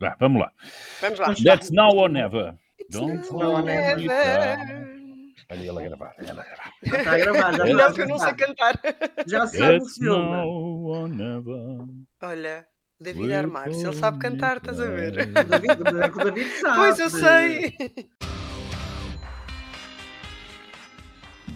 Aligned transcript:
Vá, 0.00 0.16
vamos 0.20 0.42
lá. 0.42 0.52
Vamos 1.00 1.18
lá. 1.18 1.34
That's 1.44 1.70
now 1.70 1.90
or 1.96 2.08
never. 2.08 2.54
It's 2.78 2.98
Don't 2.98 3.30
now 3.32 3.56
or 3.56 3.62
never. 3.62 4.02
never. 4.06 4.96
Olha 5.48 5.60
ele 5.60 5.78
a 5.78 5.88
gravar, 5.88 6.14
ela 6.18 6.42
a 6.42 6.44
gravar. 6.44 6.72
Está 6.82 7.12
a 7.12 7.18
gravar, 7.18 7.52
já 7.54 7.76
sabe 7.78 7.94
que 7.94 8.02
eu 8.02 8.08
não 8.08 8.18
sei 8.18 8.34
cantar. 8.34 8.80
Já 9.26 9.46
sabe 9.46 9.72
o 9.72 9.76
It's 9.76 9.94
filme. 9.96 10.30
now 10.30 10.84
or 10.86 11.08
never. 11.08 11.86
Olha, 12.22 12.66
David 13.00 13.32
Armar, 13.32 13.72
se 13.72 13.86
ele 13.86 13.96
sabe 13.96 14.18
cantar, 14.18 14.56
estás 14.56 14.80
a 14.80 14.86
ver? 14.86 15.12
O 15.12 15.44
David, 15.44 15.70
é 15.70 16.06
o 16.06 16.24
David 16.24 16.48
sabe. 16.60 16.76
Pois 16.76 16.98
eu 16.98 17.10
sei. 17.10 17.76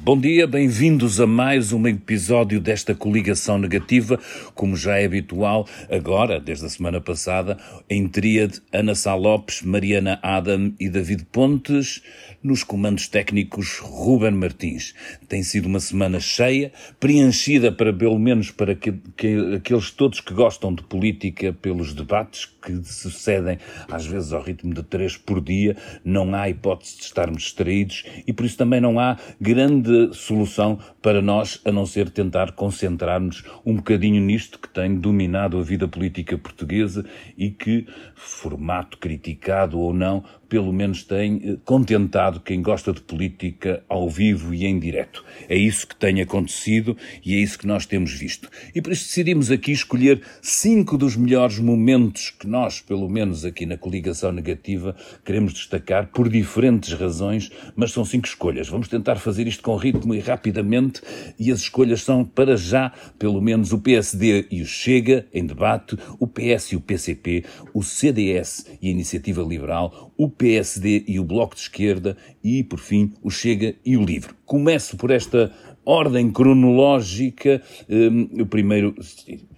Bom 0.03 0.19
dia, 0.19 0.47
bem-vindos 0.47 1.21
a 1.21 1.27
mais 1.27 1.75
um 1.75 1.87
episódio 1.87 2.59
desta 2.59 2.95
coligação 2.95 3.59
negativa. 3.59 4.19
Como 4.55 4.75
já 4.75 4.97
é 4.99 5.05
habitual, 5.05 5.69
agora, 5.91 6.41
desde 6.41 6.65
a 6.65 6.69
semana 6.71 7.03
passada, 7.03 7.59
em 7.89 8.09
tríade 8.09 8.63
Ana 8.73 8.95
Sá 8.95 9.15
Lopes, 9.15 9.61
Mariana 9.61 10.19
Adam 10.23 10.73
e 10.81 10.89
David 10.89 11.27
Pontes, 11.31 12.03
nos 12.43 12.65
comandos 12.65 13.09
técnicos 13.09 13.79
Ruben 13.79 14.31
Martins. 14.33 14.95
Tem 15.29 15.43
sido 15.43 15.67
uma 15.67 15.79
semana 15.81 16.19
cheia, 16.19 16.73
preenchida 16.99 17.71
para, 17.71 17.93
pelo 17.93 18.19
menos 18.19 18.51
para 18.51 18.75
que, 18.75 18.93
que- 19.15 19.55
aqueles 19.57 19.91
todos 19.91 20.21
que 20.21 20.33
gostam 20.33 20.75
de 20.75 20.83
política 20.83 21.53
pelos 21.53 21.93
debates 21.93 22.47
que 22.47 22.75
sucedem, 22.85 23.59
às 23.91 24.07
vezes 24.07 24.33
ao 24.33 24.43
ritmo 24.43 24.73
de 24.73 24.83
três 24.83 25.17
por 25.19 25.43
dia, 25.43 25.77
não 26.03 26.35
há 26.35 26.49
hipótese 26.49 26.97
de 26.97 27.05
estarmos 27.05 27.43
distraídos 27.43 28.05
e 28.27 28.33
por 28.33 28.47
isso 28.47 28.57
também 28.57 28.81
não 28.81 28.99
há 28.99 29.19
grande 29.39 29.90
solução 30.13 30.79
para 31.03 31.23
nós 31.23 31.61
a 31.65 31.73
não 31.73 31.87
ser 31.87 32.11
tentar 32.11 32.53
concentrar-nos 32.53 33.45
um 33.65 33.77
bocadinho 33.77 34.21
nisto 34.21 34.59
que 34.59 34.69
tem 34.69 34.95
dominado 34.95 35.59
a 35.59 35.63
vida 35.63 35.89
política 35.89 36.37
portuguesa 36.37 37.05
e 37.37 37.51
que, 37.51 37.87
formato 38.15 38.99
criticado 38.99 39.79
ou 39.79 39.93
não, 39.93 40.25
pelo 40.51 40.73
menos 40.73 41.05
tem 41.05 41.41
eh, 41.45 41.57
contentado 41.65 42.41
quem 42.41 42.61
gosta 42.61 42.93
de 42.93 43.01
política 43.01 43.85
ao 43.89 44.11
vivo 44.11 44.53
e 44.53 44.67
em 44.67 44.79
direto. 44.81 45.25
É 45.49 45.57
isso 45.57 45.87
que 45.87 45.95
tem 45.95 46.21
acontecido 46.21 46.97
e 47.25 47.37
é 47.37 47.39
isso 47.39 47.57
que 47.57 47.69
nós 47.69 47.87
temos 47.87 48.13
visto. 48.13 48.51
E 48.75 48.83
por 48.83 48.93
isso 48.93 49.05
decidimos 49.05 49.51
aqui 49.51 49.71
escolher 49.71 50.21
cinco 50.43 50.99
dos 50.99 51.17
melhores 51.17 51.61
momentos 51.61 52.31
que 52.31 52.49
nós, 52.49 52.81
pelo 52.81 53.09
menos 53.09 53.45
aqui 53.45 53.65
na 53.65 53.79
coligação 53.79 54.33
negativa, 54.33 54.97
queremos 55.25 55.55
destacar 55.55 56.09
por 56.09 56.29
diferentes 56.29 56.93
razões, 56.95 57.51
mas 57.77 57.93
são 57.93 58.05
cinco 58.05 58.27
escolhas. 58.27 58.69
Vamos 58.69 58.89
tentar 58.89 59.17
fazer 59.17 59.47
isto 59.47 59.63
com 59.63 59.77
ritmo 59.81 60.15
e 60.15 60.21
rapidamente 60.21 61.01
e 61.39 61.51
as 61.51 61.61
escolhas 61.61 62.03
são, 62.03 62.25
para 62.25 62.57
já, 62.57 62.93
pelo 63.19 63.41
menos 63.41 63.73
o 63.73 63.79
PSD 63.79 64.47
e 64.51 64.63
o 64.63 64.67
Chega 64.67 65.27
em 65.33 65.47
debate, 65.47 65.97
o 66.19 66.27
PS 66.27 66.73
e 66.73 66.77
o 66.77 66.81
PCP, 66.81 67.45
o 67.73 67.83
CDS 67.83 68.67
e 68.81 68.89
a 68.89 68.91
Iniciativa 68.91 69.43
Liberal, 69.43 70.13
o 70.17 70.29
PSD 70.29 71.05
e 71.09 71.19
o 71.19 71.25
Bloco 71.25 71.55
de 71.55 71.63
Esquerda 71.63 72.17
e, 72.45 72.63
por 72.63 72.79
fim, 72.79 73.13
o 73.23 73.31
Chega 73.31 73.75
e 73.85 73.97
o 73.97 74.05
Livre. 74.05 74.35
Começo 74.45 74.97
por 74.97 75.11
esta 75.11 75.53
ordem 75.85 76.31
cronológica. 76.31 77.63
Hum, 77.89 78.29
o 78.41 78.47
primeiro, 78.47 78.95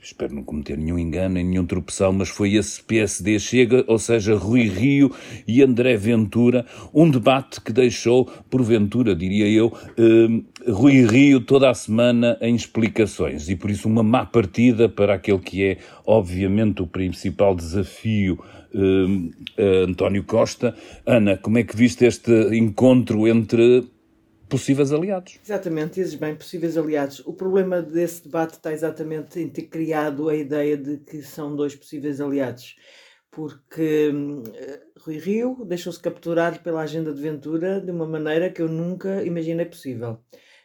espero 0.02 0.34
não 0.34 0.42
cometer 0.42 0.78
nenhum 0.78 0.98
engano, 0.98 1.34
nenhum 1.34 1.66
tropeção, 1.66 2.12
mas 2.12 2.28
foi 2.28 2.54
esse 2.54 2.82
PSD 2.82 3.38
Chega, 3.38 3.84
ou 3.86 3.98
seja, 3.98 4.34
Rui 4.34 4.68
Rio 4.68 5.10
e 5.46 5.62
André 5.62 5.96
Ventura, 5.96 6.64
um 6.94 7.10
debate 7.10 7.60
que 7.60 7.72
deixou, 7.72 8.26
porventura, 8.48 9.14
diria 9.14 9.48
eu, 9.48 9.72
hum, 9.98 10.44
Rui 10.68 11.04
Rio 11.06 11.40
toda 11.40 11.68
a 11.70 11.74
semana 11.74 12.38
em 12.40 12.54
explicações 12.54 13.48
e 13.48 13.56
por 13.56 13.70
isso 13.70 13.88
uma 13.88 14.02
má 14.02 14.24
partida 14.24 14.88
para 14.88 15.14
aquele 15.14 15.38
que 15.38 15.64
é, 15.64 15.78
obviamente, 16.06 16.82
o 16.82 16.86
principal 16.86 17.54
desafio 17.54 18.38
hum, 18.74 19.30
António 19.58 20.24
Costa. 20.24 20.74
Ana, 21.04 21.36
como 21.36 21.58
é 21.58 21.64
que 21.64 21.76
viste 21.76 22.04
este 22.04 22.32
encontro 22.56 23.26
entre 23.26 23.84
possíveis 24.52 24.92
aliados? 24.92 25.40
Exatamente, 25.42 25.94
dizes 25.94 26.14
bem, 26.14 26.36
possíveis 26.36 26.76
aliados. 26.76 27.20
O 27.20 27.32
problema 27.32 27.80
desse 27.80 28.24
debate 28.24 28.52
está 28.52 28.70
exatamente 28.70 29.40
em 29.40 29.48
ter 29.48 29.62
criado 29.62 30.28
a 30.28 30.36
ideia 30.36 30.76
de 30.76 30.98
que 30.98 31.22
são 31.22 31.56
dois 31.56 31.74
possíveis 31.74 32.20
aliados. 32.20 32.76
Porque 33.30 34.10
hum, 34.14 34.42
eh, 34.54 34.82
Rui 35.00 35.16
Rio 35.16 35.64
deixou-se 35.64 35.98
capturar 35.98 36.62
pela 36.62 36.82
agenda 36.82 37.14
de 37.14 37.22
Ventura 37.22 37.80
de 37.80 37.90
uma 37.90 38.06
maneira 38.06 38.50
que 38.50 38.60
eu 38.60 38.68
nunca 38.68 39.24
imaginei 39.24 39.64
possível. 39.64 40.18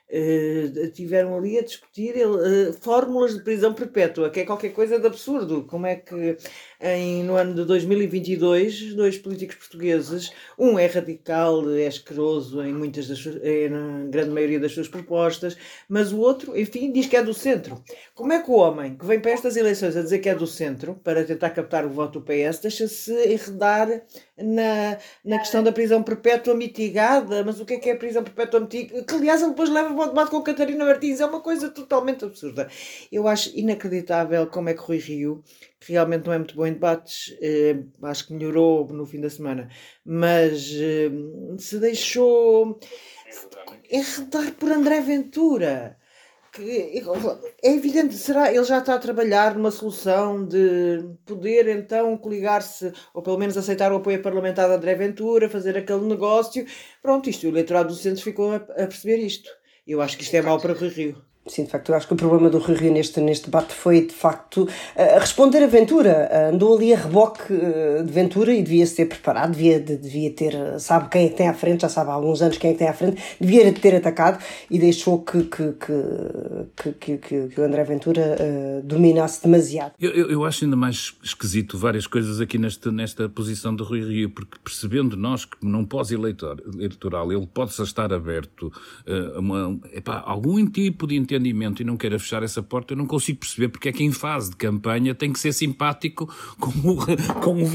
Eh, 0.10 0.90
tiveram 0.94 1.36
ali 1.36 1.60
a 1.60 1.62
discutir 1.62 2.16
eh, 2.16 2.72
fórmulas 2.80 3.34
de 3.34 3.44
prisão 3.44 3.74
perpétua, 3.74 4.30
que 4.30 4.40
é 4.40 4.46
qualquer 4.46 4.70
coisa 4.70 4.98
de 4.98 5.06
absurdo. 5.06 5.66
Como 5.66 5.86
é 5.86 5.98
que 5.98 6.38
em, 6.80 7.24
no 7.24 7.36
ano 7.36 7.54
de 7.54 7.66
2022, 7.66 8.94
dois 8.94 9.18
políticos 9.18 9.58
portugueses, 9.58 10.32
um 10.58 10.80
é 10.80 10.86
radical, 10.86 11.70
é 11.72 11.88
asqueroso 11.88 12.64
em 12.64 12.74
muitas 12.74 13.10
das 13.10 13.20
é, 13.42 13.68
na 13.68 14.06
grande 14.06 14.30
maioria 14.30 14.62
das 14.62 14.72
suas 14.72 14.88
propostas, 14.88 15.58
mas 15.90 16.14
o 16.14 16.20
outro, 16.20 16.58
enfim, 16.58 16.90
diz 16.90 17.08
que 17.08 17.18
é 17.18 17.24
do 17.24 17.34
centro. 17.34 17.84
Como 18.16 18.32
é 18.32 18.42
que 18.42 18.50
o 18.50 18.56
homem 18.56 18.96
que 18.96 19.06
vem 19.06 19.20
para 19.20 19.32
estas 19.32 19.58
eleições 19.58 19.98
a 19.98 20.02
dizer 20.02 20.20
que 20.20 20.30
é 20.30 20.36
do 20.36 20.48
centro, 20.48 20.96
para 21.04 21.26
tentar 21.26 21.50
captar 21.50 21.86
o 21.86 21.90
voto 21.90 22.20
do 22.20 22.26
PS, 22.26 22.62
deixa-se 22.62 23.12
enredar 23.28 23.90
na, 24.38 24.98
na 25.24 25.40
questão 25.40 25.64
da 25.64 25.72
prisão 25.72 26.04
perpétua 26.04 26.56
mitigada? 26.56 27.44
Mas 27.44 27.60
o 27.60 27.66
que 27.66 27.76
é 27.76 27.78
que 27.80 27.90
é 27.90 27.94
a 27.94 27.98
prisão 27.98 28.24
perpétua 28.24 28.60
mitigada? 28.60 29.04
Que, 29.04 29.16
aliás, 29.16 29.42
ele 29.42 29.52
depois 29.52 29.70
leva 29.70 29.94
para 29.94 30.04
o 30.04 30.08
debate 30.08 30.32
com 30.32 30.42
Catarina 30.42 30.86
Martins. 30.86 31.20
É 31.20 31.26
uma 31.26 31.42
coisa 31.42 31.70
totalmente 31.70 32.24
absurda. 32.26 32.70
Eu 33.12 33.28
acho 33.28 33.58
inacreditável 33.58 34.48
como 34.48 34.70
é 34.70 34.74
que 34.74 34.82
Rui 34.82 34.98
Rio, 34.98 35.44
que 35.80 35.92
realmente 35.94 36.26
não 36.26 36.34
é 36.34 36.38
muito 36.38 36.56
bom 36.56 36.66
em 36.66 36.74
debates, 36.74 37.36
eh, 37.42 37.78
acho 38.04 38.28
que 38.28 38.34
melhorou 38.34 38.88
no 38.88 39.06
fim 39.06 39.22
da 39.22 39.30
semana, 39.30 39.70
mas 40.06 40.72
eh, 40.74 41.10
se 41.58 41.80
deixou 41.80 42.80
enredar 43.90 44.54
por 44.54 44.72
André 44.72 45.02
Ventura. 45.02 45.98
Que, 46.58 47.04
é 47.64 47.72
evidente, 47.72 48.16
será? 48.16 48.52
Ele 48.52 48.64
já 48.64 48.80
está 48.80 48.96
a 48.96 49.00
trabalhar 49.00 49.54
numa 49.54 49.70
solução 49.70 50.44
de 50.44 51.08
poder 51.24 51.68
então 51.68 52.18
coligar-se, 52.18 52.92
ou 53.14 53.22
pelo 53.22 53.38
menos 53.38 53.56
aceitar 53.56 53.92
o 53.92 53.98
apoio 53.98 54.24
parlamentar 54.24 54.68
de 54.68 54.74
André 54.74 54.96
Ventura, 54.96 55.48
fazer 55.50 55.78
aquele 55.78 56.08
negócio. 56.08 56.66
Pronto, 57.00 57.30
isto, 57.30 57.46
o 57.46 57.50
eleitorado 57.50 57.90
do 57.90 57.96
centro 57.96 58.24
ficou 58.24 58.54
a, 58.54 58.56
a 58.56 58.88
perceber 58.88 59.18
isto. 59.18 59.48
Eu 59.86 60.02
acho 60.02 60.18
que 60.18 60.24
isto 60.24 60.36
é 60.36 60.42
mau 60.42 60.60
para 60.60 60.74
Rui 60.74 60.90
Rio. 60.90 61.27
Sim, 61.48 61.64
de 61.64 61.70
facto, 61.72 61.90
eu 61.90 61.96
acho 61.96 62.08
que 62.08 62.14
o 62.14 62.18
problema 62.18 62.50
do 62.50 62.58
Rui 62.60 62.76
Rio 62.76 62.92
neste, 62.94 63.20
neste 63.22 63.46
debate 63.46 63.74
foi, 63.74 64.06
de 64.08 64.14
facto, 64.14 64.68
responder 65.20 65.64
a 65.64 65.68
Ventura. 65.68 66.50
Andou 66.54 66.76
ali 66.76 66.94
a 66.94 66.98
reboque 66.98 67.54
eh, 67.54 68.04
de 68.04 68.12
Ventura 68.12 68.54
e 68.54 68.62
devia 68.62 68.86
ser 68.86 69.06
preparado, 69.08 69.52
devia, 69.52 69.80
de- 69.80 69.98
devia 69.98 70.32
ter, 70.32 70.54
sabe 70.80 71.10
quem 71.10 71.26
é 71.26 71.30
que 71.30 71.36
tem 71.36 71.48
à 71.48 71.54
frente, 71.54 71.82
já 71.82 71.90
sabe 71.90 72.10
há 72.10 72.14
alguns 72.14 72.42
anos 72.42 72.58
quem 72.58 72.72
é 72.72 72.74
que 72.74 72.80
tem 72.80 72.88
à 72.88 72.94
frente, 72.94 73.22
devia 73.40 73.72
ter 73.74 73.96
atacado 73.96 74.44
e 74.70 74.78
deixou 74.78 75.20
que, 75.22 75.44
que, 75.44 75.74
que, 75.74 76.94
que, 77.00 77.18
que, 77.18 77.48
que 77.48 77.62
o 77.62 77.64
André 77.64 77.84
Ventura 77.84 78.36
eh, 78.40 78.82
dominasse 78.84 79.42
demasiado. 79.44 79.94
Eu, 80.00 80.12
eu, 80.12 80.30
eu 80.32 80.46
acho 80.46 80.66
ainda 80.66 80.76
mais 80.76 81.16
esquisito 81.24 81.78
várias 81.78 82.08
coisas 82.08 82.40
aqui 82.42 82.58
nesta, 82.58 82.92
nesta 82.92 83.30
posição 83.30 83.76
de 83.76 83.84
Rui 83.84 84.02
Rio, 84.04 84.30
porque 84.30 84.58
percebendo 84.64 85.16
nós 85.16 85.46
que 85.46 85.58
num 85.62 85.86
pós-eleitoral 85.86 87.32
ele 87.32 87.48
pode 87.48 87.72
estar 87.72 88.12
aberto 88.14 88.72
eh, 89.06 89.34
a 89.36 89.40
uma, 89.40 89.80
epá, 89.94 90.24
algum 90.26 90.66
tipo 90.68 91.08
de 91.08 91.16
entendimento 91.38 91.82
e 91.82 91.86
não 91.86 91.96
queira 91.96 92.20
fechar 92.20 92.44
essa 92.44 92.62
porta, 92.62 92.94
eu 92.94 92.98
não 92.98 93.06
consigo 93.06 93.40
perceber 93.40 93.70
porque 93.70 93.90
é 93.90 93.92
que 93.92 94.04
em 94.04 94.12
fase 94.12 94.50
de 94.50 94.56
campanha 94.56 95.16
tem 95.16 95.32
que 95.32 95.40
ser 95.40 95.54
simpático 95.54 96.28
com 96.60 96.70
o, 96.70 96.98
com 97.42 97.64
o. 97.64 97.68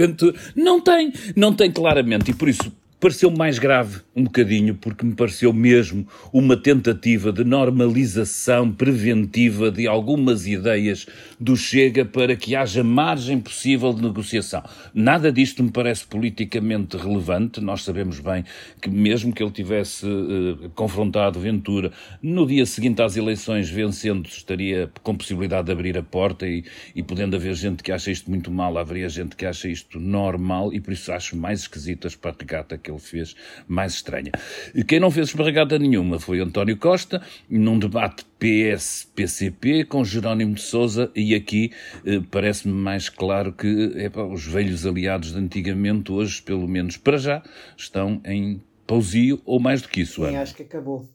Não 0.55 0.81
tem, 0.81 1.13
não 1.35 1.55
tem 1.55 1.71
claramente, 1.71 2.31
e 2.31 2.35
por 2.35 2.49
isso 2.49 2.73
pareceu 3.03 3.33
mais 3.33 3.59
grave 3.59 4.01
um 4.15 4.23
bocadinho, 4.23 4.77
porque 4.77 5.05
me 5.05 5.13
pareceu 5.13 5.53
mesmo 5.53 6.07
uma 6.33 6.57
tentativa 6.57 7.33
de 7.33 7.43
normalização 7.43 8.71
preventiva 8.71 9.73
de 9.73 9.89
algumas 9.89 10.47
ideias 10.47 11.07
do 11.41 11.57
Chega 11.57 12.05
para 12.05 12.37
que 12.37 12.55
haja 12.55 12.85
margem 12.85 13.41
possível 13.41 13.93
de 13.93 14.03
negociação. 14.03 14.63
Nada 14.95 15.33
disto 15.33 15.65
me 15.65 15.73
parece 15.73 16.07
politicamente 16.07 16.97
relevante. 16.97 17.61
Nós 17.61 17.83
sabemos 17.83 18.21
bem 18.21 18.45
que 18.81 18.89
mesmo 18.89 19.33
que 19.33 19.43
ele 19.43 19.51
tivesse 19.51 20.07
eh, 20.07 20.69
confrontado 20.77 21.41
Ventura 21.41 21.91
no 22.23 22.47
dia 22.47 22.65
seguinte 22.65 23.03
às 23.03 23.17
eleições 23.17 23.69
vencendo, 23.69 24.29
estaria 24.29 24.89
com 25.03 25.17
possibilidade 25.17 25.67
de 25.67 25.73
abrir 25.73 25.99
a 25.99 26.05
porta 26.05 26.47
e, 26.47 26.63
e 26.95 27.03
podendo 27.03 27.35
haver 27.35 27.55
gente 27.55 27.83
que 27.83 27.91
acha 27.91 28.13
isto 28.13 28.31
muito 28.31 28.49
mal, 28.49 28.79
haveria 28.79 29.09
gente 29.09 29.35
que 29.35 29.45
acha 29.45 29.67
isto 29.67 29.99
normal 29.99 30.73
e 30.73 30.81
por 30.81 30.93
isso 30.93 31.11
acho 31.11 31.37
mais 31.37 31.63
esquisita 31.63 32.07
a 32.07 32.09
esparregata 32.11 32.79
que 32.79 32.92
ele 32.93 33.01
fez, 33.01 33.35
mais 33.67 33.95
estranha. 33.95 34.31
E 34.75 34.85
Quem 34.85 35.01
não 35.01 35.11
fez 35.11 35.29
esparregata 35.29 35.79
nenhuma 35.79 36.19
foi 36.21 36.41
António 36.41 36.77
Costa, 36.77 37.23
num 37.49 37.79
debate 37.79 38.25
PS-PCP 38.39 39.85
com 39.85 40.05
Jerónimo 40.05 40.55
de 40.55 40.61
Sousa 40.61 41.11
e 41.15 41.35
aqui 41.35 41.73
eh, 42.05 42.21
parece-me 42.31 42.75
mais 42.75 43.09
claro 43.09 43.53
que 43.53 43.67
epá, 43.97 44.23
os 44.25 44.47
velhos 44.47 44.87
aliados 44.87 45.33
de 45.33 45.39
antigamente 45.39 46.13
hoje, 46.13 46.43
pelo 46.43 46.69
menos 46.69 46.97
para 46.97 47.17
já, 47.19 47.43
estão 47.77 48.21
em 48.25 48.63
pausio 48.87 49.41
ou 49.45 49.59
mais 49.61 49.83
do 49.83 49.89
que 49.89 50.01
isso, 50.03 50.23
Sim, 50.23 50.29
Ana. 50.29 50.43
acho 50.43 50.55
que 50.55 50.63
acabou. 50.63 51.09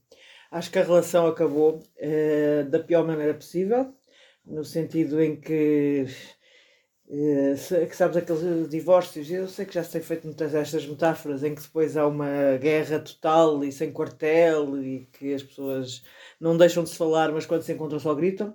Acho 0.52 0.72
que 0.72 0.80
a 0.80 0.84
relação 0.84 1.28
acabou 1.28 1.84
eh, 1.98 2.66
da 2.70 2.80
pior 2.80 3.06
maneira 3.06 3.34
possível, 3.34 3.94
no 4.46 4.64
sentido 4.64 5.22
em 5.22 5.36
que 5.36 6.06
que 7.08 7.96
sabes 7.96 8.18
aqueles 8.18 8.70
divórcios, 8.70 9.32
eu 9.32 9.48
sei 9.48 9.66
que 9.66 9.74
já 9.74 9.84
sei 9.84 10.02
feito 10.02 10.26
muitas 10.26 10.52
destas 10.52 10.86
metáforas 10.86 11.42
em 11.42 11.56
que 11.56 11.62
depois 11.62 11.96
há 11.96 12.06
uma 12.06 12.58
guerra 12.58 13.00
total 13.00 13.64
e 13.64 13.72
sem 13.72 13.94
quartel 13.94 14.82
e 14.84 15.08
que 15.14 15.34
as 15.34 15.42
pessoas 15.42 16.04
não 16.40 16.58
deixam 16.58 16.84
de 16.84 16.90
se 16.90 16.98
falar, 16.98 17.32
mas 17.32 17.46
quando 17.46 17.62
se 17.62 17.72
encontram 17.72 18.00
só 18.00 18.14
gritam. 18.14 18.54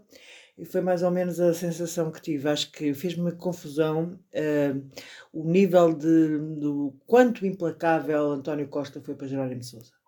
E 0.59 0.67
foi 0.67 0.83
mais 0.83 1.03
ou 1.03 1.11
menos 1.11 1.41
a 1.41 1.55
sensação 1.55 2.11
que 2.11 2.21
tive. 2.21 2.47
Acho 2.47 2.71
que 2.71 2.93
fez-me 2.93 3.33
confusão 3.33 4.19
uh, 4.35 4.91
o 5.33 5.45
nível 5.51 5.95
de, 5.95 6.39
do 6.61 6.95
quanto 7.07 7.47
implacável 7.47 8.33
António 8.33 8.69
Costa 8.69 9.01
foi 9.01 9.15
para 9.15 9.27
Jerónimo 9.27 9.63
de. 9.63 10.02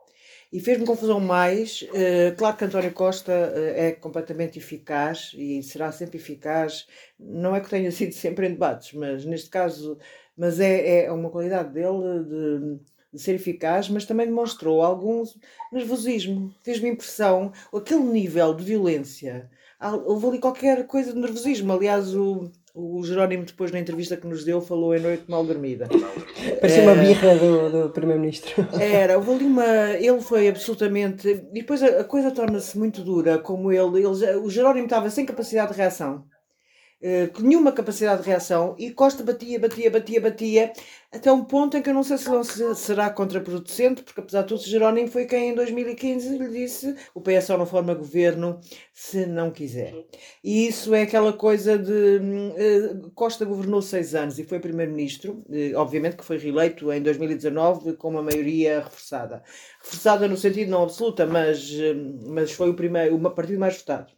E 0.54 0.60
fez-me 0.60 0.86
confusão 0.86 1.18
mais. 1.18 1.82
Uh, 1.82 2.36
claro 2.36 2.56
que 2.56 2.64
António 2.64 2.92
Costa 2.92 3.32
uh, 3.32 3.58
é 3.74 3.90
completamente 3.90 4.56
eficaz 4.56 5.32
e 5.36 5.60
será 5.64 5.90
sempre 5.90 6.16
eficaz. 6.16 6.86
Não 7.18 7.56
é 7.56 7.60
que 7.60 7.68
tenha 7.68 7.90
sido 7.90 8.12
sempre 8.12 8.46
em 8.46 8.50
debates, 8.50 8.92
mas 8.92 9.24
neste 9.24 9.50
caso, 9.50 9.98
mas 10.36 10.60
é, 10.60 11.06
é 11.06 11.12
uma 11.12 11.28
qualidade 11.28 11.74
dele 11.74 12.22
de, 12.22 12.78
de 13.14 13.20
ser 13.20 13.34
eficaz, 13.34 13.88
mas 13.88 14.04
também 14.04 14.26
demonstrou 14.26 14.80
algum 14.80 15.24
nervosismo. 15.72 16.54
Fez-me 16.62 16.88
impressão 16.88 17.52
aquele 17.74 18.04
nível 18.04 18.54
de 18.54 18.62
violência. 18.62 19.50
Houve 20.06 20.26
ali 20.28 20.38
qualquer 20.38 20.86
coisa 20.86 21.12
de 21.12 21.18
nervosismo. 21.18 21.72
Aliás, 21.72 22.14
o 22.14 22.48
o 22.74 23.04
Jerónimo, 23.04 23.44
depois 23.44 23.70
na 23.70 23.78
entrevista 23.78 24.16
que 24.16 24.26
nos 24.26 24.44
deu, 24.44 24.60
falou 24.60 24.96
em 24.96 25.00
noite 25.00 25.22
mal 25.28 25.44
dormida. 25.44 25.88
Parecia 26.60 26.82
uma 26.82 26.92
é. 26.92 27.06
birra 27.06 27.36
do, 27.36 27.70
do 27.70 27.90
Primeiro-Ministro. 27.90 28.66
Era, 28.80 29.16
houve 29.16 29.30
ali 29.30 29.44
uma. 29.44 29.90
Ele 29.92 30.20
foi 30.20 30.48
absolutamente. 30.48 31.28
E 31.28 31.60
depois 31.60 31.80
a, 31.84 32.00
a 32.00 32.04
coisa 32.04 32.32
torna-se 32.32 32.76
muito 32.76 33.02
dura, 33.02 33.38
como 33.38 33.70
ele, 33.70 33.98
ele. 33.98 34.36
O 34.38 34.50
Jerónimo 34.50 34.86
estava 34.86 35.08
sem 35.08 35.24
capacidade 35.24 35.70
de 35.70 35.78
reação. 35.78 36.24
Uh, 37.04 37.42
nenhuma 37.42 37.70
capacidade 37.70 38.22
de 38.22 38.28
reação 38.28 38.74
e 38.78 38.90
Costa 38.90 39.22
batia, 39.22 39.60
batia, 39.60 39.90
batia, 39.90 40.20
batia 40.22 40.72
até 41.12 41.30
um 41.30 41.44
ponto 41.44 41.76
em 41.76 41.82
que 41.82 41.90
eu 41.90 41.94
não 41.94 42.02
sei 42.02 42.16
se 42.16 42.30
não 42.30 42.42
será 42.42 43.10
contraproducente, 43.10 44.02
porque 44.02 44.22
apesar 44.22 44.40
de 44.40 44.48
tudo, 44.48 44.62
Jerónimo 44.62 45.08
foi 45.08 45.26
quem 45.26 45.50
em 45.50 45.54
2015 45.54 46.38
lhe 46.38 46.48
disse 46.48 46.96
o 47.14 47.20
PS 47.20 47.44
só 47.44 47.58
não 47.58 47.66
forma 47.66 47.92
governo 47.92 48.58
se 48.90 49.26
não 49.26 49.50
quiser. 49.50 49.94
E 50.42 50.66
isso 50.66 50.94
é 50.94 51.02
aquela 51.02 51.34
coisa 51.34 51.78
de. 51.78 51.92
Uh, 51.92 53.10
Costa 53.14 53.44
governou 53.44 53.82
seis 53.82 54.14
anos 54.14 54.38
e 54.38 54.44
foi 54.44 54.58
primeiro-ministro, 54.58 55.44
uh, 55.46 55.76
obviamente 55.76 56.16
que 56.16 56.24
foi 56.24 56.38
reeleito 56.38 56.90
em 56.90 57.02
2019 57.02 57.96
com 57.98 58.08
uma 58.08 58.22
maioria 58.22 58.80
reforçada. 58.80 59.42
Reforçada 59.82 60.26
no 60.26 60.38
sentido 60.38 60.70
não 60.70 60.84
absoluta, 60.84 61.26
mas, 61.26 61.70
mas 62.26 62.50
foi 62.52 62.70
o 62.70 62.74
primeiro, 62.74 63.14
o 63.14 63.30
partido 63.30 63.60
mais 63.60 63.76
votado 63.76 64.10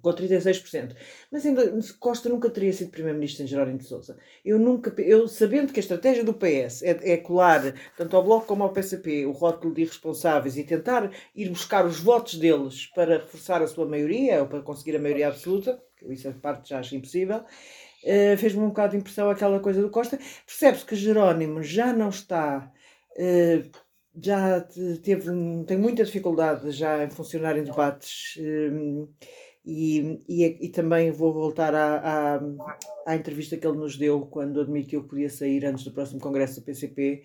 com 0.00 0.10
36%. 0.10 0.94
Mas 1.30 1.44
ainda 1.44 1.78
Costa 1.98 2.28
nunca 2.28 2.50
teria 2.50 2.72
sido 2.72 2.90
primeiro-ministro 2.90 3.44
em 3.44 3.46
Jerónimo 3.46 3.78
de 3.78 3.84
Sousa. 3.84 4.16
Eu 4.44 4.58
nunca, 4.58 4.94
eu 5.00 5.28
sabendo 5.28 5.72
que 5.72 5.78
a 5.78 5.82
estratégia 5.82 6.24
do 6.24 6.34
PS 6.34 6.82
é, 6.82 7.12
é, 7.12 7.16
colar 7.16 7.74
tanto 7.96 8.16
ao 8.16 8.24
Bloco 8.24 8.46
como 8.46 8.62
ao 8.62 8.72
PCP 8.72 9.26
o 9.26 9.32
rótulo 9.32 9.74
de 9.74 9.82
irresponsáveis 9.82 10.56
e 10.56 10.64
tentar 10.64 11.10
ir 11.34 11.48
buscar 11.48 11.86
os 11.86 12.00
votos 12.00 12.36
deles 12.36 12.86
para 12.86 13.18
reforçar 13.18 13.62
a 13.62 13.66
sua 13.66 13.86
maioria 13.86 14.40
ou 14.40 14.46
para 14.46 14.62
conseguir 14.62 14.96
a 14.96 15.00
maioria 15.00 15.28
absoluta, 15.28 15.82
isso 16.08 16.28
é 16.28 16.32
parte 16.32 16.70
já 16.70 16.78
acho 16.78 16.96
impossível, 16.96 17.38
uh, 17.38 18.36
fez-me 18.38 18.62
um 18.62 18.68
bocado 18.68 18.92
de 18.92 18.98
impressão 18.98 19.28
aquela 19.28 19.60
coisa 19.60 19.82
do 19.82 19.90
Costa. 19.90 20.18
Percebe-se 20.46 20.84
que 20.84 20.96
Jerónimo 20.96 21.62
já 21.62 21.92
não 21.92 22.08
está 22.08 22.72
uh, 23.16 23.70
já 24.20 24.60
teve 25.02 25.30
tem 25.66 25.78
muita 25.78 26.04
dificuldade 26.04 26.70
já 26.72 27.04
em 27.04 27.10
funcionar 27.10 27.56
em 27.56 27.62
debates 27.62 28.36
uh, 28.36 29.08
e, 29.70 30.20
e, 30.28 30.66
e, 30.66 30.68
também 30.68 31.12
vou 31.12 31.32
voltar 31.32 31.72
à, 31.74 32.36
à, 32.36 32.40
à, 33.06 33.14
entrevista 33.14 33.56
que 33.56 33.64
ele 33.64 33.78
nos 33.78 33.96
deu 33.96 34.22
quando 34.22 34.60
admitiu 34.60 35.02
que 35.02 35.10
podia 35.10 35.30
sair 35.30 35.64
antes 35.64 35.84
do 35.84 35.92
próximo 35.92 36.20
congresso 36.20 36.60
do 36.60 36.64
PCP 36.64 37.22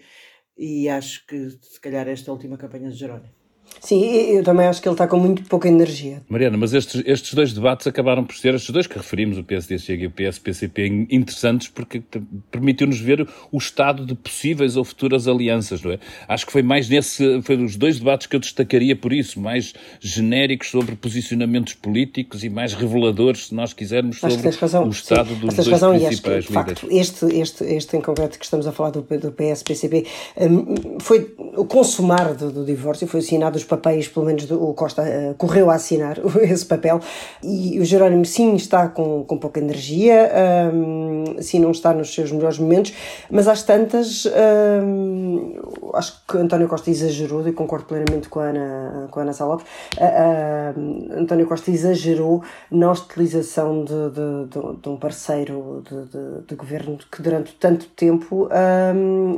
e 0.55 0.87
acho 0.87 1.25
que 1.25 1.49
se 1.49 1.79
calhar 1.81 2.07
esta 2.07 2.31
última 2.31 2.55
campanha 2.55 2.89
de 2.89 2.97
Jerónimo. 2.97 3.44
Sim, 3.85 4.03
eu 4.03 4.43
também 4.43 4.65
acho 4.65 4.81
que 4.81 4.87
ele 4.87 4.95
está 4.95 5.07
com 5.07 5.17
muito 5.17 5.43
pouca 5.43 5.67
energia. 5.67 6.23
Mariana, 6.27 6.57
mas 6.57 6.73
estes, 6.73 7.03
estes 7.05 7.33
dois 7.35 7.53
debates 7.53 7.85
acabaram 7.85 8.23
por 8.23 8.35
ser, 8.35 8.55
estes 8.55 8.71
dois 8.71 8.87
que 8.87 8.97
referimos, 8.97 9.37
o 9.37 9.43
PSD 9.43 9.77
Chega 9.77 10.03
e 10.05 10.07
o 10.07 10.11
PS-PCP, 10.11 11.07
interessantes 11.11 11.67
porque 11.67 12.01
permitiu-nos 12.49 12.99
ver 12.99 13.27
o 13.51 13.57
estado 13.57 14.03
de 14.03 14.15
possíveis 14.15 14.75
ou 14.75 14.83
futuras 14.83 15.27
alianças, 15.27 15.83
não 15.83 15.91
é? 15.91 15.99
Acho 16.27 16.47
que 16.47 16.51
foi 16.51 16.63
mais 16.63 16.89
nesse, 16.89 17.41
foi 17.43 17.63
os 17.63 17.75
dois 17.75 17.99
debates 17.99 18.25
que 18.25 18.35
eu 18.35 18.39
destacaria 18.39 18.95
por 18.95 19.13
isso, 19.13 19.39
mais 19.39 19.73
genéricos 19.99 20.69
sobre 20.69 20.95
posicionamentos 20.95 21.75
políticos 21.75 22.43
e 22.43 22.49
mais 22.49 22.73
reveladores, 22.73 23.47
se 23.47 23.55
nós 23.55 23.71
quisermos, 23.71 24.19
sobre 24.19 24.35
o 24.35 24.89
estado 24.89 25.29
Sim. 25.29 25.35
dos 25.35 25.55
dois 25.55 25.67
razão, 25.67 25.91
principais 25.91 26.03
e 26.03 26.07
acho 26.07 26.21
que, 26.23 26.47
de 26.47 26.53
facto, 26.53 26.87
este, 26.89 27.25
este, 27.39 27.63
este 27.65 27.97
em 27.97 28.01
concreto 28.01 28.39
que 28.39 28.45
estamos 28.45 28.65
a 28.65 28.71
falar 28.71 28.89
do, 28.89 29.01
do 29.01 29.31
PS-PCP 29.31 30.05
um, 30.37 30.99
foi 30.99 31.35
o 31.37 31.65
consumar 31.65 32.33
do, 32.33 32.51
do 32.51 32.65
divórcio, 32.65 33.07
foi 33.07 33.19
assinado 33.19 33.54
os 33.55 33.63
papéis, 33.63 34.07
pelo 34.07 34.25
menos 34.25 34.49
o 34.51 34.73
Costa 34.73 35.03
uh, 35.03 35.33
correu 35.35 35.69
a 35.69 35.75
assinar 35.75 36.17
esse 36.43 36.65
papel, 36.65 36.99
e 37.43 37.79
o 37.79 37.85
Jerónimo 37.85 38.25
sim 38.25 38.55
está 38.55 38.87
com, 38.87 39.23
com 39.23 39.37
pouca 39.37 39.59
energia, 39.59 40.31
um, 40.73 41.41
sim 41.41 41.59
não 41.59 41.71
está 41.71 41.93
nos 41.93 42.13
seus 42.13 42.31
melhores 42.31 42.59
momentos, 42.59 42.93
mas 43.29 43.47
às 43.47 43.63
tantas 43.63 44.25
um, 44.25 45.53
acho 45.93 46.23
que 46.27 46.37
António 46.37 46.67
Costa 46.67 46.89
exagerou, 46.89 47.47
e 47.47 47.51
concordo 47.51 47.85
plenamente 47.85 48.29
com 48.29 48.39
a 48.39 48.45
Ana, 48.45 49.07
com 49.11 49.19
a 49.19 49.23
Ana 49.23 49.33
Salopes, 49.33 49.65
uh, 49.97 51.19
António 51.19 51.47
Costa 51.47 51.71
exagerou 51.71 52.43
na 52.71 52.91
hostilização 52.91 53.83
de, 53.83 53.93
de, 53.93 54.45
de, 54.49 54.81
de 54.81 54.89
um 54.89 54.97
parceiro 54.97 55.83
de, 55.89 56.47
de, 56.47 56.55
governo 56.55 56.97
que 57.11 57.21
durante 57.21 57.53
tanto 57.55 57.85
tempo 57.87 58.49
um, 58.95 59.37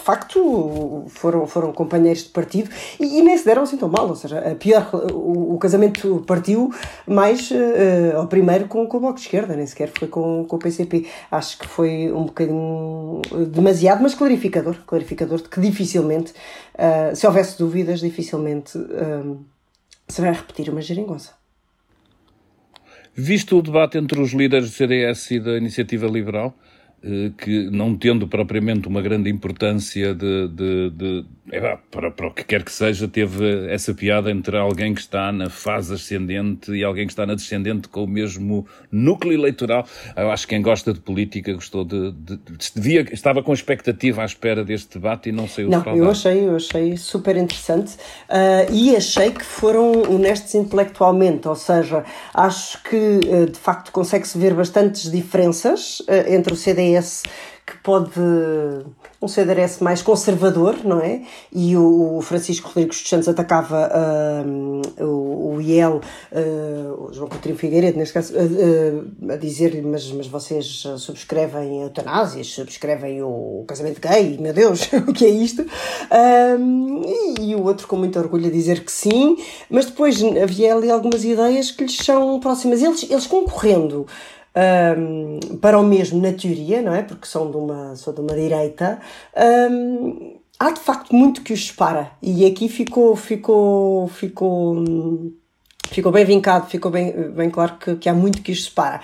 de 0.00 0.04
facto 0.06 1.04
foram, 1.08 1.46
foram 1.46 1.72
companheiros 1.72 2.24
de 2.24 2.30
partido 2.30 2.70
e, 2.98 3.18
e, 3.18 3.22
nem 3.22 3.36
se 3.36 3.44
deram 3.44 3.62
assim 3.62 3.76
tão 3.76 3.88
mal, 3.88 4.08
ou 4.08 4.16
seja, 4.16 4.56
pior, 4.58 4.88
o, 5.12 5.54
o 5.54 5.58
casamento 5.58 6.24
partiu 6.26 6.72
mais 7.06 7.50
uh, 7.50 8.16
ao 8.16 8.26
primeiro 8.26 8.66
com, 8.66 8.86
com 8.86 8.96
o 8.96 9.00
Bloco 9.00 9.16
de 9.16 9.22
Esquerda, 9.22 9.54
nem 9.54 9.66
sequer 9.66 9.90
foi 9.96 10.08
com, 10.08 10.44
com 10.46 10.56
o 10.56 10.58
PCP. 10.58 11.06
Acho 11.30 11.58
que 11.58 11.66
foi 11.68 12.10
um 12.10 12.24
bocadinho 12.24 13.20
demasiado, 13.52 14.02
mas 14.02 14.14
clarificador, 14.14 14.76
clarificador 14.86 15.42
de 15.42 15.48
que 15.48 15.60
dificilmente, 15.60 16.32
uh, 16.74 17.14
se 17.14 17.26
houvesse 17.26 17.58
dúvidas, 17.58 18.00
dificilmente 18.00 18.78
uh, 18.78 19.44
se 20.08 20.20
vai 20.20 20.32
repetir 20.32 20.70
uma 20.70 20.80
geringonça. 20.80 21.38
Visto 23.14 23.58
o 23.58 23.62
debate 23.62 23.98
entre 23.98 24.20
os 24.20 24.32
líderes 24.32 24.70
do 24.70 24.74
CDS 24.74 25.30
e 25.32 25.40
da 25.40 25.56
Iniciativa 25.56 26.06
Liberal, 26.06 26.54
eh, 26.56 26.69
que 27.38 27.70
não 27.70 27.96
tendo 27.96 28.28
propriamente 28.28 28.86
uma 28.86 29.00
grande 29.00 29.30
importância 29.30 30.14
de, 30.14 30.48
de, 30.48 30.90
de 30.90 31.24
para, 31.90 32.10
para 32.10 32.26
o 32.28 32.30
que 32.32 32.44
quer 32.44 32.62
que 32.62 32.72
seja, 32.72 33.08
teve 33.08 33.66
essa 33.72 33.92
piada 33.92 34.30
entre 34.30 34.56
alguém 34.56 34.94
que 34.94 35.00
está 35.00 35.32
na 35.32 35.50
fase 35.50 35.94
ascendente 35.94 36.72
e 36.72 36.84
alguém 36.84 37.06
que 37.06 37.12
está 37.12 37.26
na 37.26 37.34
descendente 37.34 37.88
com 37.88 38.04
o 38.04 38.06
mesmo 38.06 38.66
núcleo 38.90 39.32
eleitoral. 39.32 39.84
Eu 40.16 40.30
acho 40.30 40.46
que 40.46 40.54
quem 40.54 40.62
gosta 40.62 40.92
de 40.92 41.00
política 41.00 41.52
gostou 41.52 41.84
de, 41.84 42.12
de, 42.12 42.36
de 42.36 42.72
devia, 42.74 43.06
estava 43.12 43.42
com 43.42 43.52
expectativa 43.52 44.22
à 44.22 44.24
espera 44.24 44.64
deste 44.64 44.98
debate 44.98 45.28
e 45.28 45.32
não 45.32 45.48
saiu 45.48 45.68
Não, 45.68 45.84
eu 45.96 46.10
achei, 46.10 46.46
eu 46.46 46.56
achei 46.56 46.96
super 46.96 47.36
interessante 47.36 47.94
uh, 48.28 48.72
e 48.72 48.94
achei 48.94 49.30
que 49.30 49.44
foram 49.44 50.02
honestos 50.12 50.54
intelectualmente, 50.54 51.48
ou 51.48 51.56
seja, 51.56 52.04
acho 52.34 52.82
que 52.84 52.96
uh, 52.96 53.50
de 53.50 53.58
facto 53.58 53.90
consegue-se 53.90 54.38
ver 54.38 54.54
bastantes 54.54 55.10
diferenças 55.10 56.00
uh, 56.00 56.32
entre 56.32 56.52
o 56.52 56.56
CDS 56.56 57.22
que 57.66 57.76
pode 57.82 58.20
um 59.22 59.28
CDS 59.28 59.80
mais 59.80 60.00
conservador, 60.00 60.78
não 60.82 61.00
é? 61.00 61.22
E 61.52 61.76
o 61.76 62.20
Francisco 62.22 62.68
Rodrigues 62.68 63.00
dos 63.00 63.08
Santos 63.08 63.28
atacava 63.28 63.90
uh, 63.92 65.04
o, 65.04 65.56
o 65.56 65.60
IEL, 65.60 66.00
uh, 66.32 67.04
o 67.04 67.12
João 67.12 67.28
Coutinho 67.28 67.56
Figueiredo, 67.56 67.98
neste 67.98 68.14
caso, 68.14 68.32
uh, 68.34 69.32
a 69.32 69.36
dizer-lhe, 69.36 69.82
mas, 69.82 70.10
mas 70.12 70.26
vocês 70.26 70.84
subscrevem 70.96 71.82
eutanásias, 71.82 72.46
subscrevem 72.48 73.22
o 73.22 73.62
casamento 73.68 74.00
gay, 74.00 74.38
meu 74.40 74.54
Deus, 74.54 74.88
o 75.06 75.12
que 75.12 75.26
é 75.26 75.30
isto? 75.30 75.66
E, 77.36 77.50
e, 77.50 77.54
o 77.54 77.62
outro 77.64 77.86
com 77.86 77.96
muito 77.96 78.18
orgulho 78.18 78.46
a 78.46 78.50
dizer 78.50 78.84
que 78.84 78.92
sim, 78.92 79.36
mas 79.68 79.86
depois 79.86 80.22
havia 80.42 80.74
ali 80.74 80.90
algumas 80.90 81.24
ideias 81.24 81.70
que 81.70 81.84
lhes 81.84 81.96
são 81.96 82.40
próximas. 82.40 82.82
Eles, 82.82 83.02
eles 83.10 83.26
concorrendo 83.26 84.06
um, 84.56 85.56
para 85.58 85.78
o 85.78 85.82
mesmo 85.82 86.20
na 86.20 86.32
teoria, 86.32 86.82
não 86.82 86.94
é? 86.94 87.02
Porque 87.02 87.26
são 87.26 87.50
de 87.50 87.56
uma, 87.56 87.96
são 87.96 88.12
de 88.12 88.20
uma 88.20 88.34
direita. 88.34 89.00
Um, 89.70 90.38
há 90.58 90.70
de 90.70 90.80
facto 90.80 91.14
muito 91.14 91.42
que 91.42 91.52
os 91.52 91.68
separa 91.68 92.12
e 92.22 92.44
aqui 92.44 92.68
ficou, 92.68 93.16
ficou, 93.16 94.08
ficou, 94.08 94.84
ficou 95.88 96.12
bem 96.12 96.24
vincado, 96.24 96.68
ficou 96.68 96.90
bem, 96.90 97.12
bem 97.30 97.50
claro 97.50 97.76
que, 97.78 97.96
que 97.96 98.08
há 98.08 98.14
muito 98.14 98.42
que 98.42 98.52
os 98.52 98.64
separa. 98.64 99.00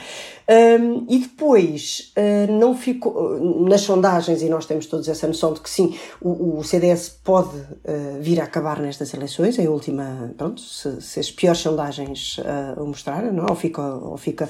Um, 0.49 1.07
e 1.09 1.19
depois, 1.19 2.12
uh, 2.17 2.53
não 2.53 2.76
ficou, 2.76 3.41
nas 3.69 3.81
sondagens, 3.81 4.43
e 4.43 4.49
nós 4.49 4.65
temos 4.65 4.87
todos 4.87 5.09
essa 5.09 5.26
noção 5.26 5.53
de 5.53 5.61
que 5.61 5.69
sim, 5.69 5.99
o, 6.21 6.59
o 6.59 6.65
CDS 6.65 7.09
pode 7.25 7.57
uh, 7.57 8.21
vir 8.21 8.41
a 8.41 8.45
acabar 8.45 8.81
nestas 8.81 9.12
eleições, 9.12 9.59
em 9.59 9.67
última, 9.67 10.33
pronto, 10.37 10.61
se, 10.61 11.03
se 11.03 11.19
as 11.19 11.31
piores 11.33 11.61
sondagens 11.61 12.38
uh, 12.38 12.81
o 12.81 12.87
mostrarem, 12.87 13.33
não? 13.33 13.47
É? 13.47 13.50
ou 13.50 13.57
fica, 13.57 13.83
ou 13.83 14.17
fica 14.17 14.49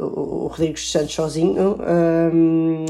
o, 0.00 0.46
o, 0.46 0.52
Santos 0.76 1.14
sozinho. 1.14 1.76
Um, 1.78 2.86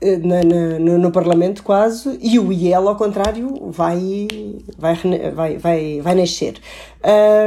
na, 0.00 0.44
na, 0.44 0.78
no, 0.78 0.98
no, 0.98 1.10
Parlamento 1.10 1.62
quase 1.62 2.18
e 2.22 2.38
o 2.38 2.52
IEL 2.52 2.88
ao 2.88 2.94
contrário 2.94 3.68
vai 3.70 4.28
vai 4.78 4.94
vai 5.34 5.58
vai, 5.58 6.00
vai 6.00 6.14
nascer. 6.14 6.54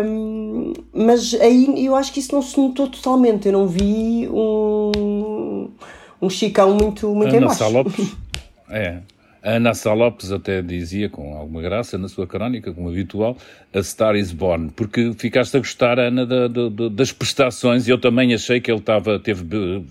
Um, 0.05 0.73
mas 0.93 1.33
aí 1.35 1.85
eu 1.85 1.95
acho 1.95 2.11
que 2.11 2.19
isso 2.19 2.35
não 2.35 2.41
se 2.41 2.59
notou 2.59 2.89
totalmente. 2.89 3.47
Eu 3.47 3.53
não 3.53 3.67
vi 3.67 4.27
um 4.29 5.69
um 6.21 6.29
chicão 6.29 6.73
muito 6.73 7.13
muito 7.15 7.35
Ana 7.35 7.45
embaixo. 7.45 7.69
Lopes 7.69 8.11
é 8.69 8.99
a 9.43 9.53
Ana 9.53 9.73
Sá 9.73 9.93
Lopes 9.93 10.31
até 10.31 10.61
dizia, 10.61 11.09
com 11.09 11.35
alguma 11.35 11.61
graça, 11.61 11.97
na 11.97 12.07
sua 12.07 12.27
crónica, 12.27 12.71
como 12.71 12.89
habitual, 12.89 13.35
a 13.73 13.81
Star 13.81 14.15
is 14.15 14.31
Born, 14.31 14.69
porque 14.75 15.13
ficaste 15.17 15.57
a 15.57 15.59
gostar, 15.59 15.97
Ana, 15.97 16.25
da, 16.25 16.47
da, 16.47 16.69
das 16.91 17.11
prestações, 17.11 17.87
e 17.87 17.91
eu 17.91 17.97
também 17.97 18.33
achei 18.33 18.59
que 18.59 18.69
ele 18.69 18.79
estava, 18.79 19.17
teve 19.17 19.43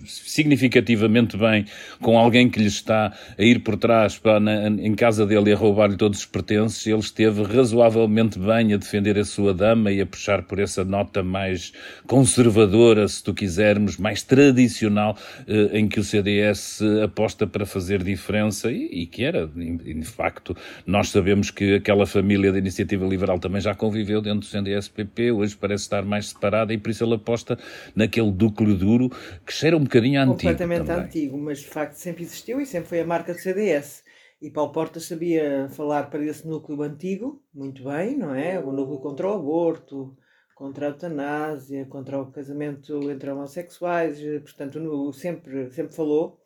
significativamente 0.06 1.36
bem 1.36 1.64
com 2.00 2.16
alguém 2.16 2.48
que 2.48 2.60
lhe 2.60 2.66
está 2.66 3.12
a 3.36 3.42
ir 3.42 3.60
por 3.60 3.76
trás 3.76 4.16
para, 4.16 4.38
na, 4.38 4.68
em 4.68 4.94
casa 4.94 5.26
dele 5.26 5.50
e 5.50 5.52
a 5.52 5.56
roubar-lhe 5.56 5.96
todos 5.96 6.20
os 6.20 6.26
pertences, 6.26 6.86
ele 6.86 6.98
esteve 6.98 7.42
razoavelmente 7.42 8.38
bem 8.38 8.72
a 8.72 8.76
defender 8.76 9.18
a 9.18 9.24
sua 9.24 9.52
dama 9.52 9.90
e 9.90 10.00
a 10.00 10.06
puxar 10.06 10.42
por 10.42 10.60
essa 10.60 10.84
nota 10.84 11.22
mais 11.22 11.72
conservadora, 12.06 13.08
se 13.08 13.24
tu 13.24 13.34
quisermos, 13.34 13.96
mais 13.96 14.22
tradicional, 14.22 15.16
eh, 15.48 15.78
em 15.78 15.88
que 15.88 15.98
o 15.98 16.04
CDS 16.04 16.80
aposta 17.02 17.46
para 17.46 17.66
fazer 17.66 18.02
diferença, 18.04 18.70
e, 18.70 19.02
e 19.02 19.06
que 19.06 19.24
era 19.24 19.39
e, 19.56 19.94
de 19.94 20.06
facto, 20.06 20.56
nós 20.86 21.08
sabemos 21.10 21.50
que 21.50 21.76
aquela 21.76 22.06
família 22.06 22.52
da 22.52 22.58
Iniciativa 22.58 23.06
Liberal 23.06 23.38
também 23.38 23.60
já 23.60 23.74
conviveu 23.74 24.20
dentro 24.20 24.40
do 24.40 24.46
CNDS-PP, 24.46 25.32
hoje 25.32 25.56
parece 25.56 25.84
estar 25.84 26.04
mais 26.04 26.28
separada 26.28 26.72
e 26.72 26.78
por 26.78 26.90
isso 26.90 27.04
ele 27.04 27.14
aposta 27.14 27.58
naquele 27.94 28.30
núcleo 28.30 28.74
duro 28.74 29.10
que 29.46 29.52
cheira 29.52 29.76
um 29.76 29.84
bocadinho 29.84 30.20
antigo. 30.20 30.38
Completamente 30.38 30.86
também. 30.86 31.04
antigo, 31.04 31.38
mas 31.38 31.60
de 31.60 31.66
facto 31.68 31.94
sempre 31.94 32.22
existiu 32.22 32.60
e 32.60 32.66
sempre 32.66 32.88
foi 32.88 33.00
a 33.00 33.06
marca 33.06 33.32
do 33.32 33.38
CDS. 33.38 34.02
E 34.40 34.50
Paulo 34.50 34.72
Portas 34.72 35.04
sabia 35.04 35.68
falar 35.68 36.08
para 36.08 36.24
esse 36.24 36.48
núcleo 36.48 36.82
antigo, 36.82 37.42
muito 37.54 37.84
bem, 37.84 38.16
não 38.16 38.34
é? 38.34 38.58
O 38.58 38.72
núcleo 38.72 38.98
contra 38.98 39.28
o 39.28 39.34
aborto, 39.34 40.16
contra 40.54 40.86
a 40.86 40.90
eutanásia, 40.90 41.84
contra 41.86 42.20
o 42.20 42.30
casamento 42.32 43.10
entre 43.10 43.30
homossexuais, 43.30 44.18
portanto, 44.42 45.12
sempre, 45.12 45.70
sempre 45.70 45.94
falou 45.94 46.38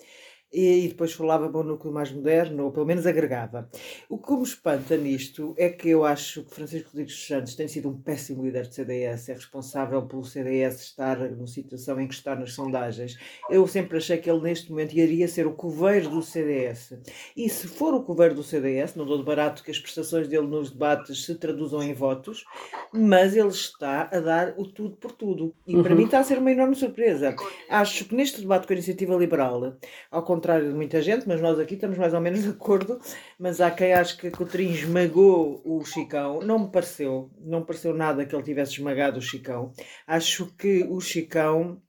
e, 0.54 0.86
depois 0.86 1.12
falava 1.12 1.48
para 1.48 1.60
um 1.60 1.64
núcleo 1.64 1.92
mais 1.92 2.12
moderno, 2.12 2.64
ou 2.66 2.70
pelo 2.70 2.86
menos 2.86 3.06
agregava. 3.06 3.68
O 4.08 4.16
que 4.16 4.32
me 4.32 4.44
espanta 4.44 4.96
nisto 4.96 5.52
é 5.58 5.68
que 5.68 5.88
eu 5.88 6.04
acho 6.04 6.44
que 6.44 6.54
Francisco 6.54 6.90
Rodrigues 6.90 7.26
Santos 7.26 7.56
tem 7.56 7.66
sido 7.66 7.88
um 7.88 8.00
péssimo 8.00 8.44
líder 8.44 8.68
do 8.68 8.72
CDS, 8.72 9.28
é 9.28 9.32
responsável 9.32 10.02
pelo 10.02 10.24
CDS 10.24 10.80
estar 10.82 11.18
numa 11.18 11.48
situação 11.48 12.00
em 12.00 12.06
que 12.06 12.14
está 12.14 12.36
nas 12.36 12.52
sondagens. 12.52 13.18
Eu 13.50 13.66
sempre 13.66 13.96
achei 13.98 14.16
que 14.18 14.30
ele 14.30 14.42
neste 14.42 14.70
momento 14.70 14.94
iria 14.94 15.26
ser 15.26 15.44
o 15.46 15.54
coveiro 15.54 16.08
do 16.08 16.22
CDS. 16.22 16.96
E 17.36 17.48
se 17.48 17.66
for 17.66 17.92
o 17.92 18.04
coveiro 18.04 18.36
do 18.36 18.44
CDS, 18.44 18.94
não 18.94 19.04
dou 19.04 19.18
de 19.18 19.24
barato 19.24 19.64
que 19.64 19.72
as 19.72 19.78
prestações 19.78 20.28
dele 20.28 20.46
nos 20.46 20.70
debates 20.70 21.24
se 21.24 21.34
traduzam 21.34 21.82
em 21.82 21.92
votos, 21.92 22.44
mas 22.92 23.36
ele 23.36 23.48
está 23.48 24.08
a 24.12 24.20
dar 24.20 24.54
o 24.56 24.64
tudo 24.64 24.96
por 24.96 25.10
tudo. 25.10 25.52
E 25.66 25.76
para 25.82 25.90
uhum. 25.90 25.98
mim 25.98 26.04
está 26.04 26.20
a 26.20 26.24
ser 26.24 26.38
uma 26.38 26.52
enorme 26.52 26.76
surpresa. 26.76 27.34
Acho 27.68 28.04
que 28.04 28.14
neste 28.14 28.40
debate 28.40 28.68
com 28.68 28.72
a 28.72 28.76
Iniciativa 28.76 29.16
Liberal, 29.16 29.76
ao 30.10 30.22
contrário 30.22 30.43
contrário 30.44 30.68
de 30.68 30.74
muita 30.74 31.00
gente, 31.00 31.26
mas 31.26 31.40
nós 31.40 31.58
aqui 31.58 31.72
estamos 31.72 31.96
mais 31.96 32.12
ou 32.12 32.20
menos 32.20 32.42
de 32.42 32.50
acordo. 32.50 33.00
Mas 33.38 33.62
há 33.62 33.70
quem 33.70 33.94
ache 33.94 34.14
que 34.14 34.30
Coutrinho 34.30 34.74
esmagou 34.74 35.62
o 35.64 35.82
Chicão. 35.86 36.40
Não 36.40 36.58
me 36.58 36.68
pareceu, 36.68 37.30
não 37.40 37.60
me 37.60 37.66
pareceu 37.66 37.94
nada 37.94 38.26
que 38.26 38.34
ele 38.34 38.42
tivesse 38.42 38.72
esmagado 38.72 39.18
o 39.18 39.22
Chicão. 39.22 39.72
Acho 40.06 40.46
que 40.58 40.84
o 40.84 41.00
Chicão 41.00 41.80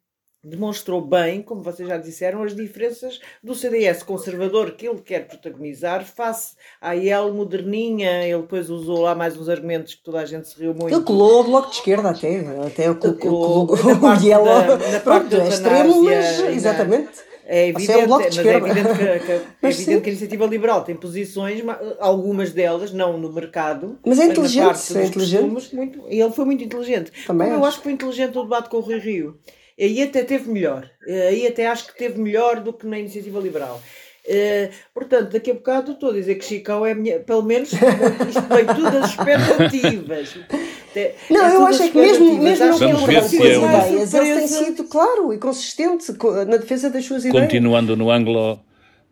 demonstrou 0.42 1.02
bem, 1.02 1.42
como 1.42 1.64
vocês 1.64 1.90
já 1.90 1.98
disseram, 1.98 2.44
as 2.44 2.56
diferenças 2.56 3.20
do 3.44 3.56
CDS 3.56 4.04
conservador 4.04 4.74
que 4.74 4.88
ele 4.88 5.02
quer 5.02 5.28
protagonizar 5.28 6.06
face 6.06 6.56
à 6.80 6.96
IEL 6.96 7.34
moderninha. 7.34 8.26
Ele 8.26 8.42
depois 8.42 8.70
usou 8.70 9.02
lá 9.02 9.14
mais 9.16 9.36
uns 9.36 9.50
argumentos 9.50 9.96
que 9.96 10.04
toda 10.04 10.20
a 10.20 10.26
gente 10.26 10.48
se 10.48 10.58
riu 10.58 10.74
muito. 10.74 10.96
Ele 10.96 11.04
colou 11.04 11.42
o 11.42 11.44
bloco 11.44 11.72
de 11.72 11.76
esquerda 11.76 12.12
até, 12.12 12.40
até 12.66 12.90
o, 12.90 12.96
colou, 12.96 13.68
o 13.70 14.24
IEL 14.24 14.46
na 14.46 15.00
parte 15.02 15.30
da, 15.36 15.46
extremo, 15.46 16.04
mas 16.04 16.40
exatamente. 16.40 17.35
É 17.48 17.68
evidente, 17.68 17.92
é, 18.02 18.08
mas 18.08 18.38
é 18.38 18.56
evidente, 18.56 18.90
que, 18.90 19.25
que, 19.25 19.32
é 19.32 19.70
evidente 19.70 20.02
que 20.02 20.10
a 20.10 20.12
iniciativa 20.12 20.46
liberal 20.48 20.84
tem 20.84 20.96
posições, 20.96 21.62
algumas 22.00 22.52
delas, 22.52 22.92
não 22.92 23.18
no 23.18 23.32
mercado, 23.32 24.00
mas 24.06 24.20
é 24.20 24.25
inteligente. 24.25 24.66
Mas 24.66 24.96
é 24.96 25.06
inteligente. 25.06 25.75
Muito, 25.75 26.06
ele 26.08 26.32
foi 26.32 26.46
muito 26.46 26.64
inteligente. 26.64 27.12
Também 27.28 27.50
eu 27.50 27.64
acho 27.64 27.78
que 27.78 27.84
foi 27.84 27.92
inteligente 27.92 28.38
o 28.38 28.44
debate 28.44 28.70
com 28.70 28.78
o 28.78 28.82
Rui 28.82 29.00
Rio. 29.00 29.38
Aí 29.80 30.02
até 30.02 30.24
teve 30.24 30.50
melhor. 30.50 30.90
Aí 31.30 31.46
até 31.46 31.68
acho 31.68 31.88
que 31.88 31.98
teve 31.98 32.20
melhor 32.20 32.62
do 32.62 32.74
que 32.74 32.88
na 32.88 32.98
iniciativa 32.98 33.40
liberal. 33.40 33.82
Uh, 34.25 34.74
portanto, 34.92 35.34
daqui 35.34 35.52
a 35.52 35.54
bocado 35.54 35.92
estou 35.92 36.10
a 36.10 36.14
dizer 36.14 36.34
que 36.36 36.46
Chicão 36.46 36.84
é 36.84 36.96
minha, 36.96 37.20
pelo 37.20 37.44
menos 37.44 37.72
isto 37.72 38.42
vem 38.50 38.66
tudo 38.66 38.98
as 38.98 39.12
expectativas. 39.12 40.36
Não, 41.30 41.46
é 41.46 41.56
eu 41.56 41.68
acho 41.68 41.92
que 41.92 41.98
mesmo, 41.98 42.38
mesmo 42.38 42.66
não 42.66 42.80
tendo 42.80 43.18
as 43.18 43.25
suas 43.25 43.34
ideias, 43.34 44.14
ele 44.14 44.36
tem 44.36 44.48
sido 44.48 44.84
claro 44.86 45.34
e 45.34 45.38
consistente 45.38 46.06
na 46.48 46.58
defesa 46.58 46.90
das 46.90 47.06
suas 47.06 47.25
ideias. 47.25 47.44
Continuando 47.44 47.96
no 47.96 48.10
ângulo 48.10 48.60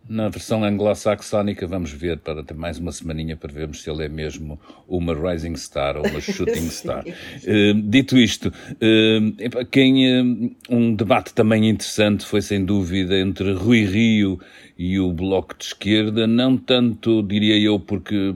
na 0.07 0.27
versão 0.27 0.63
anglo-saxónica, 0.63 1.65
vamos 1.65 1.91
ver 1.91 2.17
para 2.19 2.43
ter 2.43 2.53
mais 2.53 2.77
uma 2.77 2.91
semaninha 2.91 3.37
para 3.37 3.51
vermos 3.51 3.81
se 3.81 3.89
ele 3.89 4.03
é 4.03 4.09
mesmo 4.09 4.59
uma 4.87 5.13
rising 5.13 5.55
star 5.55 5.95
ou 5.95 6.05
uma 6.05 6.19
shooting 6.21 6.69
star. 6.69 7.05
Uh, 7.07 7.81
dito 7.81 8.17
isto, 8.17 8.49
uh, 8.49 9.65
quem, 9.71 10.21
uh, 10.21 10.55
um 10.69 10.93
debate 10.93 11.33
também 11.33 11.69
interessante 11.69 12.25
foi 12.25 12.41
sem 12.41 12.65
dúvida 12.65 13.17
entre 13.17 13.53
Rui 13.53 13.85
Rio 13.85 14.39
e 14.77 14.99
o 14.99 15.11
Bloco 15.11 15.55
de 15.57 15.65
Esquerda, 15.65 16.25
não 16.25 16.57
tanto, 16.57 17.21
diria 17.21 17.57
eu, 17.59 17.79
porque, 17.79 18.33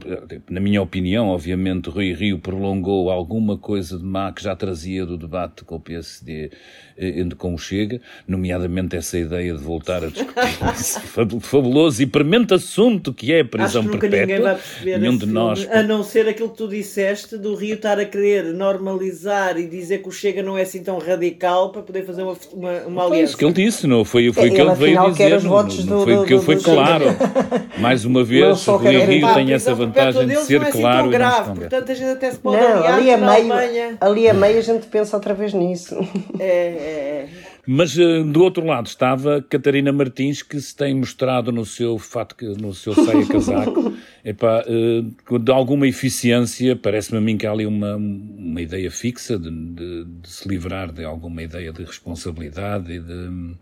na 0.49 0.59
minha 0.59 0.81
opinião, 0.81 1.29
obviamente, 1.29 1.89
Rui 1.89 2.13
Rio 2.13 2.37
prolongou 2.37 3.09
alguma 3.09 3.57
coisa 3.57 3.97
de 3.97 4.03
má 4.03 4.31
que 4.31 4.43
já 4.43 4.55
trazia 4.55 5.05
do 5.05 5.17
debate 5.17 5.63
com 5.63 5.75
o 5.75 5.79
PSD 5.79 6.51
eh, 6.97 7.25
com 7.37 7.53
o 7.53 7.57
Chega, 7.57 8.01
nomeadamente 8.27 8.95
essa 8.95 9.17
ideia 9.17 9.53
de 9.53 9.59
voltar 9.59 10.03
a 10.03 10.07
discutir 10.07 10.35
esse 10.73 10.99
fabuloso 11.41 12.01
e 12.01 12.05
premente 12.05 12.53
assunto 12.53 13.13
que 13.13 13.33
é 13.33 13.41
a 13.41 13.45
prisão 13.45 13.81
Acho 13.81 13.91
que 13.91 13.97
perpétua. 13.97 14.25
ninguém 14.25 14.41
vai 14.41 14.55
perceber 14.55 14.99
Nenhum 14.99 15.17
de 15.17 15.25
nós. 15.25 15.67
A 15.71 15.83
não 15.83 16.03
ser 16.03 16.27
aquilo 16.27 16.49
que 16.49 16.57
tu 16.57 16.67
disseste 16.67 17.37
do 17.37 17.55
Rio 17.55 17.75
estar 17.75 17.99
a 17.99 18.05
querer 18.05 18.53
normalizar 18.53 19.59
e 19.59 19.67
dizer 19.67 20.03
que 20.03 20.09
o 20.09 20.11
Chega 20.11 20.43
não 20.43 20.57
é 20.57 20.61
assim 20.61 20.83
tão 20.83 20.99
radical 20.99 21.71
para 21.71 21.81
poder 21.81 22.05
fazer 22.05 22.23
uma, 22.23 22.37
uma, 22.53 22.71
uma 22.81 23.05
aliança. 23.05 23.07
Foi 23.09 23.21
isso 23.21 23.37
que 23.37 23.45
ele 23.45 23.53
disse, 23.53 23.87
não 23.87 24.05
foi, 24.05 24.31
foi 24.31 24.49
o 24.49 24.53
que 24.53 24.61
ele 24.61 24.75
veio 24.75 25.11
dizer. 25.11 25.43
Não, 25.43 25.63
não 25.63 26.03
foi 26.03 26.26
o 26.27 26.29
que 26.29 26.33
eu 26.33 26.41
fui 26.41 26.57
claro. 26.57 27.05
Mais 27.79 28.05
uma 28.05 28.23
vez, 28.23 28.67
o 28.67 28.77
Rio 28.77 29.05
Rio 29.05 29.33
tem 29.33 29.53
essa 29.53 29.73
vantagem 29.73 30.27
de 30.27 30.35
ser 30.37 30.61
é 30.61 30.71
claro. 30.71 31.09
grave, 31.09 31.59
portanto 31.59 31.91
a 31.91 31.95
gente 31.95 32.09
até 32.09 32.31
se 32.31 32.37
pode 32.37 32.61
não, 32.61 32.85
ali 32.85 33.11
a 33.11 33.17
meio, 33.17 33.53
Ali 34.01 34.29
a 34.29 34.33
meio 34.33 34.57
a 34.57 34.61
gente 34.61 34.87
pensa 34.87 35.15
outra 35.15 35.33
vez 35.33 35.53
nisso. 35.53 35.95
É, 36.39 36.45
é, 36.45 37.29
é. 37.33 37.46
Mas 37.69 37.97
eh, 37.99 38.23
do 38.23 38.41
outro 38.41 38.65
lado 38.65 38.87
estava 38.87 39.41
Catarina 39.41 39.91
Martins, 39.91 40.41
que 40.41 40.57
se 40.61 40.73
tem 40.73 40.95
mostrado 40.95 41.51
no 41.51 41.65
seu 41.65 41.99
fato, 41.99 42.33
no 42.55 42.73
seu 42.73 42.93
saia-casaco, 42.93 43.93
epá, 44.23 44.63
eh, 44.65 45.37
de 45.37 45.51
alguma 45.51 45.85
eficiência, 45.85 46.77
parece-me 46.77 47.17
a 47.17 47.21
mim 47.21 47.37
que 47.37 47.45
há 47.45 47.51
ali 47.51 47.65
uma, 47.65 47.97
uma 47.97 48.61
ideia 48.61 48.89
fixa 48.89 49.37
de, 49.37 49.51
de, 49.51 50.05
de, 50.05 50.29
se 50.29 50.47
livrar 50.47 50.93
de 50.93 51.03
alguma 51.03 51.43
ideia 51.43 51.73
de 51.73 51.83
responsabilidade 51.83 52.93
e, 52.93 52.99
de, 53.01 53.55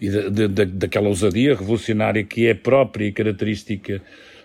e 0.00 0.08
de, 0.08 0.48
daquela 0.64 1.08
ousadia 1.08 1.54
revolucionária 1.54 2.24
que 2.24 2.46
é 2.46 2.54
própria 2.54 3.04
e 3.04 3.12
característica 3.12 4.00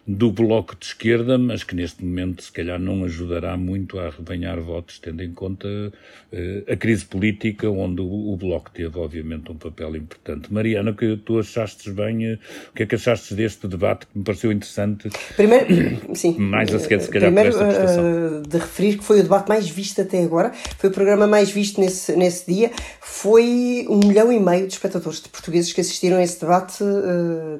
do 0.08 0.32
Bloco 0.32 0.76
de 0.76 0.86
Esquerda, 0.86 1.38
mas 1.38 1.64
que 1.64 1.76
neste 1.76 2.06
momento 2.06 2.44
se 2.44 2.52
calhar 2.52 2.80
não 2.80 3.04
ajudará 3.04 3.58
muito 3.58 3.98
a 3.98 4.08
arrebanhar 4.08 4.62
votos, 4.62 5.00
tendo 5.00 5.24
em 5.24 5.34
conta 5.34 5.68
uh, 5.68 6.72
a 6.72 6.76
crise 6.76 7.06
política, 7.06 7.68
onde 7.70 8.02
o, 8.02 8.34
o, 8.34 8.38
Bloco 8.38 8.70
teve, 8.70 9.00
obviamente, 9.00 9.52
um 9.52 9.56
papel 9.56 9.96
importante. 9.96 10.54
Mariana, 10.54 10.94
que 10.94 11.18
tu 11.18 11.40
achaste 11.40 11.90
bem, 11.90 12.34
uh, 12.34 12.40
o 12.70 12.76
que 12.76 12.84
é 12.84 12.86
que 12.86 12.94
achaste 12.94 13.34
deste 13.34 13.68
debate, 13.68 14.06
que 14.06 14.18
me 14.18 14.24
pareceu 14.24 14.52
interessante? 14.52 15.10
Primeiro, 15.36 15.66
sim. 16.14 16.38
Mais 16.38 16.74
a 16.74 16.78
seguir, 16.78 17.02
se 17.02 17.10
calhar, 17.10 17.32
Primeiro, 17.32 17.58
por 17.58 17.66
esta 17.66 17.80
prestação. 17.80 18.04
Uh, 18.04 18.48
de 18.48 18.58
referir 18.58 18.98
que 18.98 19.04
foi 19.04 19.22
o 19.22 19.24
debate 19.24 19.50
mais 19.50 19.68
visto 19.68 20.02
até 20.02 20.22
agora, 20.22 20.52
foi 20.78 20.92
o 20.92 20.94
programa 20.94 21.26
mais 21.26 21.50
visto 21.50 21.82
nesse, 21.82 22.16
nesse 22.16 22.54
dia, 22.54 22.72
foi 23.02 23.88
um 23.90 23.98
milhão 23.98 24.32
e 24.32 24.40
meio 24.40 24.68
de 24.68 24.74
espectadores 24.74 25.20
de 25.20 25.30
portugueses 25.30 25.74
que 25.74 25.82
assistiram 25.82 26.18
a 26.18 26.24
esse 26.24 26.40
debate, 26.40 26.84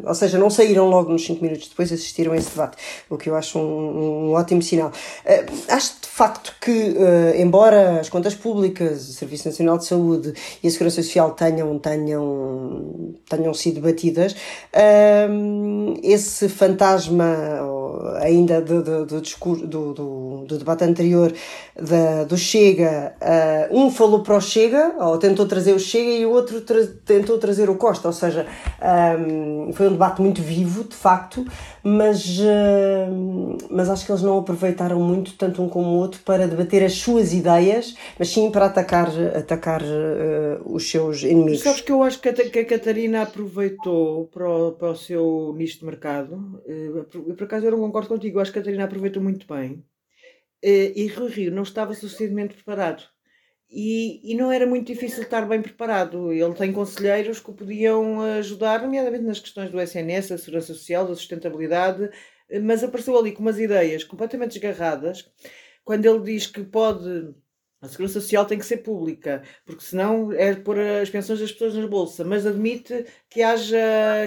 ou 0.04 0.14
seja, 0.14 0.38
não 0.38 0.50
saíram 0.50 0.88
logo 0.88 1.12
nos 1.12 1.26
cinco 1.26 1.44
minutos 1.44 1.68
depois, 1.70 1.92
assistiram 1.92 2.35
esse 2.36 2.50
debate, 2.52 2.78
o 3.10 3.18
que 3.18 3.30
eu 3.30 3.36
acho 3.36 3.60
um, 3.60 4.30
um 4.30 4.34
ótimo 4.34 4.62
sinal. 4.62 4.92
Uh, 5.26 5.74
acho 5.74 6.02
de 6.02 6.08
facto 6.08 6.56
que, 6.62 6.72
uh, 6.72 7.40
embora 7.40 8.00
as 8.00 8.10
contas 8.10 8.36
públicas, 8.36 9.10
o 9.10 9.14
Serviço 9.14 9.48
Nacional 9.48 9.78
de 9.78 9.86
Saúde 9.86 10.34
e 10.64 10.68
a 10.68 10.72
Segurança 10.72 11.02
Social 11.04 11.32
tenham, 11.32 11.78
tenham, 11.80 13.16
tenham 13.30 13.54
sido 13.54 13.82
batidas, 13.82 14.34
uh, 14.34 16.00
esse 16.04 16.50
fantasma 16.50 17.36
ainda 18.22 18.62
do, 18.62 18.84
do, 18.84 19.06
do 19.06 19.22
discurso 19.22 19.66
do, 19.66 19.94
do, 19.94 20.46
do, 20.48 20.58
debate 20.58 20.84
anterior 20.84 21.34
da, 21.76 22.24
do 22.24 22.38
Chega, 22.38 23.16
um 23.72 23.90
falou 23.90 24.22
para 24.22 24.36
o 24.36 24.42
Chega, 24.42 24.96
ou 25.00 25.18
tentou 25.18 25.46
trazer 25.46 25.74
o 25.74 25.80
Chega, 25.80 26.12
e 26.12 26.26
o 26.26 26.32
outro 26.32 26.62
tra 26.62 26.86
tentou 27.06 27.38
trazer 27.38 27.70
o 27.70 27.76
Costa, 27.76 28.08
ou 28.08 28.14
seja, 28.14 28.46
um, 29.20 29.72
foi 29.74 29.88
um 29.88 29.92
debate 29.92 30.22
muito 30.22 30.42
vivo, 30.42 30.84
de 30.84 30.96
facto, 30.96 31.46
mas, 31.84 32.25
uh, 32.40 33.58
mas 33.70 33.90
acho 33.90 34.06
que 34.06 34.12
eles 34.12 34.22
não 34.22 34.38
aproveitaram 34.38 35.00
muito, 35.00 35.34
tanto 35.36 35.62
um 35.62 35.70
como 35.70 35.88
o 35.88 35.98
outro, 35.98 36.22
para 36.24 36.48
debater 36.48 36.84
as 36.84 36.94
suas 36.94 37.34
ideias, 37.34 37.96
mas 38.18 38.30
sim 38.30 38.52
para 38.52 38.66
atacar, 38.66 39.10
atacar 39.36 39.82
uh, 39.82 40.62
os 40.66 40.90
seus 40.90 41.24
inimigos. 41.24 41.62
Sabes 41.62 41.82
que 41.82 41.92
eu 41.92 42.04
acho 42.04 42.20
que 42.22 42.30
a, 42.30 42.34
que 42.34 42.60
a 42.60 42.66
Catarina 42.66 43.22
aproveitou 43.22 44.28
para 44.28 44.50
o, 44.50 44.72
para 44.74 44.92
o 44.92 44.96
seu 44.96 45.54
nicho 45.58 45.80
de 45.80 45.86
mercado, 45.86 46.62
uh, 46.66 47.34
por 47.36 47.44
acaso 47.44 47.66
eu 47.66 47.72
não 47.72 47.80
concordo 47.80 48.10
contigo, 48.10 48.38
eu 48.38 48.42
acho 48.42 48.52
que 48.52 48.60
a 48.60 48.62
Catarina 48.62 48.86
aproveitou 48.86 49.22
muito 49.22 49.46
bem, 49.48 49.84
e 50.64 51.08
Rui 51.16 51.30
Rio 51.30 51.52
não 51.52 51.64
estava 51.64 51.94
suficientemente 51.94 52.56
preparado 52.56 53.04
e, 53.70 54.22
e 54.24 54.36
não 54.36 54.52
era 54.52 54.66
muito 54.66 54.88
difícil 54.88 55.24
estar 55.24 55.46
bem 55.48 55.62
preparado. 55.62 56.32
Ele 56.32 56.54
tem 56.54 56.72
conselheiros 56.72 57.40
que 57.40 57.50
o 57.50 57.54
podiam 57.54 58.22
ajudar, 58.22 58.82
nomeadamente 58.82 59.24
nas 59.24 59.40
questões 59.40 59.72
do 59.72 59.80
SNS, 59.80 60.30
da 60.30 60.38
segurança 60.38 60.74
social, 60.74 61.08
da 61.08 61.16
sustentabilidade, 61.16 62.10
mas 62.64 62.84
apareceu 62.84 63.18
ali 63.18 63.32
com 63.32 63.42
umas 63.42 63.60
ideias 63.60 64.04
completamente 64.04 64.60
desgarradas. 64.60 65.30
Quando 65.84 66.06
ele 66.06 66.20
diz 66.22 66.48
que 66.48 66.64
pode 66.64 67.34
a 67.82 67.88
segurança 67.88 68.20
social 68.20 68.46
tem 68.46 68.58
que 68.58 68.66
ser 68.66 68.78
pública, 68.78 69.44
porque 69.66 69.84
senão 69.84 70.32
é 70.32 70.56
pôr 70.56 70.80
as 70.80 71.10
pensões 71.10 71.40
das 71.40 71.52
pessoas 71.52 71.76
na 71.76 71.88
bolsa, 71.88 72.24
mas 72.24 72.46
admite 72.46 73.06
que 73.30 73.42
haja, 73.42 73.78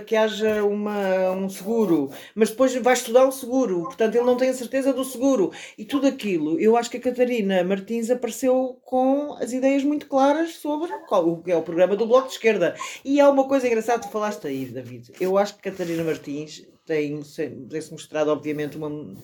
que 0.06 0.14
haja 0.14 0.62
uma, 0.64 1.30
um 1.32 1.48
seguro, 1.48 2.10
mas 2.34 2.50
depois 2.50 2.74
vai 2.76 2.92
estudar 2.92 3.26
o 3.26 3.32
seguro, 3.32 3.82
portanto 3.84 4.14
ele 4.14 4.24
não 4.24 4.36
tem 4.36 4.50
a 4.50 4.54
certeza 4.54 4.92
do 4.92 5.04
seguro. 5.04 5.50
E 5.76 5.84
tudo 5.84 6.06
aquilo, 6.06 6.58
eu 6.60 6.76
acho 6.76 6.90
que 6.90 6.98
a 6.98 7.00
Catarina 7.00 7.64
Martins 7.64 8.10
apareceu 8.10 8.78
com 8.84 9.32
as 9.34 9.52
ideias 9.52 9.82
muito 9.82 10.06
claras 10.06 10.56
sobre 10.56 10.90
o 11.10 11.42
que 11.42 11.50
é 11.50 11.56
o 11.56 11.62
programa 11.62 11.96
do 11.96 12.06
Bloco 12.06 12.28
de 12.28 12.34
Esquerda. 12.34 12.74
E 13.04 13.20
há 13.20 13.28
uma 13.30 13.48
coisa 13.48 13.66
engraçada, 13.66 14.02
tu 14.02 14.10
falaste 14.10 14.46
aí, 14.46 14.66
David. 14.66 15.12
Eu 15.20 15.36
acho 15.36 15.56
que 15.56 15.62
Catarina 15.62 16.04
Martins 16.04 16.66
tem, 16.88 17.20
tem-se 17.68 17.92
mostrado, 17.92 18.30
obviamente, 18.30 18.78
uma, 18.78 19.14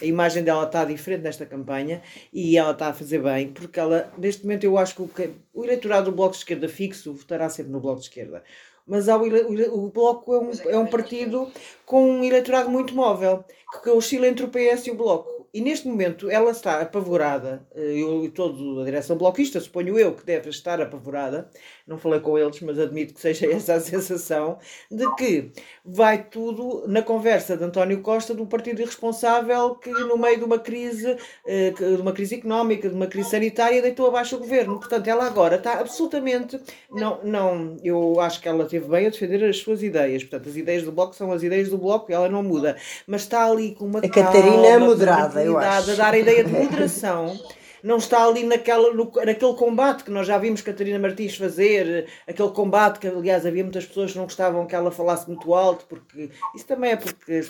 a 0.00 0.04
imagem 0.04 0.44
dela 0.44 0.64
está 0.64 0.84
diferente 0.84 1.22
nesta 1.22 1.44
campanha 1.44 2.00
e 2.32 2.56
ela 2.56 2.70
está 2.70 2.88
a 2.88 2.94
fazer 2.94 3.20
bem, 3.20 3.48
porque 3.48 3.80
ela, 3.80 4.12
neste 4.16 4.44
momento, 4.44 4.62
eu 4.62 4.78
acho 4.78 4.94
que 4.94 5.02
o, 5.02 5.10
o 5.52 5.64
eleitorado 5.64 6.10
do 6.10 6.16
Bloco 6.16 6.32
de 6.32 6.38
Esquerda 6.38 6.68
fixo 6.68 7.12
votará 7.12 7.50
sempre 7.50 7.72
no 7.72 7.80
Bloco 7.80 7.98
de 7.98 8.06
Esquerda. 8.06 8.44
Mas 8.86 9.08
há 9.08 9.16
o, 9.16 9.24
o, 9.24 9.90
Bloco 9.90 10.32
é 10.32 10.38
um, 10.38 10.50
é 10.70 10.78
um 10.78 10.86
partido 10.86 11.50
com 11.84 12.08
um 12.08 12.24
eleitorado 12.24 12.70
muito 12.70 12.94
móvel, 12.94 13.44
que 13.82 13.90
oscila 13.90 14.28
entre 14.28 14.44
o 14.44 14.48
PS 14.48 14.86
e 14.86 14.92
o 14.92 14.94
Bloco 14.94 15.37
e 15.52 15.60
neste 15.60 15.88
momento 15.88 16.30
ela 16.30 16.50
está 16.50 16.80
apavorada, 16.80 17.66
eh, 17.74 18.02
eu 18.02 18.24
e 18.24 18.28
toda 18.28 18.82
a 18.82 18.84
direção 18.84 19.16
bloquista, 19.16 19.60
suponho 19.60 19.98
eu 19.98 20.12
que 20.12 20.24
deve 20.24 20.50
estar 20.50 20.80
apavorada, 20.80 21.50
não 21.86 21.98
falei 21.98 22.20
com 22.20 22.38
eles, 22.38 22.60
mas 22.60 22.78
admito 22.78 23.14
que 23.14 23.20
seja 23.20 23.46
essa 23.52 23.74
a 23.74 23.80
sensação, 23.80 24.58
de 24.90 25.06
que 25.16 25.50
vai 25.84 26.24
tudo 26.24 26.84
na 26.86 27.02
conversa 27.02 27.56
de 27.56 27.64
António 27.64 28.00
Costa 28.02 28.34
do 28.34 28.46
partido 28.46 28.82
irresponsável 28.82 29.74
que 29.76 29.90
no 29.90 30.18
meio 30.18 30.38
de 30.38 30.44
uma 30.44 30.58
crise, 30.58 31.16
eh, 31.46 31.70
de 31.70 32.00
uma 32.00 32.12
crise 32.12 32.36
económica, 32.36 32.88
de 32.88 32.94
uma 32.94 33.06
crise 33.06 33.30
sanitária, 33.30 33.80
deitou 33.80 34.06
abaixo 34.06 34.36
o 34.36 34.38
governo. 34.38 34.78
Portanto, 34.78 35.06
ela 35.08 35.26
agora 35.26 35.56
está 35.56 35.80
absolutamente, 35.80 36.60
não, 36.90 37.20
não, 37.24 37.76
eu 37.82 38.20
acho 38.20 38.40
que 38.40 38.48
ela 38.48 38.64
teve 38.64 38.88
bem 38.88 39.06
a 39.06 39.10
defender 39.10 39.42
as 39.44 39.58
suas 39.58 39.82
ideias, 39.82 40.22
portanto, 40.22 40.48
as 40.48 40.56
ideias 40.56 40.82
do 40.82 40.92
Bloco 40.92 41.14
são 41.14 41.32
as 41.32 41.42
ideias 41.42 41.68
do 41.68 41.78
Bloco 41.78 42.10
e 42.10 42.14
ela 42.14 42.28
não 42.28 42.42
muda, 42.42 42.76
mas 43.06 43.22
está 43.22 43.46
ali 43.46 43.74
com 43.74 43.86
uma 43.86 44.00
a 44.00 44.08
Catarina 44.08 44.66
é 44.66 44.78
moderada, 44.78 45.37
a 45.38 45.94
dar 45.96 46.14
a 46.14 46.18
ideia 46.18 46.44
de 46.44 46.52
moderação 46.52 47.38
não 47.82 47.96
está 47.96 48.24
ali 48.24 48.44
naquela, 48.44 48.92
no, 48.92 49.10
naquele 49.24 49.54
combate 49.54 50.04
que 50.04 50.10
nós 50.10 50.26
já 50.26 50.38
vimos 50.38 50.60
Catarina 50.60 50.98
Martins 50.98 51.36
fazer, 51.36 52.08
aquele 52.26 52.50
combate 52.50 52.98
que, 52.98 53.06
aliás, 53.06 53.46
havia 53.46 53.62
muitas 53.62 53.86
pessoas 53.86 54.12
que 54.12 54.18
não 54.18 54.24
gostavam 54.24 54.66
que 54.66 54.74
ela 54.74 54.90
falasse 54.90 55.28
muito 55.28 55.54
alto, 55.54 55.84
porque 55.88 56.30
isso 56.54 56.66
também 56.66 56.92
é 56.92 56.96
porque, 56.96 57.46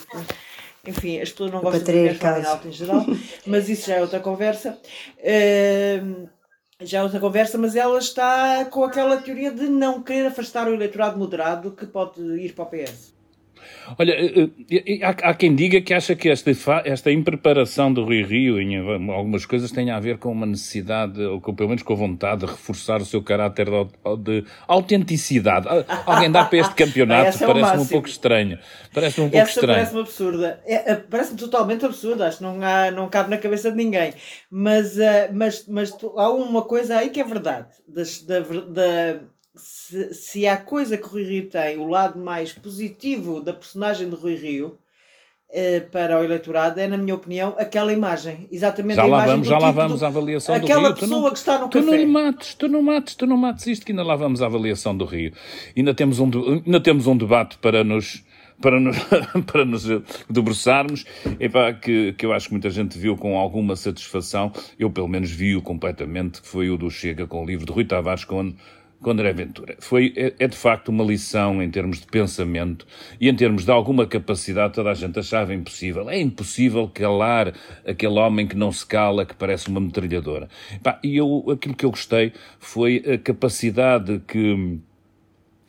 enfim, 0.87 1.21
as 1.21 1.31
pessoas 1.31 1.51
não 1.51 1.61
gostam 1.61 1.85
de 1.85 1.93
mulheres 1.93 2.19
falarem 2.19 2.47
alto 2.47 2.69
em 2.69 2.73
geral, 2.73 3.05
mas 3.47 3.69
isso 3.69 3.89
já 3.89 3.97
é 3.97 4.01
outra 4.01 4.21
conversa. 4.21 4.79
Uh, 5.19 6.29
já 6.81 6.99
é 6.99 7.03
outra 7.03 7.19
conversa, 7.19 7.59
mas 7.59 7.75
ela 7.75 7.99
está 7.99 8.65
com 8.67 8.85
aquela 8.85 9.17
teoria 9.17 9.51
de 9.51 9.69
não 9.69 10.01
querer 10.01 10.27
afastar 10.27 10.69
o 10.69 10.75
eleitorado 10.75 11.19
moderado 11.19 11.73
que 11.73 11.87
pode 11.87 12.21
ir 12.41 12.53
para 12.53 12.65
o 12.65 12.67
PS. 12.67 13.18
Olha, 13.99 14.13
eh, 14.13 14.51
eh, 14.71 15.01
há, 15.03 15.35
quem 15.35 15.55
diga 15.55 15.81
que 15.81 15.95
acha 15.95 16.15
que 16.15 16.29
esta, 16.29 16.51
esta 16.85 17.13
impreparação 17.13 17.93
do 17.93 18.05
Rui 18.05 18.23
Rio 18.23 18.61
em 18.61 18.77
algumas 19.11 19.47
coisas 19.47 19.71
tem 19.71 19.91
a 19.91 20.01
ver 20.01 20.19
com 20.19 20.33
uma 20.33 20.47
necessidade, 20.47 21.21
ou 21.23 21.41
com, 21.41 21.55
pelo 21.55 21.69
menos 21.69 21.83
com 21.83 21.93
a 21.93 21.97
vontade 21.97 22.45
de 22.45 22.47
reforçar 22.47 23.01
o 23.01 23.05
seu 23.05 23.23
caráter 23.23 23.67
de, 23.67 24.17
de 24.19 24.45
autenticidade. 24.67 25.67
Alguém 26.05 26.31
dá 26.31 26.45
para 26.45 26.59
este 26.59 26.75
campeonato, 26.77 27.43
é 27.43 27.47
parece-me 27.47 27.83
um 27.83 27.87
pouco 27.87 28.09
estranho. 28.09 28.59
Parece-me 28.93 29.27
um 29.27 29.31
pouco 29.31 29.49
estranho. 29.49 29.75
Parece-me 29.75 30.01
absurda. 30.01 30.61
É, 30.67 30.95
parece-me 30.95 31.39
totalmente 31.39 31.85
absurda, 31.85 32.27
acho 32.27 32.39
que 32.39 32.45
não, 32.45 32.59
há, 32.63 32.91
não 32.91 33.09
cabe 33.09 33.31
na 33.31 33.39
cabeça 33.39 33.71
de 33.71 33.77
ninguém. 33.77 34.13
Mas, 34.51 34.97
mas, 35.33 35.67
mas 35.69 35.97
há 36.17 36.31
uma 36.31 36.63
coisa 36.63 36.99
aí 36.99 37.11
que 37.11 37.21
é 37.21 37.25
verdade. 37.25 37.69
Da, 37.87 38.03
da, 38.41 39.21
se, 39.59 40.15
se 40.15 40.47
há 40.47 40.57
coisa 40.57 40.97
que 40.97 41.07
Rui 41.07 41.25
Rio 41.25 41.49
tem, 41.49 41.77
o 41.79 41.87
lado 41.87 42.19
mais 42.19 42.53
positivo 42.53 43.41
da 43.41 43.53
personagem 43.53 44.09
de 44.09 44.17
Rui 44.17 44.35
Rio, 44.35 44.79
eh, 45.51 45.81
para 45.81 46.21
o 46.21 46.25
eleitorado 46.25 46.79
é, 46.79 46.87
na 46.87 46.99
minha 46.99 47.15
opinião, 47.15 47.55
aquela 47.57 47.91
imagem. 47.91 48.47
Exatamente 48.53 48.97
já 48.97 49.05
a 49.05 49.07
lá 49.07 49.25
vamos, 49.25 49.49
já 49.49 49.59
lá 49.59 49.71
vamos 49.71 50.03
à 50.03 50.09
avaliação 50.09 50.55
do 50.59 50.67
Rio. 50.67 50.77
Aquela 50.77 50.95
pessoa 50.95 51.21
não, 51.23 51.31
que 51.31 51.39
está 51.39 51.59
no 51.59 51.69
tu 51.69 51.79
café. 51.79 51.91
Tu 51.91 51.97
não 51.97 52.07
mates, 52.07 52.55
tu 52.55 52.69
não 52.69 52.83
mates, 52.83 53.15
tu 53.15 53.27
não 53.27 53.37
mates 53.39 53.67
isto 53.67 53.87
que 53.87 53.93
ainda 53.93 54.03
lá 54.03 54.15
vamos 54.15 54.43
à 54.43 54.47
avaliação 54.47 54.95
do 54.95 55.07
Rio. 55.07 55.33
Ainda 55.75 55.95
temos 55.95 56.21
um, 56.21 56.31
ainda 56.67 56.81
temos 56.81 57.07
um 57.07 57.17
debate 57.17 57.57
para 57.59 57.83
nos 57.83 58.23
para 58.61 58.79
nos, 58.79 58.97
para 59.51 59.65
nos 59.65 59.85
debruçarmos, 60.29 61.05
epá, 61.39 61.73
que, 61.73 62.13
que 62.13 62.27
eu 62.27 62.33
acho 62.33 62.49
que 62.49 62.53
muita 62.53 62.69
gente 62.69 62.99
viu 62.99 63.17
com 63.17 63.39
alguma 63.39 63.77
satisfação, 63.77 64.53
eu 64.79 64.91
pelo 64.91 65.09
menos 65.09 65.31
vi-o 65.31 65.63
completamente, 65.63 66.43
que 66.43 66.49
foi 66.49 66.69
o 66.69 66.77
do 66.77 66.91
Chega 66.91 67.27
com 67.27 67.43
o 67.43 67.47
livro 67.47 67.65
de 67.65 67.73
Rui 67.73 67.85
Tavares, 67.85 68.25
quando 68.25 68.57
com 69.01 69.11
André 69.11 69.33
Ventura. 69.33 69.77
Foi, 69.79 70.13
é, 70.17 70.35
é, 70.39 70.49
de 70.49 70.57
facto 70.57 70.89
uma 70.89 71.05
lição 71.05 71.63
em 71.63 71.71
termos 71.71 72.01
de 72.01 72.07
pensamento 72.07 72.87
e 73.21 73.29
em 73.29 73.35
termos 73.35 73.65
de 73.65 73.71
alguma 73.71 74.07
capacidade, 74.07 74.75
toda 74.75 74.91
a 74.91 74.95
gente 74.95 75.19
achava 75.19 75.55
impossível. 75.55 76.09
É 76.11 76.21
impossível 76.21 76.91
calar 76.93 77.55
aquele 77.87 78.19
homem 78.19 78.47
que 78.47 78.57
não 78.57 78.73
se 78.73 78.85
cala, 78.85 79.25
que 79.25 79.35
parece 79.35 79.69
uma 79.69 79.81
metralhadora. 79.81 80.49
E 81.03 81.17
eu, 81.17 81.45
aquilo 81.51 81.75
que 81.75 81.85
eu 81.85 81.91
gostei 81.91 82.33
foi 82.59 83.03
a 83.07 83.19
capacidade 83.19 84.21
que 84.27 84.79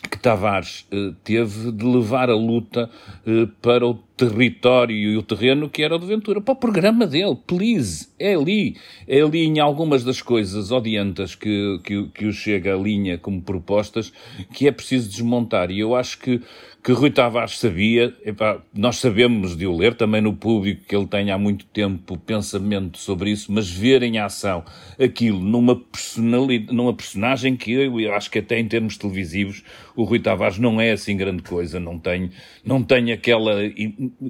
que 0.09 0.17
Tavares 0.17 0.87
eh, 0.91 1.11
teve 1.23 1.71
de 1.71 1.85
levar 1.85 2.29
a 2.29 2.35
luta 2.35 2.89
eh, 3.27 3.47
para 3.61 3.85
o 3.85 3.99
território 4.27 4.95
e 4.95 5.17
o 5.17 5.23
terreno 5.23 5.69
que 5.69 5.81
era 5.81 5.95
o 5.95 5.99
de 5.99 6.05
Ventura, 6.05 6.41
para 6.41 6.51
o 6.51 6.57
programa 6.57 7.07
dele, 7.07 7.37
please, 7.47 8.09
é 8.19 8.35
ali, 8.35 8.75
é 9.07 9.21
ali 9.21 9.45
em 9.45 9.59
algumas 9.59 10.03
das 10.03 10.21
coisas 10.21 10.71
odiantas 10.71 11.35
que, 11.35 11.79
que, 11.83 12.07
que 12.07 12.25
o 12.25 12.33
Chega 12.33 12.75
alinha 12.75 13.17
como 13.17 13.41
propostas 13.41 14.11
que 14.53 14.67
é 14.67 14.71
preciso 14.71 15.09
desmontar. 15.09 15.71
E 15.71 15.79
eu 15.79 15.95
acho 15.95 16.19
que 16.19 16.41
que 16.81 16.93
Rui 16.93 17.11
Tavares 17.11 17.59
sabia, 17.59 18.15
epá, 18.25 18.61
nós 18.73 18.97
sabemos 18.97 19.55
de 19.55 19.67
o 19.67 19.75
ler 19.75 19.95
também 19.95 20.21
no 20.21 20.33
público 20.33 20.85
que 20.87 20.95
ele 20.95 21.05
tem 21.05 21.29
há 21.29 21.37
muito 21.37 21.65
tempo 21.65 22.17
pensamento 22.17 22.97
sobre 22.97 23.31
isso, 23.31 23.51
mas 23.51 23.69
ver 23.69 24.01
em 24.01 24.17
ação 24.17 24.63
aquilo 24.97 25.39
numa 25.39 25.75
personalidade, 25.75 26.73
numa 26.73 26.93
personagem 26.93 27.57
que 27.57 27.73
eu, 27.73 27.99
eu 27.99 28.13
acho 28.13 28.31
que 28.31 28.39
até 28.39 28.57
em 28.57 28.67
termos 28.67 28.97
televisivos 28.97 29.61
o 29.93 30.03
Rui 30.05 30.19
Tavares 30.19 30.57
não 30.57 30.79
é 30.79 30.91
assim 30.91 31.17
grande 31.17 31.43
coisa, 31.43 31.79
não 31.79 31.99
tem, 31.99 32.31
não 32.63 32.81
tem 32.81 33.11
aquela, 33.11 33.55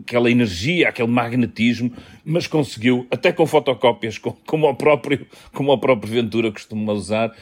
aquela 0.01 0.29
energia, 0.29 0.89
aquele 0.89 1.07
magnetismo, 1.07 1.91
mas 2.23 2.47
conseguiu, 2.47 3.07
até 3.09 3.31
com 3.31 3.45
fotocópias, 3.45 4.17
como 4.17 4.67
o 4.67 4.75
próprio, 4.75 5.25
como 5.53 5.71
o 5.71 5.77
próprio 5.77 6.11
Ventura 6.11 6.51
costuma 6.51 6.93
usar, 6.93 7.35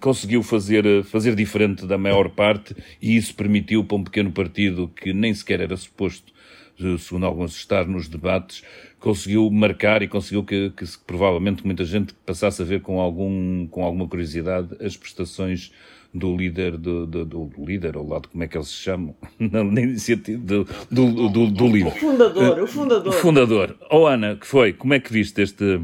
conseguiu 0.00 0.42
fazer, 0.42 1.04
fazer 1.04 1.34
diferente 1.34 1.86
da 1.86 1.98
maior 1.98 2.28
parte 2.30 2.74
e 3.00 3.16
isso 3.16 3.34
permitiu 3.34 3.84
para 3.84 3.96
um 3.96 4.04
pequeno 4.04 4.32
partido 4.32 4.88
que 4.88 5.12
nem 5.12 5.32
sequer 5.34 5.60
era 5.60 5.76
suposto, 5.76 6.32
eh, 6.80 6.96
segundo 6.98 7.26
alguns, 7.26 7.56
estar 7.56 7.86
nos 7.86 8.08
debates, 8.08 8.62
conseguiu 8.98 9.50
marcar 9.50 10.02
e 10.02 10.08
conseguiu 10.08 10.44
que, 10.44 10.70
que 10.70 10.84
provavelmente 11.06 11.64
muita 11.66 11.84
gente 11.84 12.14
passasse 12.24 12.62
a 12.62 12.64
ver 12.64 12.80
com, 12.80 13.00
algum, 13.00 13.66
com 13.66 13.84
alguma 13.84 14.06
curiosidade 14.06 14.68
as 14.80 14.96
prestações 14.96 15.72
do 16.14 16.36
líder, 16.36 16.76
do, 16.76 17.06
do, 17.06 17.24
do 17.24 17.64
líder, 17.64 17.96
ou 17.96 18.06
lado, 18.06 18.28
como 18.28 18.44
é 18.44 18.48
que 18.48 18.56
eles 18.56 18.68
se 18.68 18.74
chamam? 18.74 19.16
Na, 19.38 19.80
iniciativa 19.80 20.42
do, 20.42 20.64
do, 20.90 21.28
do, 21.28 21.50
do 21.50 21.66
livro. 21.68 21.90
O 21.90 21.98
fundador, 21.98 22.58
o 22.60 22.66
fundador. 22.66 23.08
O 23.08 23.12
fundador. 23.12 23.76
Oh 23.90 24.06
Ana, 24.06 24.36
que 24.36 24.46
foi? 24.46 24.72
Como 24.72 24.94
é 24.94 25.00
que 25.00 25.12
viste 25.12 25.40
este... 25.40 25.78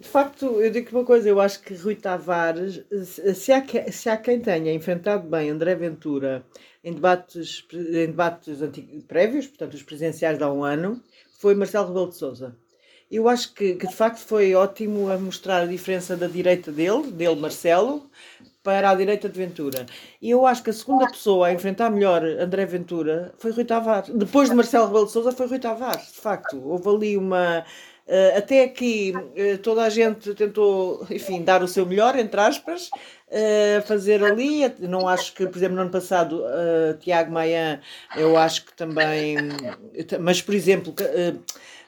De 0.00 0.08
facto, 0.08 0.60
eu 0.60 0.68
digo 0.68 0.88
uma 0.90 1.04
coisa, 1.04 1.28
eu 1.28 1.40
acho 1.40 1.62
que 1.62 1.74
Rui 1.74 1.94
Tavares, 1.94 2.82
se 3.34 3.52
há, 3.52 3.64
se 3.92 4.08
há 4.08 4.16
quem 4.16 4.40
tenha 4.40 4.74
enfrentado 4.74 5.28
bem 5.28 5.48
André 5.48 5.76
Ventura 5.76 6.44
em 6.82 6.92
debates, 6.92 7.64
em 7.72 8.06
debates 8.06 8.58
prévios, 9.06 9.46
portanto 9.46 9.74
os 9.74 9.82
presidenciais 9.84 10.38
de 10.38 10.42
há 10.42 10.50
um 10.50 10.64
ano, 10.64 11.00
foi 11.38 11.54
Marcelo 11.54 11.86
Rebelo 11.86 12.08
de 12.08 12.16
Sousa. 12.16 12.56
Eu 13.08 13.28
acho 13.28 13.52
que, 13.54 13.74
que, 13.74 13.86
de 13.86 13.94
facto 13.94 14.18
foi 14.18 14.54
ótimo 14.54 15.08
a 15.10 15.18
mostrar 15.18 15.62
a 15.62 15.66
diferença 15.66 16.16
da 16.16 16.26
direita 16.26 16.72
dele, 16.72 17.12
dele 17.12 17.36
Marcelo, 17.36 18.10
para 18.62 18.90
a 18.90 18.94
direita 18.94 19.28
de 19.28 19.38
Ventura. 19.38 19.86
E 20.20 20.30
eu 20.30 20.46
acho 20.46 20.62
que 20.62 20.70
a 20.70 20.72
segunda 20.72 21.06
pessoa 21.06 21.48
a 21.48 21.52
enfrentar 21.52 21.90
melhor 21.90 22.24
André 22.24 22.64
Ventura 22.64 23.34
foi 23.38 23.50
Rui 23.50 23.64
Tavares. 23.64 24.10
Depois 24.14 24.48
de 24.48 24.54
Marcelo 24.54 24.86
Rebelo 24.86 25.06
de 25.06 25.12
Sousa 25.12 25.32
foi 25.32 25.46
Rui 25.46 25.58
Tavares, 25.58 26.12
de 26.12 26.20
facto. 26.20 26.62
Houve 26.64 26.88
ali 26.88 27.16
uma... 27.16 27.64
Uh, 28.04 28.36
até 28.36 28.64
aqui 28.64 29.14
uh, 29.16 29.58
toda 29.58 29.82
a 29.82 29.88
gente 29.88 30.34
tentou, 30.34 31.06
enfim, 31.08 31.42
dar 31.42 31.62
o 31.62 31.68
seu 31.68 31.86
melhor, 31.86 32.18
entre 32.18 32.40
aspas, 32.40 32.90
uh, 33.28 33.80
fazer 33.86 34.22
ali. 34.24 34.62
Não 34.80 35.06
acho 35.06 35.32
que, 35.34 35.46
por 35.46 35.56
exemplo, 35.56 35.76
no 35.76 35.82
ano 35.82 35.90
passado, 35.90 36.42
Tiago 37.00 37.30
Maia, 37.30 37.80
eu 38.16 38.36
acho 38.36 38.66
que 38.66 38.74
também. 38.74 39.36
Mas, 40.20 40.42
por 40.42 40.52
exemplo, 40.54 40.92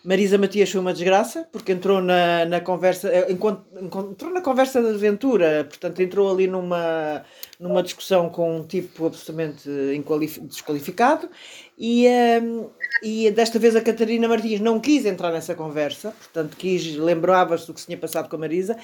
Marisa 0.05 0.37
Matias 0.37 0.71
foi 0.71 0.83
uma 0.83 0.93
desgraça, 0.93 1.49
porque 1.51 1.73
entrou 1.73 2.03
na, 2.03 2.45
na 2.45 2.61
conversa, 2.61 3.09
eh, 3.09 3.33
entrou 3.33 4.31
na 4.31 4.43
conversa 4.43 4.83
de 4.83 4.89
aventura, 4.89 5.65
portanto 5.67 6.03
entrou 6.03 6.31
ali 6.31 6.47
numa, 6.47 7.23
numa 7.59 7.83
discussão 7.83 8.29
com 8.29 8.59
um 8.59 8.63
tipo 8.67 9.07
absolutamente 9.07 9.67
desqualificado 10.43 11.31
e, 11.79 12.07
um, 12.07 12.11
ehm, 12.11 12.67
e 13.03 13.31
desta 13.31 13.59
vez 13.59 13.75
a 13.75 13.81
Catarina 13.81 14.29
Martins 14.29 14.61
não 14.61 14.79
quis 14.79 15.07
entrar 15.07 15.33
nessa 15.33 15.55
conversa, 15.55 16.11
portanto 16.11 16.55
quis, 16.55 16.97
lembrava-se 16.97 17.67
do 17.67 17.73
que 17.73 17.81
se 17.81 17.87
tinha 17.87 17.97
passado 17.97 18.29
com 18.29 18.37
a 18.37 18.39
Marisa, 18.41 18.77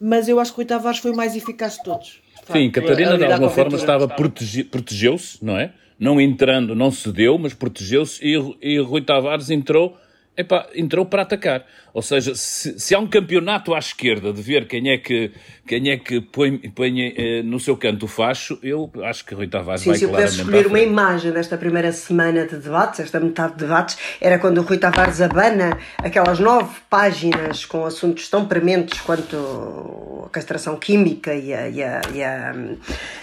mas 0.00 0.26
eu 0.26 0.40
acho 0.40 0.54
que 0.54 0.62
o 0.62 0.64
Tavares 0.64 1.00
foi 1.00 1.10
o 1.10 1.16
mais 1.16 1.36
eficaz 1.36 1.74
de 1.74 1.82
todos. 1.82 2.22
De 2.46 2.52
Sim, 2.52 2.70
Catarina 2.70 3.18
de 3.18 3.24
alguma 3.24 3.50
forma 3.50 3.76
estava 3.76 4.08
protege, 4.08 4.64
protegeu-se, 4.64 5.44
não 5.44 5.58
é? 5.58 5.74
Não 5.98 6.18
entrando, 6.18 6.74
não 6.74 6.90
cedeu, 6.90 7.36
mas 7.36 7.52
protegeu-se 7.52 8.24
e, 8.24 8.34
e 8.62 8.78
Rui 8.78 9.02
Tavares 9.02 9.50
entrou 9.50 9.98
epá, 10.36 10.68
entrou 10.74 11.06
para 11.06 11.22
atacar. 11.22 11.66
Ou 11.94 12.00
seja, 12.00 12.34
se, 12.34 12.78
se, 12.80 12.94
há 12.94 12.98
um 12.98 13.06
campeonato 13.06 13.74
à 13.74 13.78
esquerda 13.78 14.32
de 14.32 14.40
ver 14.40 14.66
quem 14.66 14.90
é 14.90 14.96
que, 14.96 15.30
quem 15.66 15.90
é 15.90 15.98
que 15.98 16.20
põe, 16.20 16.58
põe 16.70 17.12
eh, 17.16 17.42
no 17.42 17.60
seu 17.60 17.76
canto 17.76 18.06
o 18.06 18.08
facho, 18.08 18.58
eu 18.62 18.90
acho 19.04 19.26
que 19.26 19.34
Rui 19.34 19.46
Tavares 19.46 19.82
Sim, 19.82 19.90
vai 19.90 19.98
se 19.98 20.04
eu 20.04 20.10
pudesse 20.10 20.38
escolher 20.38 20.66
uma 20.66 20.80
imagem 20.80 21.32
desta 21.32 21.58
primeira 21.58 21.92
semana 21.92 22.46
de 22.46 22.56
debates, 22.56 23.00
esta 23.00 23.20
metade 23.20 23.52
de 23.52 23.58
debates, 23.58 23.98
era 24.20 24.38
quando 24.38 24.58
o 24.58 24.62
Rui 24.62 24.78
Tavares 24.78 25.20
abana 25.20 25.76
aquelas 25.98 26.38
nove 26.38 26.74
páginas 26.88 27.66
com 27.66 27.84
assuntos 27.84 28.28
tão 28.28 28.46
prementes 28.46 28.98
quanto 29.00 30.24
a 30.26 30.28
castração 30.30 30.76
química 30.76 31.34
e 31.34 31.52
a, 31.52 31.68
e 31.68 31.82
a, 31.82 32.00
e 32.14 32.22
a, 32.22 32.54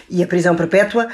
e 0.10 0.24
a 0.24 0.28
prisão 0.28 0.56
perpétua, 0.56 1.08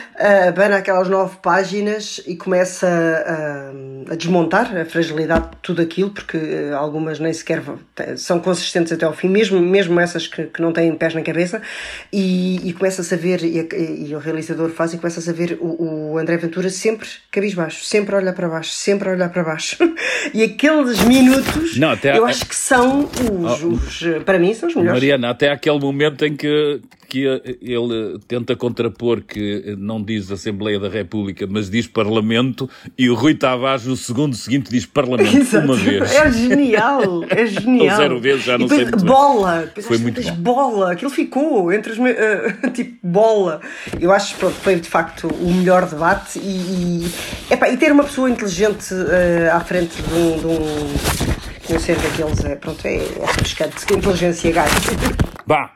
abana 0.47 0.77
aquelas 0.77 1.07
nove 1.07 1.37
páginas 1.41 2.21
e 2.27 2.35
começa 2.35 2.87
a, 2.87 4.11
a 4.11 4.15
desmontar 4.15 4.75
a 4.75 4.83
fragilidade 4.83 5.51
de 5.51 5.57
tudo 5.61 5.81
aquilo, 5.81 6.09
porque 6.09 6.37
eh, 6.37 6.71
algumas 6.73 7.19
nem 7.19 7.31
sequer 7.31 7.44
são 8.17 8.39
consistentes 8.39 8.91
até 8.91 9.05
ao 9.05 9.13
fim, 9.13 9.27
mesmo, 9.29 9.59
mesmo 9.59 9.99
essas 9.99 10.27
que, 10.27 10.43
que 10.43 10.61
não 10.61 10.71
têm 10.71 10.93
pés 10.95 11.13
na 11.13 11.21
cabeça, 11.21 11.61
e, 12.11 12.67
e 12.67 12.73
começa-se 12.73 13.13
a 13.13 13.17
ver, 13.17 13.43
e, 13.43 13.59
e, 13.59 14.09
e, 14.09 14.15
o 14.15 14.19
realizador 14.19 14.69
faz, 14.69 14.93
e 14.93 14.97
começa-se 14.97 15.29
a 15.29 15.33
ver 15.33 15.57
o, 15.59 16.13
o 16.13 16.17
André 16.17 16.37
Ventura 16.37 16.69
sempre 16.69 17.07
cabisbaixo, 17.31 17.83
sempre 17.83 18.15
a 18.15 18.17
olhar 18.17 18.33
para 18.33 18.47
baixo, 18.47 18.71
sempre 18.71 19.09
a 19.09 19.11
olhar 19.13 19.29
para 19.29 19.43
baixo. 19.43 19.77
e 20.33 20.43
aqueles 20.43 21.03
minutos, 21.03 21.77
não, 21.77 21.91
até 21.91 22.17
eu 22.17 22.25
acho 22.25 22.45
que 22.45 22.55
são 22.55 23.05
os, 23.05 23.63
oh, 23.63 23.67
os, 23.67 24.23
para 24.23 24.39
mim, 24.39 24.53
são 24.53 24.69
os 24.69 24.75
melhores. 24.75 25.01
Mariana, 25.01 25.29
até 25.29 25.51
aquele 25.51 25.79
momento 25.79 26.25
em 26.25 26.35
que, 26.35 26.81
que 27.07 27.25
ele 27.61 28.19
tenta 28.27 28.55
contrapor 28.55 29.21
que 29.21 29.75
não 29.77 30.01
diz 30.01 30.31
Assembleia 30.31 30.79
da 30.79 30.89
República, 30.89 31.47
mas 31.47 31.69
diz 31.69 31.87
Parlamento, 31.87 32.69
e 32.97 33.09
o 33.09 33.15
Rui 33.15 33.35
Tavares 33.35 33.85
no 33.85 33.95
segundo 33.95 34.35
seguinte 34.35 34.69
diz 34.69 34.85
Parlamento 34.85 35.35
Exato. 35.35 35.65
uma 35.65 35.75
vez. 35.75 36.13
É 36.13 36.31
genial, 36.31 37.23
é 37.41 37.45
genial. 37.45 37.97
zero 37.97 38.19
vezes, 38.19 38.43
já 38.43 38.57
não 38.57 38.67
depois, 38.67 38.89
sei 38.89 39.07
Bola, 39.07 39.71
foi 39.81 39.97
muito 39.97 40.21
bom. 40.21 40.35
bola, 40.35 40.91
aquilo 40.91 41.11
ficou 41.11 41.71
entre 41.71 41.91
os 41.91 41.97
uh, 41.99 42.69
tipo 42.73 42.97
bola. 43.03 43.61
Eu 43.99 44.11
acho 44.11 44.35
que 44.35 44.45
foi 44.51 44.75
de 44.79 44.89
facto 44.89 45.27
o 45.27 45.53
melhor 45.53 45.87
debate 45.87 46.39
e, 46.39 47.05
e, 47.49 47.53
epá, 47.53 47.69
e 47.69 47.77
ter 47.77 47.91
uma 47.91 48.03
pessoa 48.03 48.29
inteligente 48.29 48.93
uh, 48.93 49.53
à 49.53 49.59
frente 49.59 50.01
de 50.01 50.13
um, 50.13 50.37
de 51.67 51.73
um, 51.75 51.79
ser 51.79 51.97
daqueles 51.97 52.43
é, 52.45 52.55
pronto, 52.55 52.85
é, 52.85 52.95
é 52.95 53.25
refrescante, 53.25 53.93
inteligência 53.93 54.51
gás. 54.51 54.71
Bah, 55.45 55.71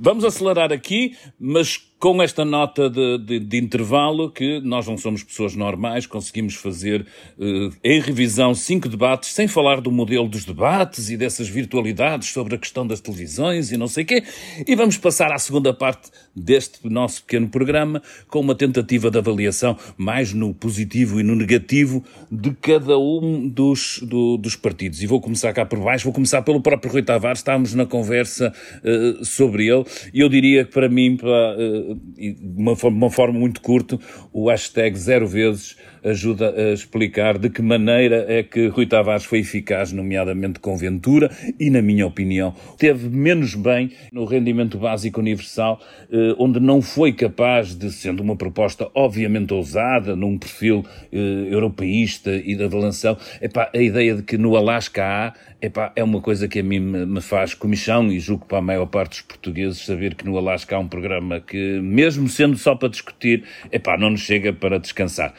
vamos 0.00 0.24
acelerar 0.24 0.72
aqui, 0.72 1.16
mas 1.38 1.87
com 1.98 2.22
esta 2.22 2.44
nota 2.44 2.88
de, 2.88 3.18
de, 3.18 3.40
de, 3.40 3.56
intervalo 3.58 4.30
que 4.30 4.60
nós 4.60 4.86
não 4.86 4.96
somos 4.96 5.24
pessoas 5.24 5.56
normais, 5.56 6.06
conseguimos 6.06 6.54
fazer 6.54 7.04
uh, 7.36 7.74
em 7.82 8.00
revisão 8.00 8.54
cinco 8.54 8.88
debates, 8.88 9.32
sem 9.32 9.48
falar 9.48 9.80
do 9.80 9.90
modelo 9.90 10.28
dos 10.28 10.44
debates 10.44 11.10
e 11.10 11.16
dessas 11.16 11.48
virtualidades 11.48 12.28
sobre 12.28 12.54
a 12.54 12.58
questão 12.58 12.86
das 12.86 13.00
televisões 13.00 13.72
e 13.72 13.76
não 13.76 13.88
sei 13.88 14.04
o 14.04 14.06
quê. 14.06 14.22
E 14.64 14.76
vamos 14.76 14.96
passar 14.96 15.32
à 15.32 15.38
segunda 15.38 15.74
parte 15.74 16.10
deste 16.34 16.88
nosso 16.88 17.22
pequeno 17.22 17.48
programa 17.48 18.00
com 18.28 18.40
uma 18.40 18.54
tentativa 18.54 19.10
de 19.10 19.18
avaliação 19.18 19.76
mais 19.96 20.32
no 20.32 20.54
positivo 20.54 21.18
e 21.18 21.24
no 21.24 21.34
negativo 21.34 22.04
de 22.30 22.52
cada 22.52 22.96
um 22.96 23.48
dos, 23.48 23.98
do, 24.02 24.36
dos 24.36 24.54
partidos. 24.54 25.02
E 25.02 25.06
vou 25.06 25.20
começar 25.20 25.52
cá 25.52 25.66
por 25.66 25.80
baixo, 25.80 26.04
vou 26.04 26.12
começar 26.12 26.42
pelo 26.42 26.60
próprio 26.60 26.92
Rui 26.92 27.02
Tavares, 27.02 27.40
estávamos 27.40 27.74
na 27.74 27.86
conversa 27.86 28.52
uh, 28.84 29.24
sobre 29.24 29.66
ele 29.66 29.84
e 30.14 30.20
eu 30.20 30.28
diria 30.28 30.64
que 30.64 30.72
para 30.72 30.88
mim, 30.88 31.16
para, 31.16 31.56
uh, 31.56 31.87
de 31.94 32.36
uma 32.56 32.76
forma, 32.76 33.38
muito 33.38 33.60
curta, 33.60 33.98
o 34.32 34.48
hashtag 34.48 34.96
zero 34.98 35.26
vezes 35.26 35.76
ajuda 36.04 36.54
a 36.56 36.72
explicar 36.72 37.38
de 37.38 37.50
que 37.50 37.62
maneira 37.62 38.24
é 38.28 38.42
que 38.42 38.68
Rui 38.68 38.86
Tavares 38.86 39.24
foi 39.24 39.40
eficaz, 39.40 39.92
nomeadamente 39.92 40.60
com 40.60 40.76
Ventura, 40.76 41.30
e, 41.58 41.70
na 41.70 41.82
minha 41.82 42.06
opinião, 42.06 42.54
teve 42.78 43.08
menos 43.08 43.54
bem 43.54 43.90
no 44.12 44.24
rendimento 44.24 44.78
básico 44.78 45.20
universal, 45.20 45.80
eh, 46.10 46.34
onde 46.38 46.60
não 46.60 46.80
foi 46.80 47.12
capaz 47.12 47.74
de, 47.74 47.90
sendo 47.90 48.22
uma 48.22 48.36
proposta 48.36 48.88
obviamente 48.94 49.52
ousada, 49.52 50.14
num 50.16 50.38
perfil 50.38 50.84
eh, 51.12 51.48
europeísta 51.50 52.34
e 52.34 52.56
da 52.56 52.66
avalação, 52.66 53.16
epá, 53.40 53.70
a 53.74 53.78
ideia 53.78 54.14
de 54.14 54.22
que 54.22 54.38
no 54.38 54.56
Alasca 54.56 55.04
há, 55.04 55.34
epá, 55.60 55.92
é 55.96 56.04
uma 56.04 56.20
coisa 56.20 56.46
que 56.46 56.60
a 56.60 56.62
mim 56.62 56.80
me 56.80 57.20
faz 57.20 57.54
comichão 57.54 58.10
e 58.12 58.20
julgo 58.20 58.46
para 58.46 58.58
a 58.58 58.62
maior 58.62 58.86
parte 58.86 59.10
dos 59.10 59.22
portugueses 59.22 59.84
saber 59.84 60.14
que 60.14 60.24
no 60.24 60.36
Alasca 60.38 60.76
há 60.76 60.78
um 60.78 60.88
programa 60.88 61.40
que, 61.40 61.80
mesmo 61.80 62.28
sendo 62.28 62.56
só 62.56 62.74
para 62.74 62.88
discutir, 62.88 63.44
epá, 63.72 63.96
não 63.96 64.10
nos 64.10 64.20
chega 64.20 64.52
para 64.52 64.78
descansar. 64.78 65.34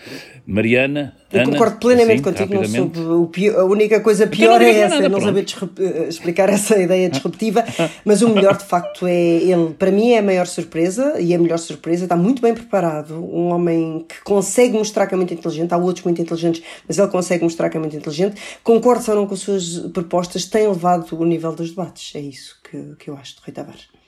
Mariana. 0.49 1.13
Eu 1.31 1.41
Ana, 1.41 1.51
concordo 1.51 1.77
plenamente 1.77 2.27
assim, 2.27 2.45
contigo. 2.45 2.55
Não 2.55 2.65
soube, 2.65 2.99
o 2.99 3.27
pior, 3.27 3.59
a 3.59 3.65
única 3.65 3.99
coisa 3.99 4.25
pior 4.25 4.59
é 4.59 4.79
essa, 4.79 4.95
nada, 4.95 5.07
não 5.07 5.21
saber 5.21 5.45
eh, 5.77 6.07
explicar 6.09 6.49
essa 6.49 6.75
ideia 6.75 7.07
disruptiva. 7.07 7.63
mas 8.03 8.23
o 8.23 8.29
melhor, 8.29 8.57
de 8.57 8.65
facto, 8.65 9.05
é 9.05 9.13
ele. 9.13 9.75
Para 9.77 9.91
mim, 9.91 10.09
é 10.09 10.17
a 10.17 10.23
maior 10.23 10.47
surpresa 10.47 11.19
e 11.19 11.35
a 11.35 11.37
melhor 11.37 11.59
surpresa. 11.59 12.05
Está 12.05 12.15
muito 12.15 12.41
bem 12.41 12.55
preparado. 12.55 13.13
Um 13.13 13.49
homem 13.49 14.03
que 14.09 14.23
consegue 14.23 14.75
mostrar 14.75 15.05
que 15.05 15.13
é 15.13 15.17
muito 15.17 15.33
inteligente. 15.35 15.71
Há 15.71 15.77
outros 15.77 16.03
muito 16.03 16.19
inteligentes, 16.19 16.63
mas 16.87 16.97
ele 16.97 17.07
consegue 17.09 17.43
mostrar 17.43 17.69
que 17.69 17.77
é 17.77 17.79
muito 17.79 17.95
inteligente. 17.95 18.41
Concordo 18.63 19.03
ou 19.11 19.17
não 19.17 19.27
com 19.27 19.35
as 19.35 19.41
suas 19.41 19.77
propostas, 19.93 20.45
tem 20.45 20.63
elevado 20.63 21.05
o 21.15 21.25
nível 21.25 21.53
dos 21.53 21.69
debates. 21.69 22.15
É 22.15 22.19
isso 22.19 22.57
que, 22.63 22.95
que 22.97 23.07
eu 23.11 23.15
acho 23.15 23.35
de 23.35 23.41
Rui 23.45 23.53
Tavares. 23.53 23.98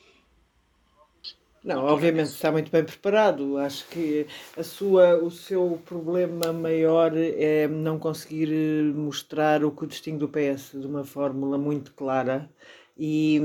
Não, 1.64 1.86
obviamente 1.86 2.30
está 2.30 2.52
muito 2.52 2.72
bem 2.72 2.84
preparado. 2.84 3.58
Acho 3.58 3.88
que 3.90 4.26
a 4.58 4.64
sua, 4.64 5.18
o 5.18 5.30
seu 5.30 5.80
problema 5.86 6.52
maior 6.52 7.12
é 7.16 7.68
não 7.68 8.00
conseguir 8.00 8.50
mostrar 8.96 9.64
o 9.64 9.72
que 9.72 9.84
o 9.84 9.88
distingue 9.88 10.18
do 10.18 10.30
PS 10.30 10.72
de 10.74 10.88
uma 10.88 11.04
fórmula 11.04 11.60
muito 11.60 11.94
clara. 11.94 12.50
E, 12.98 13.40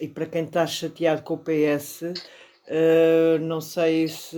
e 0.00 0.06
para 0.08 0.26
quem 0.26 0.44
está 0.44 0.66
chateado 0.66 1.22
com 1.22 1.34
o 1.34 1.38
PS, 1.38 2.02
uh, 2.02 2.14
eh, 2.68 3.38
não 3.40 3.60
sei 3.60 4.06
se. 4.08 4.36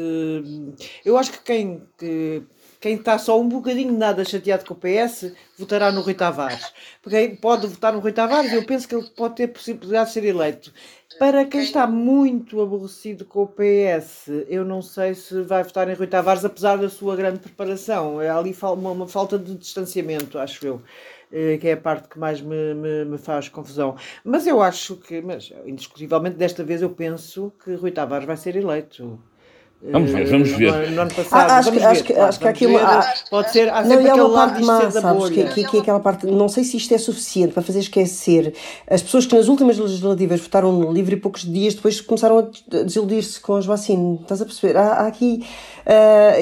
Eu 1.04 1.18
acho 1.18 1.32
que 1.32 1.42
quem. 1.42 1.82
Que, 1.98 2.42
quem 2.80 2.94
está 2.94 3.18
só 3.18 3.38
um 3.38 3.46
bocadinho 3.46 3.92
nada 3.92 4.24
chateado 4.24 4.64
com 4.64 4.72
o 4.72 4.76
PS 4.76 5.34
votará 5.58 5.92
no 5.92 6.00
Rui 6.00 6.14
Tavares. 6.14 6.72
Porque 7.02 7.36
pode 7.40 7.66
votar 7.66 7.92
no 7.92 7.98
Rui 7.98 8.10
Tavares, 8.10 8.54
eu 8.54 8.64
penso 8.64 8.88
que 8.88 8.94
ele 8.94 9.06
pode 9.10 9.36
ter 9.36 9.48
possibilidade 9.48 10.08
de 10.08 10.14
ser 10.14 10.24
eleito. 10.24 10.72
Para 11.20 11.44
quem 11.44 11.60
está 11.60 11.86
muito 11.86 12.62
aborrecido 12.62 13.26
com 13.26 13.42
o 13.42 13.46
PS, 13.46 14.46
eu 14.48 14.64
não 14.64 14.80
sei 14.80 15.14
se 15.14 15.42
vai 15.42 15.62
votar 15.62 15.86
em 15.86 15.92
Rui 15.92 16.06
Tavares, 16.06 16.46
apesar 16.46 16.78
da 16.78 16.88
sua 16.88 17.14
grande 17.14 17.40
preparação. 17.40 18.22
É 18.22 18.30
ali 18.30 18.56
uma, 18.62 18.90
uma 18.92 19.06
falta 19.06 19.38
de 19.38 19.54
distanciamento, 19.54 20.38
acho 20.38 20.66
eu 20.66 20.80
eh, 21.30 21.58
que 21.58 21.68
é 21.68 21.72
a 21.72 21.76
parte 21.76 22.08
que 22.08 22.18
mais 22.18 22.40
me, 22.40 22.72
me, 22.72 23.04
me, 23.04 23.18
faz 23.18 23.50
confusão. 23.50 23.96
Mas 24.24 24.46
eu 24.46 24.62
acho 24.62 24.96
que, 24.96 25.20
mas 25.20 25.52
indiscutivelmente 25.66 26.36
desta 26.36 26.64
vez 26.64 26.80
eu 26.80 26.88
penso 26.88 27.52
que 27.62 27.74
Rui 27.74 27.90
Tavares 27.90 28.26
vai 28.26 28.38
ser 28.38 28.56
eleito. 28.56 29.20
Vamos 29.82 30.10
ver, 30.10 30.26
vamos 30.26 30.50
ver. 30.50 30.72
No, 30.90 30.90
no 30.96 31.00
ano 31.02 31.14
passado. 31.14 31.50
Ah, 31.50 31.56
acho, 31.58 31.70
vamos 31.70 31.70
que, 31.70 31.78
ver, 31.78 31.86
acho, 31.86 32.04
que, 32.04 32.12
claro, 32.12 32.28
acho 32.28 32.38
que 32.38 32.66
há 32.76 32.98
há- 33.00 33.14
Pode 33.30 33.50
ser, 33.50 33.68
há 33.70 33.82
Não, 33.82 34.00
e 34.02 34.10
há 34.10 34.14
uma 34.14 34.34
parte 34.34 34.62
má, 34.62 34.90
sabes? 34.90 35.30
Que, 35.30 35.44
que, 35.44 35.64
que 35.70 35.76
é 35.78 35.80
aquela 35.80 36.00
parte. 36.00 36.26
Não 36.26 36.48
sei 36.50 36.64
se 36.64 36.76
isto 36.76 36.92
é 36.94 36.98
suficiente 36.98 37.54
para 37.54 37.62
fazer 37.62 37.78
esquecer 37.78 38.52
as 38.86 39.02
pessoas 39.02 39.24
que 39.24 39.34
nas 39.34 39.48
últimas 39.48 39.78
legislativas 39.78 40.38
votaram 40.40 40.70
no 40.70 40.92
livro 40.92 41.14
e 41.14 41.16
poucos 41.16 41.50
dias 41.50 41.72
depois 41.74 41.98
começaram 41.98 42.38
a 42.38 42.42
des- 42.42 42.62
a 42.80 42.82
desiludir-se 42.84 43.40
com 43.40 43.54
as 43.56 43.64
vacinas. 43.64 44.20
Estás 44.20 44.42
a 44.42 44.44
perceber? 44.44 44.76
Há, 44.76 44.82
há 44.92 45.06
aqui. 45.06 45.46
ah, 45.86 46.32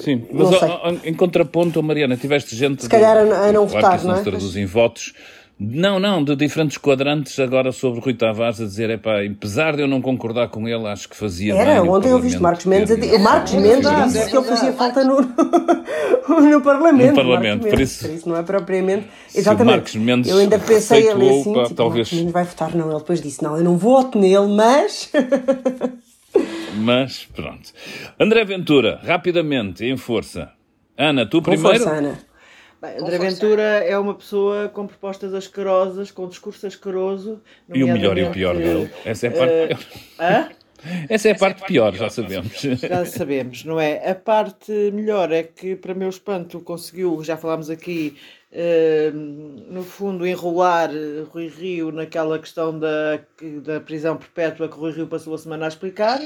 Sim, 0.00 0.26
não 0.30 0.50
mas 0.50 0.58
sei. 0.58 0.68
ó, 0.68 0.80
ó, 0.90 0.94
em 1.02 1.14
contraponto, 1.14 1.82
Mariana, 1.82 2.16
tiveste 2.16 2.54
gente. 2.54 2.82
Se 2.82 2.88
calhar 2.90 3.16
a 3.16 3.24
não- 3.24 3.42
a 3.42 3.52
não 3.52 3.66
votar, 3.66 3.98
não 4.00 4.08
não 4.08 4.14
é? 4.14 4.18
se 4.18 4.24
traduz 4.24 4.54
em 4.54 4.66
votos. 4.66 5.14
Não, 5.58 5.98
não, 5.98 6.22
de 6.22 6.36
diferentes 6.36 6.76
quadrantes 6.76 7.38
agora 7.38 7.72
sobre 7.72 7.98
Rui 8.00 8.12
Tavares 8.12 8.60
a 8.60 8.64
dizer, 8.64 8.90
epá, 8.90 9.22
apesar 9.24 9.74
de 9.74 9.80
eu 9.80 9.88
não 9.88 10.02
concordar 10.02 10.48
com 10.48 10.68
ele, 10.68 10.86
acho 10.86 11.08
que 11.08 11.16
fazia 11.16 11.54
Era, 11.54 11.80
bem 11.80 11.90
ontem 11.90 12.10
eu 12.10 12.18
vi 12.20 12.38
Marcos 12.38 12.66
Mendes, 12.66 12.90
o 12.90 13.18
Marcos 13.18 13.54
É 13.54 13.60
Mendes 13.60 13.76
verdade, 13.88 14.04
disse 14.12 14.18
é 14.18 14.26
que 14.28 14.36
ele 14.36 14.44
fazia 14.46 14.72
falta 14.74 15.02
no, 15.02 15.16
no 16.50 16.60
Parlamento. 16.60 17.08
No 17.08 17.14
Parlamento, 17.16 17.60
por 17.62 17.70
Mendes, 17.78 18.02
isso- 18.02 18.28
não 18.28 18.36
é 18.36 18.42
propriamente. 18.42 19.06
Exatamente. 19.34 19.74
Marcos 19.76 19.94
Mendes 19.96 20.30
eu 20.30 20.36
ainda 20.38 20.58
pensei 20.58 21.08
ali 21.10 21.26
assim, 21.40 21.54
pá, 21.54 21.62
tipo, 21.62 21.74
talvez- 21.74 22.08
Marcos 22.08 22.18
Mendes 22.18 22.32
vai 22.34 22.44
votar, 22.44 22.74
não. 22.74 22.90
Ele 22.90 22.98
depois 22.98 23.22
disse, 23.22 23.42
não, 23.42 23.56
eu 23.56 23.64
não 23.64 23.78
voto 23.78 24.18
nele, 24.18 24.48
mas. 24.54 25.10
Mas 26.78 27.26
pronto. 27.34 27.72
André 28.20 28.44
Ventura, 28.44 29.00
rapidamente, 29.02 29.82
em 29.86 29.96
força. 29.96 30.50
Ana, 30.98 31.24
tu 31.24 31.38
Com 31.38 31.50
primeiro. 31.52 31.78
força, 31.78 31.90
Ana. 31.96 32.18
Bem, 32.80 32.98
André 32.98 33.18
Ventura 33.18 33.62
é 33.62 33.98
uma 33.98 34.14
pessoa 34.14 34.68
com 34.68 34.86
propostas 34.86 35.32
asquerosas, 35.32 36.10
com 36.10 36.28
discurso 36.28 36.66
asqueroso. 36.66 37.40
E 37.72 37.82
o 37.82 37.86
melhor 37.86 38.18
e 38.18 38.24
o 38.24 38.30
pior 38.30 38.56
dele. 38.56 38.90
Essa 39.04 39.28
é 39.28 39.30
a 39.30 39.32
parte 39.32 39.52
eh, 39.52 39.66
pior. 39.66 39.80
hã? 40.20 40.48
Essa 41.08 41.28
é 41.28 41.32
a 41.32 41.34
parte 41.34 41.64
pior, 41.64 41.94
já 41.94 42.10
sabemos. 42.10 42.60
Já 42.60 43.04
sabemos, 43.06 43.64
não 43.64 43.80
é? 43.80 44.10
A 44.10 44.14
parte 44.14 44.70
melhor 44.92 45.32
é 45.32 45.42
que, 45.42 45.74
para 45.74 45.94
meu 45.94 46.08
espanto, 46.08 46.60
conseguiu, 46.60 47.24
já 47.24 47.36
falámos 47.36 47.70
aqui, 47.70 48.16
eh, 48.52 49.10
no 49.12 49.82
fundo, 49.82 50.26
enrolar 50.26 50.90
eh, 50.90 51.24
Rui 51.30 51.48
Rio 51.48 51.90
naquela 51.90 52.38
questão 52.38 52.78
da, 52.78 53.20
da 53.64 53.80
prisão 53.80 54.16
perpétua 54.16 54.68
que 54.68 54.76
Rui 54.76 54.92
Rio 54.92 55.06
passou 55.06 55.34
a 55.34 55.38
semana 55.38 55.64
a 55.64 55.68
explicar. 55.68 56.20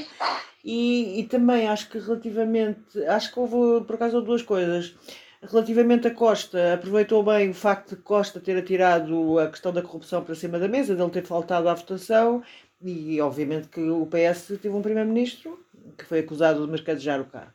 E, 0.63 1.19
e 1.19 1.23
também 1.23 1.67
acho 1.67 1.89
que 1.89 1.97
relativamente, 1.97 3.03
acho 3.07 3.33
que 3.33 3.39
houve 3.39 3.85
por 3.85 3.95
acaso 3.95 4.21
duas 4.21 4.43
coisas. 4.43 4.95
Relativamente 5.43 6.07
a 6.07 6.13
Costa, 6.13 6.75
aproveitou 6.75 7.23
bem 7.23 7.49
o 7.49 7.53
facto 7.53 7.95
de 7.95 8.01
Costa 8.03 8.39
ter 8.39 8.55
atirado 8.57 9.39
a 9.39 9.47
questão 9.47 9.73
da 9.73 9.81
corrupção 9.81 10.23
para 10.23 10.35
cima 10.35 10.59
da 10.59 10.67
mesa, 10.67 10.95
dele 10.95 11.09
ter 11.09 11.25
faltado 11.25 11.67
à 11.67 11.73
votação, 11.73 12.43
e 12.79 13.19
obviamente 13.19 13.67
que 13.67 13.81
o 13.81 14.05
PS 14.05 14.59
teve 14.61 14.69
um 14.69 14.83
primeiro-ministro 14.83 15.59
que 15.97 16.05
foi 16.05 16.19
acusado 16.19 16.63
de 16.63 16.71
mercadejar 16.71 17.19
o 17.19 17.25
carro. 17.25 17.51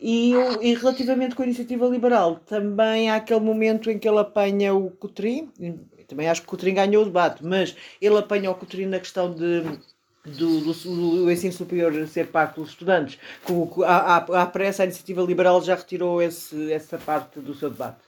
E, 0.00 0.32
e 0.62 0.74
relativamente 0.74 1.34
com 1.34 1.42
a 1.42 1.46
iniciativa 1.46 1.86
liberal, 1.86 2.36
também 2.36 3.10
há 3.10 3.16
aquele 3.16 3.40
momento 3.40 3.90
em 3.90 3.98
que 3.98 4.08
ele 4.08 4.18
apanha 4.18 4.72
o 4.72 4.90
Coutrinho, 4.90 5.52
e 5.58 5.72
também 6.06 6.28
acho 6.28 6.42
que 6.42 6.46
o 6.46 6.50
Coutrinho 6.50 6.76
ganhou 6.76 7.02
o 7.02 7.06
debate, 7.06 7.44
mas 7.44 7.74
ele 8.00 8.16
apanha 8.16 8.50
o 8.50 8.54
Coutrinho 8.54 8.90
na 8.90 9.00
questão 9.00 9.34
de 9.34 9.62
do, 10.24 10.60
do, 10.60 10.72
do 10.72 11.30
ensino 11.30 11.52
superior 11.52 11.92
ser 12.08 12.28
pago 12.28 12.54
pelos 12.54 12.70
estudantes, 12.70 13.18
com, 13.44 13.66
com, 13.66 13.82
à, 13.82 14.16
à, 14.16 14.42
à 14.42 14.46
pressa 14.46 14.82
a 14.82 14.86
iniciativa 14.86 15.22
liberal 15.22 15.62
já 15.62 15.74
retirou 15.74 16.22
esse, 16.22 16.72
essa 16.72 16.98
parte 16.98 17.40
do 17.40 17.54
seu 17.54 17.70
debate. 17.70 17.98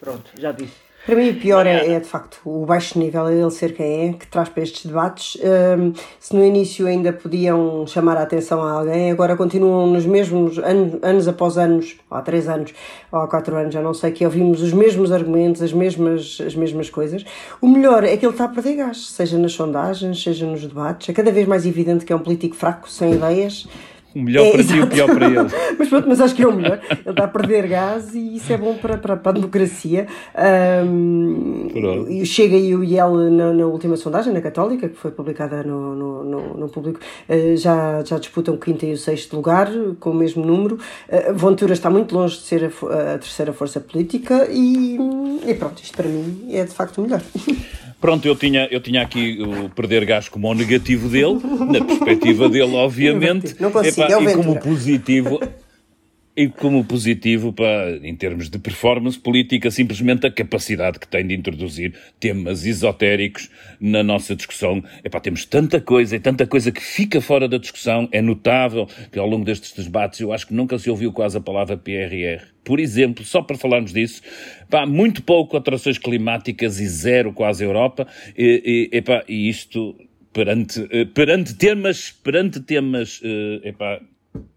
Pronto, 0.00 0.30
já 0.38 0.52
disse. 0.52 0.86
Para 1.06 1.14
mim, 1.14 1.30
o 1.30 1.34
pior 1.36 1.64
é, 1.68 1.92
é, 1.92 2.00
de 2.00 2.08
facto 2.08 2.40
o 2.44 2.66
baixo 2.66 2.98
nível, 2.98 3.28
é 3.28 3.34
ele 3.34 3.50
ser 3.52 3.74
quem 3.74 4.08
é, 4.08 4.12
que 4.12 4.26
traz 4.26 4.48
para 4.48 4.64
estes 4.64 4.86
debates. 4.86 5.38
Hum, 5.40 5.92
se 6.18 6.34
no 6.34 6.44
início 6.44 6.84
ainda 6.84 7.12
podiam 7.12 7.86
chamar 7.86 8.16
a 8.16 8.22
atenção 8.22 8.60
a 8.60 8.72
alguém, 8.72 9.12
agora 9.12 9.36
continuam 9.36 9.86
nos 9.86 10.04
mesmos 10.04 10.58
anos, 10.58 10.98
anos 11.04 11.28
após 11.28 11.56
anos, 11.56 11.96
ou 12.10 12.16
há 12.16 12.22
três 12.22 12.48
anos, 12.48 12.74
ou 13.12 13.20
há 13.20 13.28
quatro 13.28 13.54
anos, 13.54 13.72
já 13.72 13.80
não 13.80 13.94
sei, 13.94 14.10
que 14.10 14.24
ouvimos 14.24 14.60
os 14.60 14.72
mesmos 14.72 15.12
argumentos, 15.12 15.62
as 15.62 15.72
mesmas, 15.72 16.38
as 16.44 16.56
mesmas 16.56 16.90
coisas. 16.90 17.24
O 17.60 17.68
melhor 17.68 18.02
é 18.02 18.16
que 18.16 18.26
ele 18.26 18.32
está 18.32 18.46
a 18.46 18.48
perder 18.48 18.74
gás, 18.74 19.10
seja 19.10 19.38
nas 19.38 19.52
sondagens, 19.52 20.20
seja 20.20 20.44
nos 20.44 20.62
debates. 20.62 21.08
É 21.08 21.12
cada 21.12 21.30
vez 21.30 21.46
mais 21.46 21.64
evidente 21.64 22.04
que 22.04 22.12
é 22.12 22.16
um 22.16 22.20
político 22.20 22.56
fraco, 22.56 22.90
sem 22.90 23.14
ideias. 23.14 23.68
O 24.16 24.22
melhor 24.22 24.46
É, 24.46 24.52
para 24.52 24.64
ti 24.64 24.76
e 24.76 24.80
o 24.80 24.86
pior 24.86 25.14
para 25.14 25.26
ele. 25.26 25.50
mas 25.78 25.88
pronto, 25.90 26.08
mas 26.08 26.20
acho 26.22 26.34
que 26.34 26.42
é 26.42 26.48
o 26.48 26.52
melhor. 26.54 26.80
Ele 26.90 27.10
está 27.10 27.24
a 27.24 27.28
perder 27.28 27.66
gás 27.66 28.14
e 28.14 28.36
isso 28.36 28.50
é 28.50 28.56
bom 28.56 28.74
para, 28.78 28.96
para, 28.96 29.14
para 29.14 29.30
a 29.30 29.34
democracia. 29.34 30.06
E 32.08 32.24
Chega 32.24 32.56
e 32.56 32.74
o 32.74 32.82
IEL 32.82 33.30
na, 33.30 33.52
na 33.52 33.66
última 33.66 33.94
sondagem, 33.94 34.32
na 34.32 34.40
Católica, 34.40 34.88
que 34.88 34.96
foi 34.96 35.10
publicada 35.10 35.62
no, 35.62 35.94
no, 35.94 36.24
no, 36.24 36.54
no 36.54 36.68
público, 36.70 36.98
eh, 37.28 37.56
já, 37.56 38.02
já 38.02 38.18
disputam 38.18 38.54
o 38.54 38.58
quinto 38.58 38.86
e 38.86 38.92
o 38.94 38.96
sexto 38.96 39.36
lugar, 39.36 39.68
com 40.00 40.12
o 40.12 40.14
mesmo 40.14 40.42
número. 40.46 40.78
Uh, 41.08 41.34
Ventura 41.34 41.74
está 41.74 41.90
muito 41.90 42.14
longe 42.14 42.36
de 42.36 42.42
ser 42.42 42.64
a, 42.64 43.14
a 43.14 43.18
terceira 43.18 43.52
força 43.52 43.80
política 43.80 44.48
e, 44.50 44.98
e 45.46 45.54
pronto, 45.54 45.82
isto 45.82 45.94
para 45.94 46.08
mim 46.08 46.48
é 46.52 46.64
de 46.64 46.72
facto 46.72 46.98
o 46.98 47.02
melhor. 47.02 47.20
Pronto, 48.00 48.26
eu 48.28 48.36
tinha, 48.36 48.68
eu 48.70 48.80
tinha 48.80 49.02
aqui 49.02 49.38
o 49.40 49.70
perder 49.70 50.04
gás 50.04 50.28
como 50.28 50.48
o 50.48 50.54
negativo 50.54 51.08
dele, 51.08 51.40
na 51.70 51.84
perspectiva 51.84 52.48
dele, 52.48 52.74
obviamente. 52.74 53.56
Não 53.58 53.70
consigo, 53.70 54.02
Epá, 54.02 54.12
é 54.12 54.16
o 54.16 54.28
e 54.28 54.34
como 54.34 54.60
positivo. 54.60 55.40
E 56.36 56.48
como 56.48 56.84
positivo, 56.84 57.50
para, 57.50 57.96
em 58.02 58.14
termos 58.14 58.50
de 58.50 58.58
performance 58.58 59.18
política, 59.18 59.70
simplesmente 59.70 60.26
a 60.26 60.30
capacidade 60.30 60.98
que 60.98 61.08
tem 61.08 61.26
de 61.26 61.34
introduzir 61.34 61.94
temas 62.20 62.66
esotéricos 62.66 63.48
na 63.80 64.02
nossa 64.02 64.36
discussão. 64.36 64.84
Epá, 65.02 65.18
temos 65.18 65.46
tanta 65.46 65.80
coisa 65.80 66.14
e 66.14 66.20
tanta 66.20 66.46
coisa 66.46 66.70
que 66.70 66.82
fica 66.82 67.22
fora 67.22 67.48
da 67.48 67.56
discussão. 67.56 68.06
É 68.12 68.20
notável 68.20 68.86
que 69.10 69.18
ao 69.18 69.26
longo 69.26 69.46
destes 69.46 69.72
debates 69.82 70.20
eu 70.20 70.30
acho 70.30 70.48
que 70.48 70.52
nunca 70.52 70.78
se 70.78 70.90
ouviu 70.90 71.10
quase 71.10 71.38
a 71.38 71.40
palavra 71.40 71.74
PRR. 71.74 72.44
Por 72.62 72.80
exemplo, 72.80 73.24
só 73.24 73.40
para 73.40 73.56
falarmos 73.56 73.94
disso, 73.94 74.20
pá, 74.68 74.84
muito 74.84 75.22
pouco 75.22 75.56
alterações 75.56 75.96
climáticas 75.96 76.78
e 76.80 76.86
zero 76.86 77.32
quase 77.32 77.64
Europa. 77.64 78.06
E, 78.36 78.90
e, 78.92 78.98
epá, 78.98 79.24
e 79.26 79.48
isto 79.48 79.96
perante, 80.34 80.86
eh, 80.90 81.06
perante 81.06 81.54
temas, 81.54 82.10
perante 82.10 82.60
temas, 82.60 83.22
eh, 83.24 83.70
epá, 83.70 84.02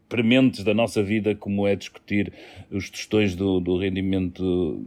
prementes 0.10 0.63
da 0.63 0.74
nossa 0.74 1.02
vida, 1.04 1.36
como 1.36 1.67
é 1.67 1.76
discutir 1.76 2.34
os 2.72 2.89
tostões 2.89 3.36
do, 3.36 3.60
do 3.60 3.78
rendimento 3.78 4.86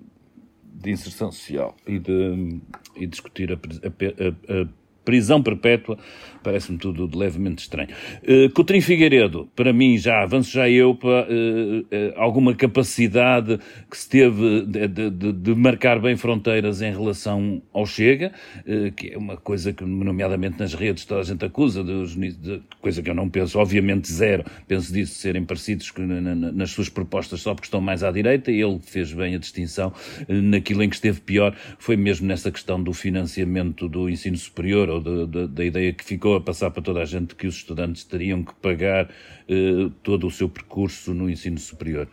de 0.74 0.90
inserção 0.90 1.30
social 1.30 1.76
e, 1.87 1.98
de, 1.98 2.58
e 2.96 3.06
discutir 3.06 3.52
a, 3.52 3.54
a 3.54 4.58
a- 4.58 4.62
a 4.62 4.68
prisão 5.04 5.42
perpétua, 5.42 5.98
parece-me 6.42 6.78
tudo 6.78 7.09
levemente 7.16 7.62
estranho. 7.62 7.88
Uh, 8.22 8.50
Coutrinho 8.52 8.83
Figueiredo, 8.83 9.48
para 9.55 9.72
mim, 9.72 9.96
já 9.98 10.22
avanço 10.22 10.50
já 10.52 10.68
eu 10.68 10.94
para 10.94 11.26
uh, 11.28 11.81
uh, 11.81 11.87
alguma 12.16 12.55
capacidade 12.55 13.59
que 13.90 13.96
se 13.96 14.09
teve 14.09 14.66
de, 14.66 14.88
de- 14.88 15.33
de- 15.33 15.55
marcar 15.55 16.00
bem 16.00 16.16
fronteiras 16.16 16.83
em 16.83 16.90
relação 16.90 17.62
ao 17.72 17.87
Chega, 17.87 18.33
uh, 18.66 18.92
que 18.92 19.12
é 19.12 19.18
uma 19.18 19.37
coisa 19.37 19.72
que, 19.72 19.85
nomeadamente 19.85 20.59
nas 20.59 20.74
redes, 20.74 21.05
toda 21.05 21.20
a 21.20 21.24
gente 21.24 21.44
acusa, 21.44 21.83
de, 21.85 22.62
coisa 22.81 23.02
que 23.02 23.11
eu 23.11 23.14
não 23.14 23.28
penso, 23.28 23.59
obviamente 23.59 24.11
zero, 24.11 24.44
penso 24.66 24.92
disso 24.92 25.14
serem 25.14 25.44
parecidos 25.44 25.92
na- 25.98 26.20
na- 26.20 26.52
nas 26.52 26.70
suas 26.70 26.88
propostas 26.88 27.40
só 27.40 27.55
porque 27.55 27.66
estão 27.66 27.81
mais 27.81 28.02
à 28.02 28.11
direita, 28.11 28.50
ele 28.50 28.78
fez 28.83 29.12
bem 29.12 29.35
a 29.35 29.38
distinção 29.38 29.92
naquilo 30.28 30.83
em 30.83 30.88
que 30.88 30.94
esteve 30.96 31.20
pior, 31.20 31.55
foi 31.78 31.96
mesmo 31.96 32.26
nessa 32.26 32.50
questão 32.50 32.83
do 32.83 32.92
financiamento 32.92 33.88
do 33.88 34.09
ensino 34.09 34.37
superior, 34.37 34.88
ou 34.88 35.00
da 35.26 35.64
ideia 35.64 35.92
que 35.92 36.05
ficou 36.05 36.31
a 36.34 36.40
passar 36.40 36.70
para 36.70 36.82
toda 36.82 37.00
a 37.00 37.04
gente 37.04 37.34
que 37.34 37.46
os 37.46 37.56
estudantes 37.56 38.04
teriam 38.04 38.42
que 38.44 38.52
pagar 38.54 39.06
uh, 39.06 39.90
todo 40.02 40.26
o 40.26 40.30
seu 40.30 40.48
percurso 40.48 41.12
no 41.14 41.28
ensino 41.30 41.58
superior. 41.58 42.08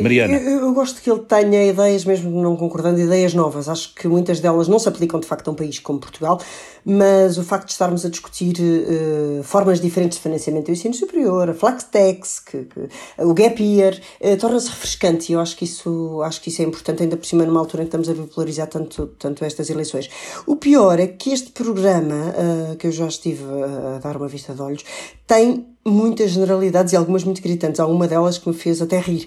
Mariana. 0.00 0.36
Eu, 0.38 0.60
eu 0.60 0.74
gosto 0.74 1.00
que 1.02 1.10
ele 1.10 1.20
tenha 1.20 1.64
ideias, 1.66 2.04
mesmo 2.04 2.42
não 2.42 2.56
concordando, 2.56 3.00
ideias 3.00 3.34
novas. 3.34 3.68
Acho 3.68 3.94
que 3.94 4.06
muitas 4.08 4.40
delas 4.40 4.68
não 4.68 4.78
se 4.78 4.88
aplicam 4.88 5.20
de 5.20 5.26
facto 5.26 5.48
a 5.48 5.50
um 5.52 5.54
país 5.54 5.78
como 5.78 5.98
Portugal, 5.98 6.40
mas 6.84 7.36
o 7.38 7.42
facto 7.44 7.66
de 7.66 7.72
estarmos 7.72 8.04
a 8.06 8.08
discutir 8.08 8.54
eh, 8.58 9.42
formas 9.42 9.80
diferentes 9.80 10.16
de 10.18 10.22
financiamento 10.22 10.66
do 10.66 10.72
ensino 10.72 10.94
superior, 10.94 11.50
a 11.50 11.54
flex 11.54 11.84
tax, 11.84 12.40
que, 12.40 12.64
que- 12.64 12.88
o 13.18 13.34
gap 13.34 13.62
year, 13.62 13.98
eh, 14.20 14.36
torna-se 14.36 14.68
refrescante 14.70 15.30
e 15.30 15.34
eu 15.34 15.40
acho 15.40 15.56
que, 15.56 15.64
isso, 15.64 16.22
acho 16.22 16.40
que 16.40 16.48
isso 16.48 16.62
é 16.62 16.64
importante, 16.64 17.02
ainda 17.02 17.16
por 17.16 17.26
cima 17.26 17.44
numa 17.44 17.60
altura 17.60 17.82
em 17.82 17.86
que 17.86 17.88
estamos 17.96 18.08
a 18.08 18.14
bipolarizar 18.14 18.66
tanto, 18.66 19.06
tanto 19.18 19.44
estas 19.44 19.68
eleições. 19.68 20.08
O 20.46 20.56
pior 20.56 20.98
é 20.98 21.06
que 21.06 21.32
este 21.32 21.50
programa, 21.52 22.34
eh, 22.36 22.76
que 22.76 22.86
eu 22.86 22.92
já 22.92 23.06
estive 23.06 23.44
a 23.62 23.98
dar 23.98 24.16
uma 24.16 24.28
vista 24.28 24.54
de 24.54 24.62
olhos, 24.62 24.84
tem 25.26 25.66
muitas 25.84 26.32
generalidades 26.32 26.92
e 26.92 26.96
algumas 26.96 27.24
muito 27.24 27.42
gritantes. 27.42 27.80
Há 27.80 27.86
uma 27.86 28.06
delas 28.06 28.38
que 28.38 28.48
me 28.48 28.54
fez 28.54 28.82
até 28.82 28.98
rir. 28.98 29.26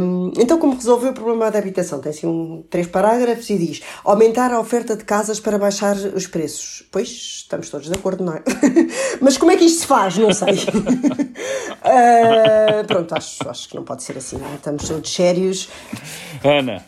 Hum, 0.00 0.32
então, 0.38 0.58
como 0.58 0.74
resolveu 0.74 1.10
o 1.10 1.14
problema 1.14 1.50
da 1.50 1.58
habitação? 1.58 2.00
Tem 2.00 2.10
assim 2.10 2.26
um, 2.26 2.62
três 2.70 2.86
parágrafos 2.86 3.48
e 3.50 3.58
diz 3.58 3.82
aumentar 4.04 4.52
a 4.52 4.60
oferta 4.60 4.96
de 4.96 5.04
casas 5.04 5.40
para 5.40 5.58
baixar 5.58 5.96
os 5.96 6.26
preços. 6.26 6.84
Pois, 6.90 7.08
estamos 7.08 7.68
todos 7.70 7.88
de 7.88 7.94
acordo, 7.94 8.24
não 8.24 8.34
é? 8.34 8.42
Mas 9.20 9.36
como 9.36 9.50
é 9.50 9.56
que 9.56 9.64
isto 9.64 9.80
se 9.80 9.86
faz? 9.86 10.16
Não 10.16 10.32
sei. 10.32 10.54
Ah, 11.82 12.84
pronto, 12.86 13.14
acho, 13.14 13.48
acho 13.48 13.68
que 13.68 13.74
não 13.74 13.84
pode 13.84 14.02
ser 14.02 14.18
assim, 14.18 14.36
não 14.36 14.48
é? 14.52 14.54
Estamos 14.54 14.86
todos 14.86 15.10
sérios. 15.10 15.68
Ana. 16.44 16.84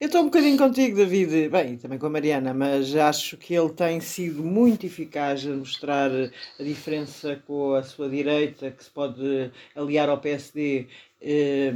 Eu 0.00 0.06
estou 0.06 0.20
um 0.22 0.26
bocadinho 0.26 0.56
contigo, 0.56 0.96
David, 0.96 1.48
bem, 1.48 1.76
também 1.76 1.98
com 1.98 2.06
a 2.06 2.10
Mariana, 2.10 2.54
mas 2.54 2.94
acho 2.94 3.36
que 3.36 3.52
ele 3.52 3.70
tem 3.70 4.00
sido 4.00 4.44
muito 4.44 4.86
eficaz 4.86 5.44
a 5.44 5.50
mostrar 5.50 6.08
a 6.12 6.62
diferença 6.62 7.42
com 7.44 7.74
a 7.74 7.82
sua 7.82 8.08
direita, 8.08 8.70
que 8.70 8.84
se 8.84 8.90
pode 8.90 9.50
aliar 9.74 10.08
ao 10.08 10.20
PSD, 10.20 10.86
eh, 11.20 11.72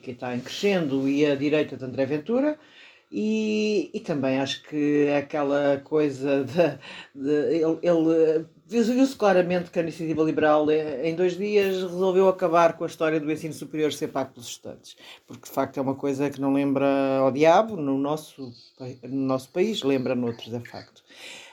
que 0.00 0.12
está 0.12 0.36
em 0.36 0.40
crescendo, 0.40 1.08
e 1.08 1.26
a 1.26 1.34
direita 1.34 1.76
de 1.76 1.84
André 1.84 2.06
Ventura. 2.06 2.56
E, 3.10 3.90
e 3.92 3.98
também 4.00 4.38
acho 4.38 4.62
que 4.64 5.08
aquela 5.10 5.80
coisa 5.84 6.44
de, 7.14 7.20
de 7.20 7.56
ele, 7.56 7.78
ele 7.82 8.46
viu-se 8.68 9.16
claramente 9.16 9.70
que 9.70 9.78
a 9.78 9.82
iniciativa 9.82 10.22
liberal 10.22 10.66
em 10.70 11.14
dois 11.14 11.36
dias 11.36 11.82
resolveu 11.82 12.28
acabar 12.28 12.72
com 12.72 12.84
a 12.84 12.86
história 12.86 13.20
do 13.20 13.30
ensino 13.30 13.54
superior 13.54 13.92
ser 13.92 14.08
pago 14.08 14.32
pelos 14.32 14.48
estudantes, 14.48 14.96
porque 15.26 15.46
de 15.46 15.54
facto 15.54 15.78
é 15.78 15.80
uma 15.80 15.94
coisa 15.94 16.28
que 16.28 16.40
não 16.40 16.52
lembra 16.52 17.18
ao 17.18 17.30
diabo 17.30 17.76
no 17.76 17.96
nosso, 17.96 18.52
no 19.04 19.26
nosso 19.26 19.50
país, 19.50 19.82
lembra 19.82 20.14
noutros, 20.14 20.52
é 20.52 20.60
facto. 20.60 21.02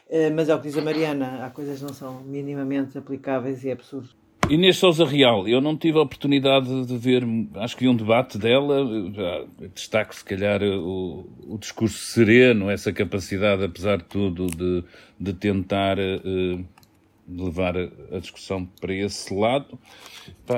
Eh, 0.10 0.30
mas 0.30 0.49
é 0.49 0.56
o 0.56 0.60
que 0.60 0.67
diz 0.67 0.78
a 0.78 0.82
Mariana, 0.82 1.45
há 1.45 1.49
coisas 1.49 1.80
que 1.80 1.86
não 1.86 1.93
são 1.93 2.21
minimamente 2.21 2.97
aplicáveis 2.97 3.63
e 3.63 3.69
é 3.69 3.73
absurdo. 3.73 4.10
Inês 4.49 4.78
Souza 4.78 5.06
Real, 5.06 5.47
eu 5.47 5.62
não 5.62 5.78
tive 5.78 5.97
a 5.97 6.02
oportunidade 6.02 6.86
de 6.86 6.97
ver, 6.97 7.23
acho 7.56 7.78
que 7.78 7.86
vi 7.86 7.89
um 7.89 7.95
debate 7.95 8.38
dela, 8.38 8.86
destaco 9.73 10.13
se 10.13 10.26
calhar 10.26 10.62
o, 10.62 11.30
o 11.47 11.58
discurso 11.58 11.97
sereno, 11.97 12.69
essa 12.69 12.91
capacidade, 12.91 13.63
apesar 13.63 13.99
de 13.99 14.04
tudo, 14.04 14.47
de, 14.47 14.84
de 15.17 15.34
tentar 15.34 15.97
uh, 15.97 16.65
levar 17.27 17.75
a 17.77 18.19
discussão 18.19 18.65
para 18.65 18.93
esse 18.93 19.33
lado. 19.33 19.79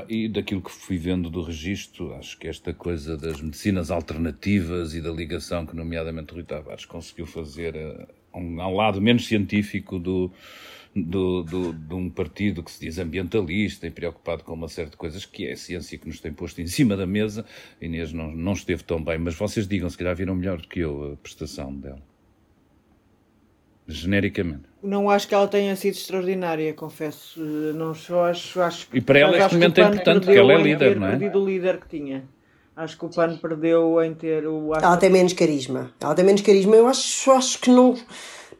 E 0.09 0.27
daquilo 0.27 0.61
que 0.61 0.71
fui 0.71 0.97
vendo 0.97 1.29
do 1.29 1.41
registro, 1.41 2.13
acho 2.15 2.37
que 2.37 2.47
esta 2.47 2.73
coisa 2.73 3.17
das 3.17 3.41
medicinas 3.41 3.91
alternativas 3.91 4.93
e 4.93 5.01
da 5.01 5.11
ligação 5.11 5.65
que, 5.65 5.75
nomeadamente, 5.75 6.33
Rui 6.33 6.43
Tavares 6.43 6.85
conseguiu 6.85 7.25
fazer 7.25 7.75
a, 7.77 8.37
um, 8.37 8.61
a 8.61 8.67
um 8.67 8.75
lado 8.75 9.01
menos 9.01 9.25
científico 9.25 9.99
do, 9.99 10.31
do, 10.95 11.43
do, 11.43 11.73
de 11.73 11.93
um 11.93 12.09
partido 12.09 12.63
que 12.63 12.71
se 12.71 12.79
diz 12.79 12.97
ambientalista 12.97 13.85
e 13.85 13.91
preocupado 13.91 14.43
com 14.43 14.53
uma 14.53 14.69
série 14.69 14.89
de 14.89 14.97
coisas 14.97 15.25
que 15.25 15.45
é 15.45 15.53
a 15.53 15.57
ciência 15.57 15.97
que 15.97 16.07
nos 16.07 16.19
tem 16.19 16.33
posto 16.33 16.61
em 16.61 16.67
cima 16.67 16.95
da 16.95 17.05
mesa. 17.05 17.45
Inês 17.81 18.13
não, 18.13 18.31
não 18.31 18.53
esteve 18.53 18.83
tão 18.83 19.03
bem, 19.03 19.17
mas 19.17 19.35
vocês 19.35 19.67
digam, 19.67 19.89
se 19.89 19.97
calhar 19.97 20.15
viram 20.15 20.35
melhor 20.35 20.59
do 20.59 20.67
que 20.67 20.79
eu 20.79 21.13
a 21.13 21.17
prestação 21.17 21.75
dela. 21.75 22.01
Genericamente. 23.87 24.63
Não 24.85 25.09
acho 25.09 25.27
que 25.27 25.35
ela 25.35 25.47
tenha 25.47 25.75
sido 25.75 25.95
extraordinária, 25.95 26.73
confesso. 26.73 27.39
Não 27.39 27.93
só 27.93 28.25
acho, 28.25 28.61
acho 28.61 28.87
E 28.93 29.01
para 29.01 29.19
ela 29.19 29.37
este 29.37 29.53
momento 29.53 29.79
é 29.79 29.83
importante, 29.83 30.25
porque 30.25 30.39
ela 30.39 30.53
é 30.53 30.57
líder, 30.61 30.99
não 30.99 31.07
é? 31.07 31.11
perdido 31.11 31.41
o 31.41 31.45
líder 31.45 31.79
que 31.79 31.87
tinha. 31.87 32.23
Acho 32.75 32.97
que 32.97 33.05
o 33.05 33.09
PAN 33.09 33.37
perdeu 33.37 34.03
em 34.03 34.13
ter 34.13 34.45
o. 34.45 34.73
Ela 34.75 34.97
tem 34.97 35.09
menos 35.09 35.31
carisma. 35.31 35.91
Ela 35.99 36.13
tem 36.13 36.25
menos 36.25 36.41
carisma. 36.41 36.75
Eu 36.75 36.87
acho, 36.87 37.31
acho 37.31 37.59
que 37.59 37.69
não 37.69 37.95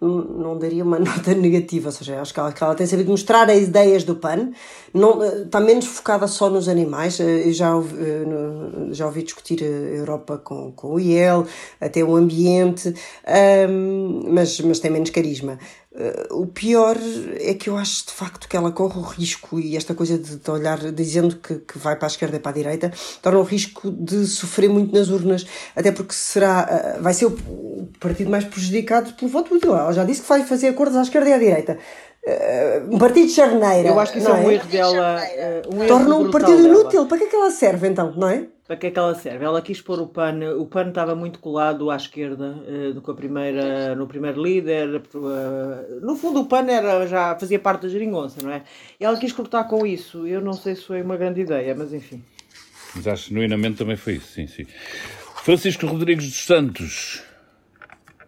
não 0.02 0.58
daria 0.58 0.84
uma 0.84 1.00
nota 1.00 1.34
negativa, 1.34 1.88
ou 1.88 1.92
seja, 1.92 2.22
acho 2.22 2.34
que 2.34 2.40
ela, 2.40 2.52
que 2.52 2.64
ela 2.64 2.76
tem 2.76 2.86
sabido 2.86 3.10
mostrar 3.10 3.50
as 3.50 3.64
ideias 3.64 4.04
do 4.04 4.16
PAN, 4.16 4.52
não, 4.94 5.24
eh, 5.24 5.44
está 5.44 5.60
menos 5.60 5.86
focada 5.86 6.28
só 6.28 6.50
nos 6.50 6.68
animais, 6.68 7.20
eh, 7.20 7.48
eu 7.48 7.54
já, 7.54 7.76
ouvi, 7.76 7.96
eh, 7.98 8.94
já 8.94 9.06
ouvi 9.06 9.24
discutir 9.24 9.64
a 9.64 9.66
Europa 9.66 10.38
com, 10.38 10.72
com 10.72 10.94
o 10.94 11.00
IEL, 11.00 11.46
até 11.80 12.04
o 12.04 12.16
ambiente, 12.16 12.94
um, 13.70 14.34
mas, 14.34 14.60
mas 14.62 14.80
tem 14.80 14.92
menos 14.92 15.10
carisma. 15.10 15.58
Uh, 15.96 16.42
o 16.42 16.48
pior 16.48 16.98
é 17.40 17.54
que 17.54 17.70
eu 17.70 17.78
acho 17.78 18.08
de 18.08 18.12
facto 18.12 18.50
que 18.50 18.58
ela 18.58 18.70
corre 18.70 19.00
o 19.00 19.02
risco, 19.02 19.58
e 19.58 19.78
esta 19.78 19.96
coisa 19.96 20.18
de, 20.18 20.36
de 20.36 20.52
olhar 20.52 20.78
dizendo 20.92 21.38
que, 21.38 21.56
que 21.56 21.78
vai 21.78 21.96
para 21.96 22.08
a 22.08 22.10
esquerda 22.10 22.36
e 22.36 22.40
para 22.40 22.52
a 22.52 22.54
direita, 22.54 22.92
torna 23.22 23.40
o 23.40 23.44
risco 23.44 23.90
de 23.90 24.26
sofrer 24.28 24.70
muito 24.70 24.94
nas 24.94 25.08
urnas, 25.08 25.46
até 25.74 25.94
porque 25.94 26.14
será, 26.14 26.98
uh, 26.98 27.02
vai 27.02 27.14
ser 27.14 27.28
o, 27.28 27.30
o, 27.30 27.90
partido 27.98 28.30
mais 28.30 28.44
prejudicado 28.44 29.14
pelo 29.14 29.32
voto 29.32 29.56
útil. 29.56 29.74
Ela 29.74 29.94
já 29.94 30.04
disse 30.04 30.22
que 30.22 30.28
vai 30.28 30.44
fazer 30.44 30.68
acordos 30.68 30.98
à 30.98 31.02
esquerda 31.02 31.30
e 31.30 31.34
à 31.34 31.38
direita. 31.38 31.78
Uh, 32.28 32.94
um 32.94 32.98
partido 32.98 33.28
de 33.28 33.32
charneira. 33.34 33.88
Eu 33.88 33.98
acho 33.98 34.12
que 34.12 34.20
isso 34.20 34.30
é, 34.30 34.32
é 34.32 34.46
um 34.46 34.52
erro 34.52 34.68
dela. 34.68 35.22
Um 35.74 35.88
Torna 35.88 36.16
um 36.18 36.30
partido 36.30 36.68
inútil. 36.68 37.06
Para 37.06 37.20
que 37.20 37.24
é 37.24 37.28
que 37.28 37.36
ela 37.38 37.52
serve 37.52 37.88
então, 37.88 38.14
não 38.18 38.28
é? 38.28 38.48
Para 38.68 38.78
que 38.78 38.88
é 38.88 38.92
que 38.92 38.98
ela 38.98 39.14
serve? 39.14 39.46
Ela 39.46 39.62
quis 39.62 39.80
pôr 39.80 40.00
o 40.00 40.08
PAN, 40.08 40.40
o 40.58 40.66
PAN 40.66 40.90
estava 40.90 41.14
muito 41.14 41.38
colado 41.38 41.92
à 41.92 41.96
esquerda 41.96 42.56
uh, 42.68 42.94
do 42.94 43.02
que 43.02 43.12
a 43.12 43.14
primeira, 43.14 43.94
no 43.96 44.08
primeiro 44.08 44.42
líder. 44.42 45.04
Uh, 45.14 46.02
no 46.02 46.16
fundo, 46.16 46.42
o 46.42 46.46
PAN 46.48 46.66
era, 46.68 47.06
já 47.06 47.36
fazia 47.38 47.60
parte 47.60 47.84
da 47.84 47.90
geringonça, 47.90 48.42
não 48.42 48.52
é? 48.52 48.64
E 49.00 49.06
ela 49.06 49.20
quis 49.20 49.32
cortar 49.32 49.66
com 49.66 49.86
isso. 49.86 50.26
Eu 50.26 50.42
não 50.42 50.54
sei 50.54 50.76
se 50.76 50.82
foi 50.82 51.04
uma 51.04 51.16
grande 51.16 51.42
ideia, 51.42 51.76
mas 51.76 51.94
enfim. 51.94 52.24
Mas 52.96 53.08
acho 53.08 53.30
genuinamente 53.30 53.78
também 53.78 53.98
foi 53.98 54.14
isso, 54.14 54.34
sim, 54.34 54.48
sim. 54.48 54.66
Francisco 55.44 55.86
Rodrigues 55.86 56.26
dos 56.26 56.44
Santos, 56.44 57.22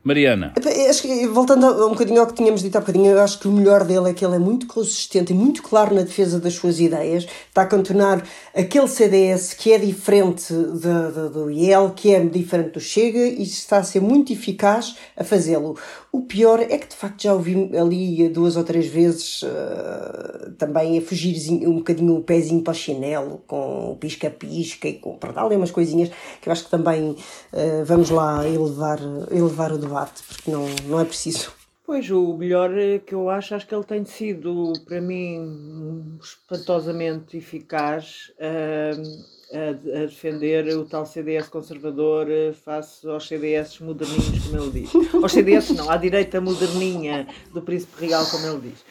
Mariana. 0.08 0.54
Acho 0.90 1.02
que, 1.02 1.28
voltando 1.28 1.86
um 1.86 1.90
bocadinho 1.90 2.22
ao 2.22 2.28
que 2.28 2.34
tínhamos 2.34 2.62
dito 2.62 2.78
há 2.78 2.80
bocadinho, 2.80 3.12
eu 3.12 3.22
acho 3.22 3.40
que 3.40 3.48
o 3.48 3.52
melhor 3.52 3.84
dele 3.84 4.10
é 4.10 4.14
que 4.14 4.26
ele 4.26 4.36
é 4.36 4.40
muito 4.40 4.66
consistente 4.66 5.34
e 5.34 5.36
muito 5.36 5.62
claro 5.62 5.94
na 5.94 6.02
defesa 6.02 6.40
das 6.40 6.54
suas 6.54 6.80
ideias. 6.80 7.28
Está 7.50 7.64
a 7.64 7.66
contornar 7.66 8.24
aquele 8.56 8.88
CDS 8.88 9.54
que 9.54 9.74
é 9.74 9.78
diferente 9.78 10.54
de, 10.54 11.12
de, 11.12 11.30
do 11.30 11.52
IEL, 11.52 11.92
que 11.96 12.16
é 12.16 12.20
diferente 12.22 12.72
do 12.72 12.80
Chega 12.80 13.20
e 13.20 13.44
está 13.44 13.80
a 13.80 13.84
ser 13.84 14.00
muito 14.00 14.32
eficaz 14.32 14.96
a 15.18 15.24
fazê-lo. 15.24 15.78
O 16.18 16.24
pior 16.24 16.60
é 16.60 16.80
que 16.80 16.88
de 16.88 16.96
facto 16.96 17.22
já 17.22 17.32
ouvi 17.32 17.70
ali 17.78 18.28
duas 18.30 18.58
ou 18.58 18.64
três 18.64 18.88
vezes 18.88 19.44
uh, 19.44 20.52
também 20.58 20.98
a 20.98 21.02
fugir 21.02 21.38
um 21.68 21.76
bocadinho 21.76 22.16
o 22.16 22.24
pezinho 22.24 22.64
para 22.64 22.72
o 22.72 22.76
chinelo, 22.76 23.44
com 23.46 23.96
pisca-pisca 24.00 24.88
e 24.88 24.94
com 24.94 25.16
para 25.16 25.32
dar 25.32 25.46
umas 25.46 25.70
coisinhas 25.70 26.10
que 26.42 26.50
eu 26.50 26.52
acho 26.52 26.64
que 26.64 26.72
também 26.72 27.12
uh, 27.12 27.86
vamos 27.86 28.10
lá 28.10 28.48
elevar, 28.48 29.00
elevar 29.30 29.72
o 29.72 29.78
debate, 29.78 30.24
porque 30.28 30.50
não, 30.50 30.66
não 30.88 31.00
é 31.00 31.06
preciso. 31.06 31.52
Pois, 31.86 32.10
o 32.10 32.36
melhor 32.36 32.72
que 33.06 33.14
eu 33.14 33.30
acho, 33.30 33.54
acho 33.54 33.68
que 33.68 33.76
ele 33.76 33.84
tem 33.84 34.04
sido, 34.04 34.74
para 34.88 35.00
mim, 35.00 36.18
espantosamente 36.20 37.38
eficaz. 37.38 38.32
Uh, 38.40 39.37
a, 39.54 40.02
a, 40.02 40.06
defender 40.06 40.68
o 40.78 40.86
tal 40.86 41.06
CDS 41.06 41.48
conservador 41.48 42.30
eh, 42.30 42.54
face 42.54 43.08
aos 43.08 43.28
CDS 43.28 43.80
moderninhos, 43.80 44.48
como 44.48 44.64
ele 44.64 44.82
diz. 44.82 44.92
Aos 45.14 45.32
CDS 45.32 45.70
não, 45.72 45.90
à 45.90 45.98
direita 45.98 46.42
moderninha 46.42 47.28
do 47.54 47.62
Príncipe 47.62 48.06
Real, 48.06 48.26
como 48.26 48.48
ele 48.48 48.70
diz. 48.70 48.86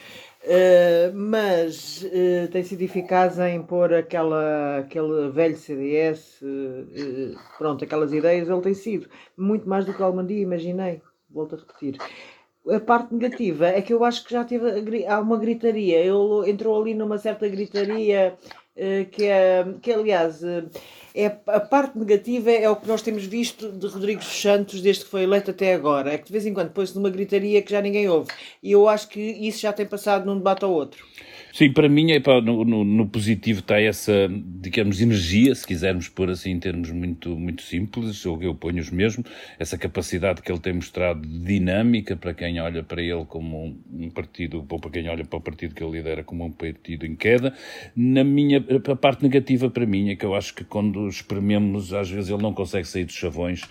Uh, 0.47 1.12
mas 1.12 2.05
uh, 2.05 2.49
tem 2.53 2.62
sido 2.62 2.81
eficaz 2.83 3.37
em 3.40 3.61
pôr 3.61 3.92
aquela, 3.92 4.79
aquele 4.79 5.29
velho 5.31 5.57
CDS, 5.57 6.40
uh, 6.40 7.37
pronto, 7.59 7.83
aquelas 7.83 8.12
ideias, 8.12 8.49
ele 8.49 8.61
tem 8.61 8.75
sido 8.75 9.09
muito 9.37 9.69
mais 9.69 9.85
do 9.85 9.92
que 9.92 10.01
Almandia, 10.01 10.40
imaginei, 10.40 11.03
volto 11.29 11.57
a 11.57 11.59
repetir. 11.59 11.99
A 12.69 12.79
parte 12.79 13.12
negativa 13.12 13.66
é 13.66 13.83
que 13.83 13.92
eu 13.92 14.05
acho 14.05 14.25
que 14.25 14.33
já 14.33 14.45
teve, 14.45 15.05
há 15.07 15.21
uma 15.21 15.37
gritaria, 15.37 15.99
ele 15.99 16.49
entrou 16.49 16.81
ali 16.81 16.95
numa 16.95 17.19
certa 17.19 17.49
gritaria 17.49 18.38
que, 19.11 19.25
é, 19.25 19.65
que 19.81 19.93
aliás 19.93 20.45
eh, 20.45 20.65
é, 21.15 21.27
a 21.47 21.61
parte 21.61 21.99
negativa 21.99 22.51
é 22.51 22.69
o 22.69 22.77
que 22.77 22.87
nós 22.87 23.01
temos 23.01 23.25
visto 23.25 23.73
de 23.73 23.87
Rodrigues 23.87 24.27
Santos 24.27 24.83
desde 24.83 25.05
que 25.05 25.11
foi 25.11 25.23
eleito 25.23 25.51
até 25.51 25.73
agora. 25.73 26.12
É 26.12 26.19
que 26.19 26.27
de 26.27 26.33
vez 26.33 26.45
em 26.45 26.53
quando 26.53 26.73
põe-se 26.73 26.95
numa 26.95 27.09
gritaria 27.09 27.62
que 27.62 27.71
já 27.71 27.81
ninguém 27.81 28.07
ouve. 28.07 28.31
E 28.62 28.73
eu 28.73 28.87
acho 28.87 29.09
que 29.09 29.21
isso 29.21 29.61
já 29.61 29.73
tem 29.73 29.87
passado 29.87 30.27
num 30.27 30.37
debate 30.37 30.65
ao 30.65 30.71
outro. 30.71 31.03
Sim, 31.57 31.73
para 31.73 31.88
mim, 31.88 32.11
epá, 32.11 32.38
no, 32.42 32.66
no, 32.66 32.85
no, 32.85 33.09
positivo 33.09 33.61
está 33.61 33.81
essa, 33.81 34.29
digamos, 34.61 35.01
energia, 35.01 35.55
se 35.55 35.66
quisermos 35.66 36.07
pôr 36.07 36.29
assim 36.29 36.51
em 36.51 36.61
termos 36.61 36.90
muito, 36.90 37.31
muito 37.31 37.62
simples, 37.62 38.27
ou 38.27 38.42
eu 38.42 38.55
ponho-os 38.55 38.90
mesmo, 38.90 39.25
essa 39.59 39.79
capacidade 39.79 40.42
que 40.42 40.53
ele 40.53 40.61
tem 40.61 40.75
mostrado 40.75 41.27
de 41.27 41.38
dinâmica 41.38 42.14
para 42.14 42.35
quem 42.35 42.61
olha 42.61 42.83
para 42.83 43.01
ele 43.01 43.25
como 43.25 43.75
um 43.90 44.11
partido, 44.11 44.66
ou 44.69 44.79
para 44.79 44.90
quem 44.90 45.09
olha 45.09 45.25
para 45.25 45.38
o 45.38 45.40
partido 45.40 45.75
que 45.75 45.83
ele 45.83 45.92
lidera 45.92 46.23
como 46.23 46.45
um 46.45 46.53
partido 46.53 47.07
em 47.07 47.16
queda. 47.16 47.55
Na 47.97 48.23
minha, 48.23 48.62
a 48.92 48.97
parte 48.97 49.23
negativa 49.23 49.71
para 49.71 49.87
mim 49.87 50.11
é 50.11 50.14
que 50.14 50.27
eu 50.27 50.35
acho 50.35 50.53
que 50.53 50.62
quando 50.62 51.09
esprememos, 51.09 51.95
às 51.95 52.11
vezes 52.11 52.29
ele 52.29 52.42
não 52.42 52.53
consegue 52.53 52.87
sair 52.87 53.07
dos 53.07 53.14
chavões, 53.14 53.62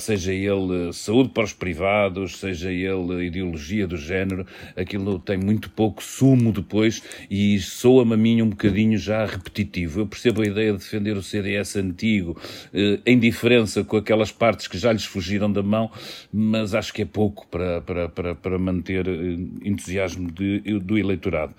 seja 0.00 0.32
ele 0.32 0.92
saúde 0.92 1.28
para 1.28 1.44
os 1.44 1.52
privados, 1.52 2.40
seja 2.40 2.72
ele 2.72 3.24
ideologia 3.24 3.86
do 3.86 3.96
género, 3.96 4.44
aquilo 4.76 5.20
tem 5.20 5.36
muito 5.36 5.70
pouco 5.70 6.02
sumo 6.02 6.50
depois 6.50 7.03
e 7.30 7.58
soa-me 7.58 8.14
a 8.14 8.16
mim 8.16 8.42
um 8.42 8.50
bocadinho 8.50 8.98
já 8.98 9.24
repetitivo. 9.24 10.00
Eu 10.00 10.06
percebo 10.06 10.42
a 10.42 10.46
ideia 10.46 10.72
de 10.72 10.78
defender 10.78 11.16
o 11.16 11.22
CDS 11.22 11.76
antigo, 11.76 12.36
eh, 12.72 13.00
em 13.06 13.18
diferença 13.18 13.84
com 13.84 13.96
aquelas 13.96 14.32
partes 14.32 14.68
que 14.68 14.78
já 14.78 14.92
lhes 14.92 15.04
fugiram 15.04 15.52
da 15.52 15.62
mão, 15.62 15.90
mas 16.32 16.74
acho 16.74 16.92
que 16.92 17.02
é 17.02 17.04
pouco 17.04 17.46
para, 17.48 17.80
para, 17.80 18.08
para, 18.08 18.34
para 18.34 18.58
manter 18.58 19.06
eh, 19.08 19.36
entusiasmo 19.64 20.30
de, 20.30 20.60
do 20.80 20.98
eleitorado. 20.98 21.54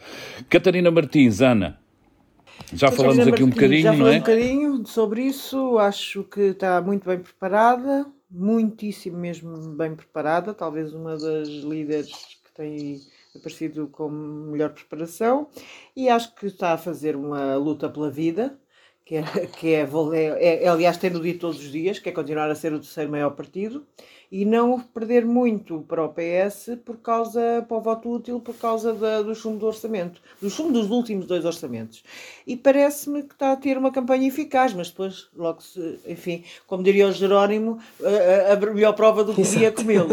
Catarina 0.50 0.92
Martins, 0.92 1.42
Ana. 1.42 1.80
Já 2.74 2.92
falamos 2.92 3.28
aqui 3.28 3.44
um 3.44 3.50
bocadinho, 3.50 3.84
já 3.84 3.94
não 3.94 4.08
é? 4.08 4.16
um 4.16 4.20
bocadinho 4.20 4.86
sobre 4.88 5.24
isso. 5.24 5.78
Acho 5.78 6.24
que 6.24 6.42
está 6.42 6.82
muito 6.82 7.08
bem 7.08 7.20
preparada, 7.20 8.06
muitíssimo 8.30 9.18
mesmo 9.18 9.56
bem 9.76 9.96
preparada. 9.96 10.54
Talvez 10.54 10.94
uma 10.94 11.18
das 11.18 11.48
líderes 11.48 12.12
que 12.12 12.54
tem 12.56 13.02
aparecido 13.38 13.88
com 13.88 14.10
melhor 14.10 14.74
preparação 14.74 15.48
e 15.96 16.10
acho 16.10 16.34
que 16.36 16.48
está 16.48 16.74
a 16.74 16.78
fazer 16.78 17.16
uma 17.16 17.56
luta 17.56 17.90
pela 17.90 18.10
vida, 18.10 18.60
que, 19.06 19.16
é, 19.16 19.24
que 19.60 19.74
é, 19.74 19.88
é, 20.14 20.64
é, 20.64 20.68
aliás, 20.68 20.98
ter 20.98 21.16
o 21.16 21.22
dito 21.22 21.40
todos 21.42 21.60
os 21.60 21.72
dias, 21.72 22.00
que 22.00 22.10
é 22.10 22.12
continuar 22.12 22.50
a 22.50 22.56
ser 22.56 22.74
o 22.74 22.80
terceiro 22.80 23.12
maior 23.12 23.32
partido, 23.32 23.86
e 24.32 24.46
não 24.46 24.80
perder 24.80 25.26
muito 25.26 25.84
para 25.88 26.04
o 26.04 26.10
PS 26.10 26.78
por 26.84 26.98
causa, 26.98 27.66
para 27.68 27.78
o 27.78 27.82
voto 27.82 28.12
útil, 28.12 28.40
por 28.40 28.56
causa 28.56 28.94
da, 28.94 29.22
do 29.22 29.36
chumbo 29.36 29.60
do 29.60 29.68
orçamento, 29.68 30.22
do 30.42 30.50
chumbo 30.50 30.74
dos 30.74 30.90
últimos 30.90 31.26
dois 31.26 31.46
orçamentos. 31.46 32.04
E 32.46 32.56
parece-me 32.56 33.24
que 33.24 33.34
está 33.34 33.52
a 33.52 33.56
ter 33.56 33.78
uma 33.78 33.92
campanha 33.92 34.28
eficaz, 34.28 34.74
mas 34.74 34.90
depois, 34.90 35.28
logo 35.36 35.62
se, 35.62 36.00
enfim, 36.08 36.44
como 36.68 36.84
diria 36.84 37.08
o 37.08 37.12
Jerónimo, 37.12 37.80
a, 38.04 38.54
a 38.54 38.74
melhor 38.74 38.94
prova 38.94 39.24
do 39.24 39.34
que 39.34 39.42
dia 39.42 39.72
comê-lo. 39.72 40.10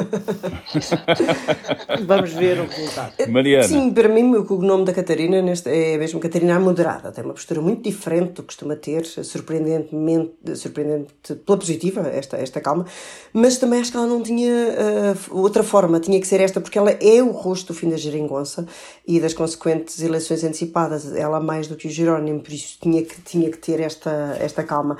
Vamos 2.06 2.32
ver 2.32 2.60
o 2.60 2.66
resultado. 2.66 3.12
Mariana. 3.28 3.64
Sim, 3.64 3.92
para 3.92 4.08
mim 4.08 4.34
o 4.34 4.62
nome 4.62 4.84
da 4.84 4.92
Catarina 4.92 5.42
neste, 5.42 5.68
é 5.70 5.98
mesmo 5.98 6.20
Catarina 6.20 6.58
moderada, 6.58 7.12
tem 7.12 7.24
uma 7.24 7.34
postura 7.34 7.60
muito 7.60 7.82
diferente 7.82 8.32
do 8.32 8.42
que 8.42 8.48
costuma 8.48 8.76
ter, 8.76 9.04
surpreendentemente, 9.04 10.56
surpreendente 10.56 11.12
pela 11.44 11.58
positiva, 11.58 12.00
esta, 12.08 12.36
esta 12.36 12.60
calma, 12.60 12.86
mas 13.32 13.58
também 13.58 13.80
acho 13.80 13.90
que 13.90 13.96
ela 13.96 14.01
não 14.06 14.22
tinha 14.22 14.50
uh, 14.50 15.38
outra 15.38 15.62
forma, 15.62 16.00
tinha 16.00 16.20
que 16.20 16.26
ser 16.26 16.40
esta, 16.40 16.60
porque 16.60 16.78
ela 16.78 16.90
é 16.90 17.22
o 17.22 17.30
rosto 17.30 17.68
do 17.68 17.74
fim 17.74 17.88
da 17.88 17.96
geringonça 17.96 18.66
e 19.06 19.20
das 19.20 19.34
consequentes 19.34 20.00
eleições 20.00 20.44
antecipadas, 20.44 21.14
ela 21.14 21.40
mais 21.40 21.66
do 21.66 21.76
que 21.76 21.88
o 21.88 21.90
Jerónimo, 21.90 22.40
por 22.40 22.52
isso 22.52 22.78
tinha 22.80 23.02
que, 23.02 23.20
tinha 23.22 23.50
que 23.50 23.58
ter 23.58 23.80
esta, 23.80 24.36
esta 24.40 24.62
calma. 24.62 24.96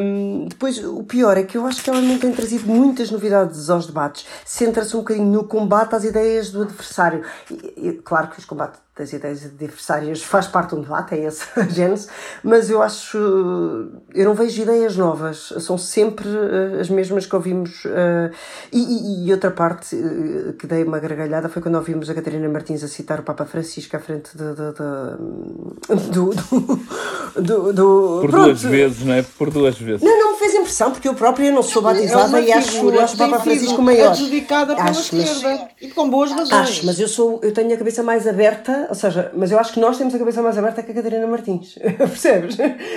Um, 0.00 0.46
depois, 0.48 0.84
o 0.84 1.02
pior 1.04 1.36
é 1.36 1.44
que 1.44 1.56
eu 1.56 1.66
acho 1.66 1.82
que 1.82 1.90
ela 1.90 2.00
não 2.00 2.18
tem 2.18 2.32
trazido 2.32 2.66
muitas 2.66 3.10
novidades 3.10 3.70
aos 3.70 3.86
debates, 3.86 4.26
centra-se 4.44 4.96
um 4.96 5.00
bocadinho 5.00 5.26
no 5.26 5.44
combate 5.44 5.94
às 5.94 6.04
ideias 6.04 6.50
do 6.50 6.62
adversário. 6.62 7.24
E, 7.50 7.88
e, 7.88 7.92
claro 7.92 8.28
que 8.28 8.38
os 8.38 8.44
combates 8.44 8.83
das 8.96 9.12
ideias 9.12 9.44
adversárias 9.44 10.22
faz 10.22 10.46
parte 10.46 10.70
de 10.70 10.76
um 10.76 10.82
debate, 10.82 11.14
é 11.14 11.24
esse 11.24 11.44
a 11.56 11.64
gênese, 11.66 12.08
mas 12.44 12.70
eu 12.70 12.80
acho, 12.80 13.18
eu 13.18 14.24
não 14.24 14.34
vejo 14.34 14.62
ideias 14.62 14.96
novas, 14.96 15.52
são 15.60 15.76
sempre 15.76 16.28
uh, 16.28 16.80
as 16.80 16.88
mesmas 16.88 17.26
que 17.26 17.34
ouvimos. 17.34 17.84
Uh, 17.84 18.30
e, 18.72 19.26
e, 19.26 19.32
outra 19.32 19.50
parte 19.50 19.96
uh, 19.96 20.52
que 20.52 20.66
dei 20.66 20.84
uma 20.84 21.00
gargalhada 21.00 21.48
foi 21.48 21.60
quando 21.60 21.74
ouvimos 21.74 22.08
a 22.08 22.14
Catarina 22.14 22.48
Martins 22.48 22.84
a 22.84 22.88
citar 22.88 23.18
o 23.20 23.22
Papa 23.24 23.44
Francisco 23.44 23.96
à 23.96 24.00
frente 24.00 24.30
de, 24.36 24.44
de, 24.54 24.72
de, 24.72 26.10
do, 26.12 26.30
do, 26.30 27.42
do, 27.42 27.72
do, 27.72 28.18
Por 28.20 28.30
pronto. 28.30 28.44
duas 28.44 28.62
vezes, 28.62 29.04
não 29.04 29.14
é? 29.14 29.22
Por 29.22 29.50
duas 29.50 29.76
vezes. 29.76 30.02
Não, 30.02 30.18
não 30.18 30.38
impressão, 30.64 30.90
porque 30.90 31.06
eu 31.06 31.14
própria 31.14 31.50
não 31.50 31.62
sou 31.62 31.82
batizada 31.82 32.40
é 32.40 32.44
e 32.44 32.52
acho, 32.52 32.88
o 32.88 33.16
Papa 33.16 33.40
Francisco 33.40 33.82
maior. 33.82 34.10
adjudicada 34.10 34.74
pela 34.74 34.90
acho, 34.90 35.16
esquerda 35.16 35.48
mas, 35.48 35.70
e 35.80 35.88
com 35.88 36.08
boas 36.08 36.32
razões. 36.32 36.52
Acho, 36.52 36.86
mas 36.86 36.98
eu, 36.98 37.06
sou, 37.06 37.38
eu 37.42 37.52
tenho 37.52 37.72
a 37.72 37.76
cabeça 37.76 38.02
mais 38.02 38.26
aberta 38.26 38.86
ou 38.88 38.94
seja, 38.94 39.30
mas 39.36 39.52
eu 39.52 39.58
acho 39.58 39.72
que 39.72 39.80
nós 39.80 39.98
temos 39.98 40.14
a 40.14 40.18
cabeça 40.18 40.42
mais 40.42 40.58
aberta 40.58 40.82
que 40.82 40.90
a 40.90 40.94
Catarina 40.94 41.26
Martins, 41.26 41.74
percebes? 41.98 42.56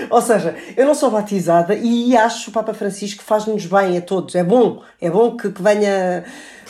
Ou 0.10 0.22
seja, 0.22 0.56
eu 0.76 0.86
não 0.86 0.96
sou 0.96 1.12
batizada 1.12 1.76
e 1.76 2.16
acho 2.16 2.50
o 2.50 2.54
Papa 2.54 2.74
Francisco 2.74 3.24
faz-nos 3.24 3.66
bem 3.66 3.98
a 3.98 4.02
todos, 4.02 4.34
é 4.36 4.44
bom, 4.44 4.82
é 5.02 5.10
bom 5.10 5.36
que, 5.36 5.52
que 5.52 5.62
venha 5.62 6.24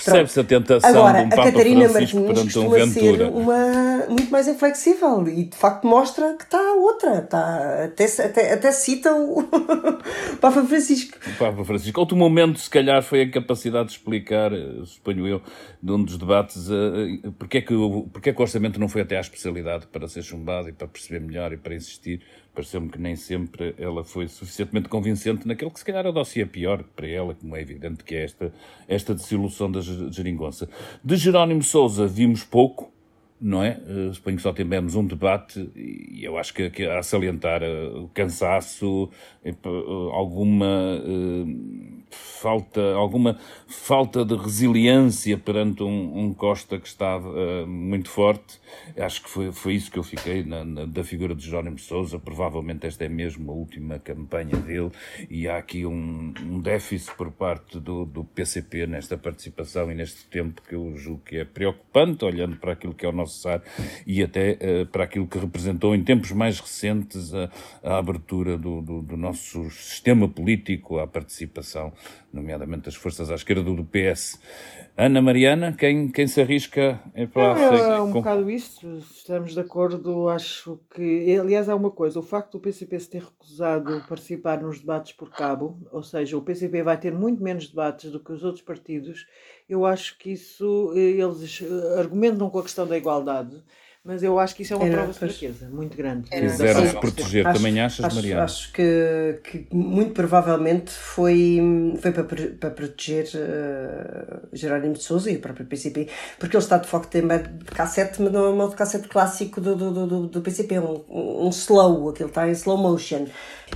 Percebe-se 0.03 0.39
a 0.39 0.43
tentação 0.43 0.89
Agora, 0.89 1.19
de 1.19 1.25
um 1.25 1.29
Papa 1.29 1.43
Catarina 1.43 1.89
Francisco 1.89 2.19
Martins 2.19 2.53
perante 2.53 2.59
um 2.59 2.69
Ventura. 2.69 3.29
uma 3.29 4.05
muito 4.07 4.31
mais 4.31 4.47
inflexível 4.47 5.27
e 5.27 5.45
de 5.45 5.57
facto 5.57 5.87
mostra 5.87 6.35
que 6.35 6.43
está 6.43 6.61
outra, 6.73 7.19
está, 7.19 7.85
até, 7.85 8.05
até, 8.05 8.53
até 8.53 8.71
cita 8.71 9.13
o 9.13 9.43
Papa 10.39 10.63
Francisco. 10.63 11.17
O 11.25 11.37
Papa 11.37 11.65
Francisco. 11.65 11.99
Outro 11.99 12.15
momento, 12.15 12.59
se 12.59 12.69
calhar, 12.69 13.01
foi 13.01 13.23
a 13.23 13.31
capacidade 13.31 13.87
de 13.87 13.93
explicar, 13.93 14.53
eh, 14.53 14.83
suponho 14.85 15.27
eu, 15.27 15.41
de 15.81 15.91
um 15.91 16.03
dos 16.03 16.17
debates, 16.17 16.69
uh, 16.69 17.31
porque, 17.37 17.59
é 17.59 17.61
que 17.61 17.73
o, 17.73 18.07
porque 18.11 18.29
é 18.29 18.33
que 18.33 18.39
o 18.39 18.41
orçamento 18.41 18.79
não 18.79 18.89
foi 18.89 19.01
até 19.01 19.17
à 19.17 19.21
especialidade 19.21 19.87
para 19.87 20.07
ser 20.07 20.23
chumbado 20.23 20.69
e 20.69 20.73
para 20.73 20.87
perceber 20.87 21.19
melhor 21.19 21.53
e 21.53 21.57
para 21.57 21.75
insistir 21.75 22.21
pareceu-me 22.57 22.89
que 22.89 22.99
nem 22.99 23.15
sempre 23.15 23.75
ela 23.77 24.03
foi 24.03 24.27
suficientemente 24.27 24.89
convincente 24.89 25.47
naquele 25.47 25.69
que 25.69 25.77
se 25.77 25.85
calhar 25.85 26.07
é 26.07 26.09
o 26.09 26.11
dossiê 26.11 26.43
pior 26.43 26.83
para 26.95 27.07
ela, 27.07 27.35
como 27.35 27.55
é 27.55 27.61
evidente 27.61 28.03
que 28.03 28.15
é 28.15 28.23
esta, 28.23 28.51
esta 28.87 29.13
desilusão 29.13 29.71
da 29.71 29.79
geringonça. 29.79 30.67
De 31.03 31.15
Jerónimo 31.15 31.61
Sousa 31.61 32.07
vimos 32.07 32.43
pouco, 32.43 32.91
não 33.39 33.63
é? 33.63 33.79
Uh, 33.85 34.11
suponho 34.11 34.37
que 34.37 34.41
só 34.41 34.51
tivemos 34.51 34.95
um 34.95 35.05
debate 35.05 35.69
e 35.75 36.23
eu 36.23 36.35
acho 36.35 36.51
que, 36.51 36.71
que 36.71 36.83
a 36.83 37.03
salientar 37.03 37.61
uh, 37.61 38.05
o 38.05 38.07
cansaço, 38.09 39.11
alguma 40.11 40.99
falta, 42.15 42.93
alguma 42.93 43.37
falta 43.67 44.23
de 44.23 44.35
resiliência 44.35 45.37
perante 45.37 45.83
um, 45.83 46.19
um 46.19 46.33
Costa 46.33 46.79
que 46.79 46.87
estava 46.87 47.65
muito 47.65 48.09
forte. 48.09 48.59
Acho 48.97 49.23
que 49.23 49.29
foi, 49.29 49.51
foi 49.51 49.73
isso 49.75 49.89
que 49.89 49.97
eu 49.97 50.03
fiquei 50.03 50.43
na, 50.43 50.63
na, 50.63 50.85
da 50.85 51.03
figura 51.03 51.33
de 51.33 51.43
Jerónimo 51.43 51.79
Sousa. 51.79 52.19
Provavelmente 52.19 52.85
esta 52.85 53.05
é 53.05 53.09
mesmo 53.09 53.51
a 53.51 53.55
última 53.55 53.97
campanha 53.99 54.55
dele 54.57 54.91
e 55.29 55.47
há 55.47 55.57
aqui 55.57 55.85
um, 55.85 56.33
um 56.41 56.59
déficit 56.59 57.15
por 57.15 57.31
parte 57.31 57.79
do, 57.79 58.05
do 58.05 58.23
PCP 58.23 58.87
nesta 58.87 59.17
participação 59.17 59.91
e 59.91 59.95
neste 59.95 60.25
tempo 60.25 60.61
que 60.61 60.75
eu 60.75 60.95
julgo 60.95 61.23
que 61.25 61.37
é 61.37 61.45
preocupante, 61.45 62.23
olhando 62.23 62.57
para 62.57 62.73
aquilo 62.73 62.93
que 62.93 63.05
é 63.05 63.09
o 63.09 63.11
nosso 63.11 63.37
necessário 63.37 63.61
e 64.05 64.23
até 64.23 64.57
uh, 64.61 64.85
para 64.87 65.03
aquilo 65.03 65.27
que 65.27 65.37
representou 65.37 65.95
em 65.95 66.03
tempos 66.03 66.31
mais 66.31 66.59
recentes 66.59 67.33
a, 67.33 67.49
a 67.83 67.97
abertura 67.97 68.57
do, 68.57 68.81
do, 68.81 69.01
do, 69.01 69.17
nosso 69.17 69.69
sistema 69.69 70.27
político 70.27 70.99
à 70.99 71.07
participação, 71.07 71.93
nomeadamente 72.31 72.85
das 72.85 72.95
forças 72.95 73.31
à 73.31 73.35
esquerda 73.35 73.63
do, 73.63 73.83
PS. 73.85 74.39
Ana 74.95 75.21
Mariana, 75.21 75.73
quem, 75.73 76.09
quem 76.09 76.27
se 76.27 76.41
arrisca 76.41 76.99
é 77.13 77.25
para 77.25 77.59
é, 77.59 77.97
é 77.97 78.01
um 78.01 78.11
com... 78.11 78.19
bocado 78.19 78.49
isto, 78.49 78.97
estamos 78.97 79.53
de 79.53 79.59
acordo, 79.59 80.27
acho 80.29 80.79
que, 80.93 81.37
aliás, 81.37 81.69
há 81.69 81.75
uma 81.75 81.91
coisa, 81.91 82.19
o 82.19 82.23
facto 82.23 82.53
do 82.53 82.59
PCP 82.59 82.99
se 82.99 83.09
ter 83.09 83.23
recusado 83.23 84.03
participar 84.07 84.61
nos 84.61 84.79
debates 84.79 85.13
por 85.13 85.29
cabo, 85.29 85.79
ou 85.91 86.01
seja, 86.03 86.37
o 86.37 86.41
PCP 86.41 86.81
vai 86.83 86.97
ter 86.97 87.13
muito 87.13 87.41
menos 87.43 87.67
debates 87.67 88.11
do 88.11 88.19
que 88.19 88.31
os 88.31 88.43
outros 88.43 88.63
partidos, 88.63 89.27
eu 89.69 89.85
acho 89.85 90.17
que 90.17 90.31
isso, 90.31 90.91
eh, 90.95 91.21
eles 91.21 91.63
argumentam 91.97 92.49
com 92.49 92.59
a 92.59 92.63
questão 92.63 92.87
da 92.87 92.97
igualdade, 92.97 93.63
mas 94.07 94.23
eu 94.23 94.39
acho 94.39 94.55
que 94.55 94.63
isso 94.63 94.73
é 94.73 94.77
uma 94.77 94.85
Era, 94.85 94.95
prova 94.95 95.11
de 95.11 95.19
fraqueza 95.19 95.69
muito 95.69 95.97
grande. 95.97 96.29
Quiseram-se 96.29 96.95
proteger, 96.95 97.45
acho, 97.45 97.57
também 97.57 97.81
achas, 97.81 98.05
acho, 98.05 98.15
Mariana? 98.15 98.43
Acho 98.45 98.71
que, 98.71 99.39
que 99.43 99.67
muito 99.69 100.13
provavelmente 100.13 100.91
foi, 100.91 101.59
foi 101.99 102.11
para, 102.13 102.23
para 102.23 102.69
proteger 102.71 103.25
uh, 103.35 104.47
Jerónimo 104.53 104.93
de 104.93 105.03
Souza 105.03 105.29
e 105.29 105.35
o 105.35 105.41
próprio 105.41 105.65
PCP, 105.65 106.07
porque 106.39 106.55
ele 106.55 106.63
está 106.63 106.77
de 106.77 106.87
foco 106.87 107.05
tem 107.07 107.21
de 107.21 107.65
cassete, 107.65 108.21
mas 108.21 108.31
não 108.31 108.45
é 108.45 108.49
um 108.49 108.55
modo 108.55 108.77
cassete 108.77 109.09
clássico 109.09 109.59
do, 109.59 109.75
do, 109.75 110.07
do, 110.07 110.27
do 110.27 110.41
PCP, 110.41 110.79
um, 110.79 111.03
um 111.09 111.49
slow, 111.49 112.09
aquele 112.09 112.29
está 112.29 112.47
em 112.47 112.51
slow 112.51 112.77
motion. 112.77 113.27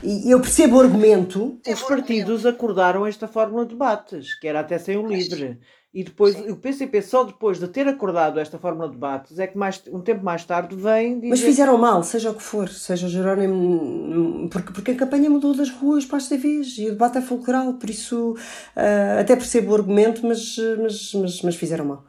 E 0.01 0.31
eu 0.31 0.39
percebo 0.39 0.77
o 0.77 0.79
argumento. 0.79 1.59
Os 1.67 1.81
partidos 1.81 2.45
acordaram 2.45 3.05
esta 3.05 3.27
fórmula 3.27 3.65
de 3.65 3.71
debates, 3.71 4.33
que 4.35 4.47
era 4.47 4.61
até 4.61 4.77
sem 4.77 4.95
o 4.95 5.05
livre. 5.05 5.59
E 5.93 6.05
depois, 6.05 6.33
Sim. 6.35 6.49
o 6.49 6.55
PCP, 6.55 7.01
só 7.01 7.25
depois 7.25 7.59
de 7.59 7.67
ter 7.67 7.85
acordado 7.85 8.39
esta 8.39 8.57
fórmula 8.57 8.87
de 8.87 8.93
debates, 8.93 9.37
é 9.37 9.45
que 9.45 9.57
mais, 9.57 9.83
um 9.91 9.99
tempo 9.99 10.23
mais 10.23 10.45
tarde 10.45 10.73
vem 10.73 11.15
dizer... 11.15 11.29
Mas 11.29 11.41
fizeram 11.41 11.77
mal, 11.77 12.01
seja 12.01 12.31
o 12.31 12.33
que 12.33 12.41
for, 12.41 12.69
seja 12.69 13.09
Jerónimo... 13.09 14.47
Porque, 14.49 14.71
porque 14.71 14.91
a 14.91 14.95
campanha 14.95 15.29
mudou 15.29 15.53
das 15.53 15.69
ruas 15.69 16.05
para 16.05 16.15
as 16.15 16.29
TVs 16.29 16.77
e 16.77 16.87
o 16.87 16.91
debate 16.91 17.17
é 17.17 17.21
fulcral, 17.21 17.73
por 17.73 17.89
isso 17.89 18.31
uh, 18.31 19.19
até 19.19 19.35
percebo 19.35 19.71
o 19.71 19.75
argumento, 19.75 20.25
mas, 20.25 20.55
mas, 20.81 21.13
mas, 21.13 21.41
mas 21.41 21.55
fizeram 21.57 21.83
mal. 21.83 22.05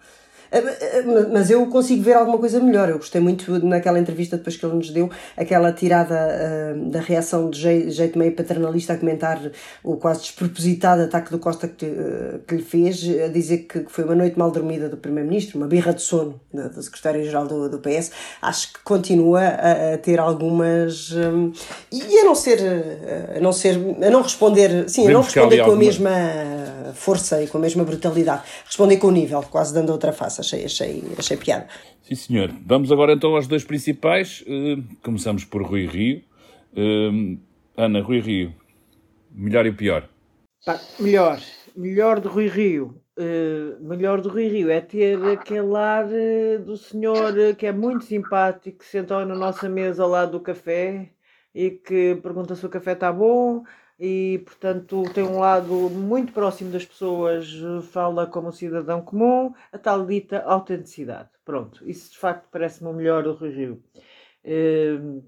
Mas 1.33 1.51
eu 1.51 1.67
consigo 1.67 2.03
ver 2.03 2.15
alguma 2.15 2.39
coisa 2.39 2.61
melhor. 2.61 2.89
Eu 2.89 2.97
gostei 2.97 3.21
muito 3.21 3.59
naquela 3.65 3.99
entrevista 3.99 4.37
depois 4.37 4.57
que 4.57 4.67
ele 4.67 4.75
nos 4.75 4.91
deu, 4.91 5.11
aquela 5.37 5.73
tirada 5.73 6.15
uh, 6.15 6.91
da 6.91 7.01
reação 7.01 7.49
de 7.49 7.59
jeito, 7.59 7.91
jeito, 7.91 8.19
meio 8.19 8.33
paternalista 8.33 8.93
a 8.93 8.99
comentar 8.99 9.41
o 9.83 9.97
quase 9.97 10.21
despropositado 10.23 11.03
ataque 11.03 11.31
do 11.31 11.39
Costa 11.39 11.67
que, 11.67 11.87
uh, 11.87 12.41
que 12.47 12.57
lhe 12.57 12.63
fez, 12.63 13.03
a 13.25 13.29
dizer 13.29 13.59
que 13.59 13.87
foi 13.89 14.05
uma 14.05 14.15
noite 14.15 14.39
mal 14.39 14.51
dormida 14.51 14.89
do 14.89 14.97
Primeiro-Ministro, 14.97 15.57
uma 15.57 15.67
birra 15.67 15.95
de 15.95 16.03
sono 16.03 16.39
da, 16.53 16.69
da 16.69 16.83
Secretária-Geral 16.83 17.47
do, 17.47 17.71
do 17.71 17.79
PS. 17.79 18.11
Acho 18.43 18.75
que 18.75 18.81
continua 18.85 19.41
a, 19.41 19.95
a 19.95 19.99
ter 19.99 20.21
algumas. 20.21 21.13
Um, 21.13 21.53
e 21.91 22.19
a 22.19 22.25
não 22.25 22.35
ser. 22.35 22.59
A 23.37 23.41
não, 23.41 23.53
ser, 23.53 23.79
a 24.03 24.11
não 24.11 24.21
responder. 24.21 24.89
Sim, 24.89 25.09
a 25.09 25.13
não 25.13 25.23
responder 25.23 25.57
com 25.59 25.63
alguma... 25.63 25.83
a 25.83 25.87
mesma 25.87 26.82
força 26.95 27.43
e 27.43 27.49
com 27.49 27.59
a 27.59 27.61
mesma 27.61 27.85
brutalidade. 27.85 28.43
Responder 28.65 28.97
com 28.97 29.09
o 29.09 29.11
nível, 29.11 29.43
quase 29.43 29.73
dando 29.75 29.91
outra 29.91 30.13
face 30.13 30.41
achei, 30.41 30.65
achei, 30.65 31.03
achei 31.19 31.37
piada. 31.37 31.67
Sim, 32.03 32.15
senhor. 32.15 32.55
Vamos 32.67 32.91
agora 32.91 33.13
então 33.13 33.35
aos 33.35 33.47
dois 33.47 33.65
principais. 33.65 34.43
Uh, 34.43 34.83
começamos 35.03 35.45
por 35.45 35.63
Rui 35.63 35.87
Rio. 35.87 36.23
Uh, 36.73 37.39
Ana, 37.77 38.01
Rui 38.03 38.21
Rio, 38.21 38.55
melhor 39.31 39.67
e 39.67 39.73
pior? 39.73 40.09
Pá, 40.65 40.81
melhor. 40.99 41.41
Melhor 41.77 42.21
de 42.21 42.29
Rui 42.29 42.49
Rio. 42.49 43.01
Uh, 43.19 43.83
melhor 43.83 44.21
do 44.21 44.29
Rui 44.29 44.49
Rio 44.49 44.71
é 44.71 44.81
ter 44.81 45.23
aquele 45.25 45.77
ar 45.77 46.07
do 46.65 46.77
senhor 46.77 47.35
que 47.59 47.67
é 47.67 47.73
muito 47.73 48.05
simpático, 48.05 48.79
que 48.79 48.85
senta 48.87 49.25
na 49.25 49.35
nossa 49.35 49.69
mesa 49.69 50.03
ao 50.03 50.09
lado 50.09 50.33
do 50.33 50.41
café 50.41 51.11
e 51.55 51.71
que 51.71 52.15
pergunta 52.23 52.55
se 52.55 52.65
o 52.65 52.71
café 52.71 52.93
está 52.93 53.13
bom, 53.13 53.63
e, 54.05 54.41
portanto, 54.45 55.05
tem 55.15 55.23
um 55.23 55.39
lado 55.39 55.73
muito 55.89 56.33
próximo 56.33 56.73
das 56.73 56.85
pessoas, 56.85 57.49
fala 57.93 58.27
como 58.27 58.53
cidadão 58.53 59.01
comum, 59.01 59.55
a 59.71 59.79
tal 59.79 60.05
dita 60.05 60.43
autenticidade. 60.43 61.29
Pronto, 61.45 61.89
isso 61.89 62.11
de 62.11 62.19
facto 62.19 62.49
parece-me 62.51 62.91
o 62.91 62.93
melhor 62.93 63.23
do 63.23 63.33
Rui 63.33 63.51
Rio. 63.51 63.85
Uh, 64.45 65.23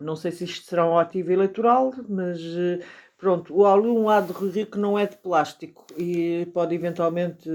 Não 0.00 0.16
sei 0.16 0.32
se 0.32 0.44
isto 0.44 0.64
será 0.66 0.88
um 0.88 0.98
ativo 0.98 1.32
eleitoral, 1.32 1.92
mas 2.08 2.40
uh, 2.40 2.82
Pronto, 3.24 3.64
há 3.64 3.72
ali 3.72 3.88
um 3.88 4.04
lado 4.04 4.28
de 4.28 4.32
Rui 4.32 4.50
Rio 4.50 4.66
que 4.66 4.78
não 4.78 4.98
é 4.98 5.06
de 5.06 5.16
plástico 5.16 5.83
e 5.96 6.46
pode 6.52 6.74
eventualmente. 6.74 7.48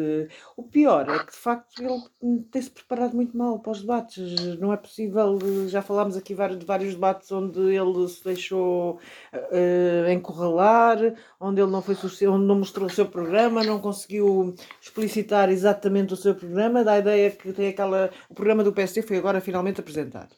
O 0.56 0.64
pior 0.64 1.10
é 1.10 1.20
que 1.20 1.32
de 1.32 1.38
facto 1.38 1.82
ele 1.82 2.44
tem-se 2.52 2.70
preparado 2.70 3.16
muito 3.16 3.38
mal 3.38 3.60
para 3.60 3.72
os 3.72 3.82
debates. 3.82 4.58
Não 4.60 4.72
é 4.74 4.78
possível. 4.78 5.40
Já 5.68 5.82
falámos 5.82 6.18
aqui 6.18 6.34
de 6.34 6.66
vários 6.66 6.94
debates 6.94 7.32
onde 7.32 7.60
ele 7.60 8.08
se 8.08 8.24
deixou 8.24 9.00
uh, 9.34 10.12
encurralar, 10.12 10.98
onde 11.40 11.62
ele 11.62 11.72
não 11.72 11.82
foi 11.82 11.96
onde 12.28 12.46
não 12.46 12.60
mostrou 12.60 12.88
o 12.88 12.90
seu 12.90 13.06
programa, 13.06 13.64
não 13.64 13.80
conseguiu 13.80 14.56
explicitar 14.82 15.50
exatamente 15.50 16.14
o 16.14 16.18
seu 16.18 16.36
programa. 16.36 16.84
Dá 16.84 16.94
a 16.94 17.00
ideia 17.00 17.32
que 17.32 17.52
tem 17.54 17.70
aquela. 17.70 18.10
O 18.30 18.34
programa 18.34 18.64
do 18.64 18.74
PSD 18.74 19.02
foi 19.02 19.18
agora 19.18 19.42
finalmente 19.42 19.80
apresentado. 19.80 20.32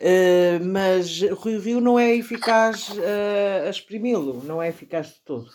Uh, 0.00 0.64
mas 0.64 1.22
Rui 1.32 1.58
Rio 1.58 1.80
não 1.80 1.98
é 1.98 2.14
eficaz 2.14 2.90
uh, 2.90 3.66
a 3.66 3.70
exprimi-lo, 3.70 4.42
não 4.44 4.62
é 4.62 4.68
eficaz 4.68 5.08
de 5.08 5.20
todo. 5.20 5.48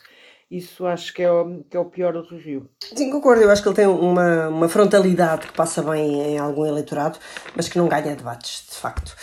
Isso 0.52 0.86
acho 0.86 1.14
que 1.14 1.24
é 1.24 1.32
o, 1.32 1.64
que 1.64 1.78
é 1.78 1.80
o 1.80 1.86
pior 1.86 2.12
do 2.12 2.38
Rio. 2.38 2.70
Sim, 2.94 3.10
concordo. 3.10 3.42
Eu 3.42 3.50
acho 3.50 3.64
que 3.64 3.70
ele 3.70 3.76
tem 3.76 3.88
uma, 3.88 4.50
uma 4.50 4.68
frontalidade 4.68 5.48
que 5.48 5.54
passa 5.54 5.82
bem 5.82 6.34
em 6.34 6.38
algum 6.38 6.66
eleitorado, 6.66 7.18
mas 7.56 7.70
que 7.70 7.78
não 7.78 7.88
ganha 7.88 8.18
debates, 8.18 8.68
de 8.70 8.76
facto. 8.76 9.16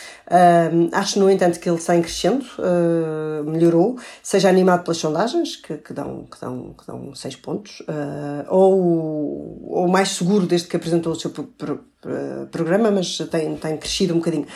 Acho, 0.92 1.18
no 1.18 1.30
entanto, 1.30 1.58
que 1.58 1.68
ele 1.68 1.78
está 1.78 1.96
em 1.96 2.02
crescendo, 2.02 2.44
uh, 2.58 3.48
melhorou, 3.48 3.96
seja 4.22 4.48
animado 4.48 4.82
pelas 4.84 4.98
sondagens, 4.98 5.56
que, 5.56 5.78
que, 5.78 5.92
dão, 5.92 6.26
que, 6.30 6.40
dão, 6.40 6.74
que 6.78 6.86
dão 6.86 7.14
seis 7.14 7.34
pontos, 7.34 7.80
uh, 7.80 8.44
ou, 8.48 9.62
ou 9.68 9.88
mais 9.88 10.10
seguro 10.10 10.46
desde 10.46 10.68
que 10.68 10.76
apresentou 10.76 11.12
o 11.12 11.16
seu 11.16 11.30
pro, 11.30 11.44
pro, 11.44 11.84
programa, 12.52 12.90
mas 12.90 13.18
tem, 13.30 13.56
tem 13.56 13.76
crescido 13.76 14.14
um 14.14 14.18
bocadinho. 14.18 14.46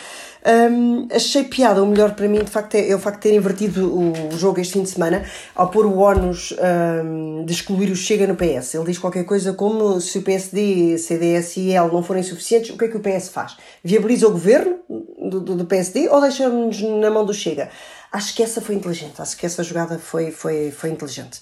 Um, 0.45 1.07
achei 1.11 1.43
piada, 1.43 1.81
o 1.81 1.87
melhor 1.87 2.15
para 2.15 2.27
mim 2.27 2.39
de 2.39 2.49
facto 2.49 2.75
é, 2.75 2.89
é, 2.89 2.95
o 2.95 2.99
facto 2.99 3.17
de 3.17 3.29
ter 3.29 3.35
invertido 3.35 3.97
o 3.97 4.37
jogo 4.37 4.59
este 4.59 4.73
fim 4.73 4.83
de 4.83 4.89
semana 4.89 5.23
ao 5.55 5.69
pôr 5.69 5.85
o 5.85 5.99
ónus 5.99 6.53
um, 7.05 7.45
de 7.45 7.53
excluir 7.53 7.89
o 7.91 7.95
Chega 7.95 8.27
no 8.27 8.35
PS. 8.35 8.75
Ele 8.75 8.85
diz 8.85 8.97
qualquer 8.97 9.25
coisa 9.25 9.53
como 9.53 9.99
se 10.01 10.17
o 10.17 10.21
PSD, 10.21 10.97
CDS 10.97 11.57
e 11.57 11.71
L 11.71 11.91
não 11.91 12.03
forem 12.03 12.23
suficientes, 12.23 12.71
o 12.71 12.77
que 12.77 12.85
é 12.85 12.87
que 12.87 12.97
o 12.97 13.01
PS 13.01 13.29
faz? 13.29 13.57
Viabiliza 13.83 14.27
o 14.27 14.31
governo 14.31 14.79
do, 14.89 15.39
do, 15.39 15.62
do 15.63 15.67
PSD 15.67 16.09
ou 16.09 16.21
deixa-nos 16.21 16.81
na 16.81 17.09
mão 17.09 17.25
do 17.25 17.33
Chega? 17.33 17.69
Acho 18.11 18.35
que 18.35 18.43
essa 18.43 18.61
foi 18.61 18.75
inteligente, 18.75 19.21
acho 19.21 19.35
que 19.37 19.45
essa 19.45 19.63
jogada 19.63 19.97
foi, 19.97 20.31
foi, 20.31 20.71
foi 20.71 20.91
inteligente. 20.91 21.39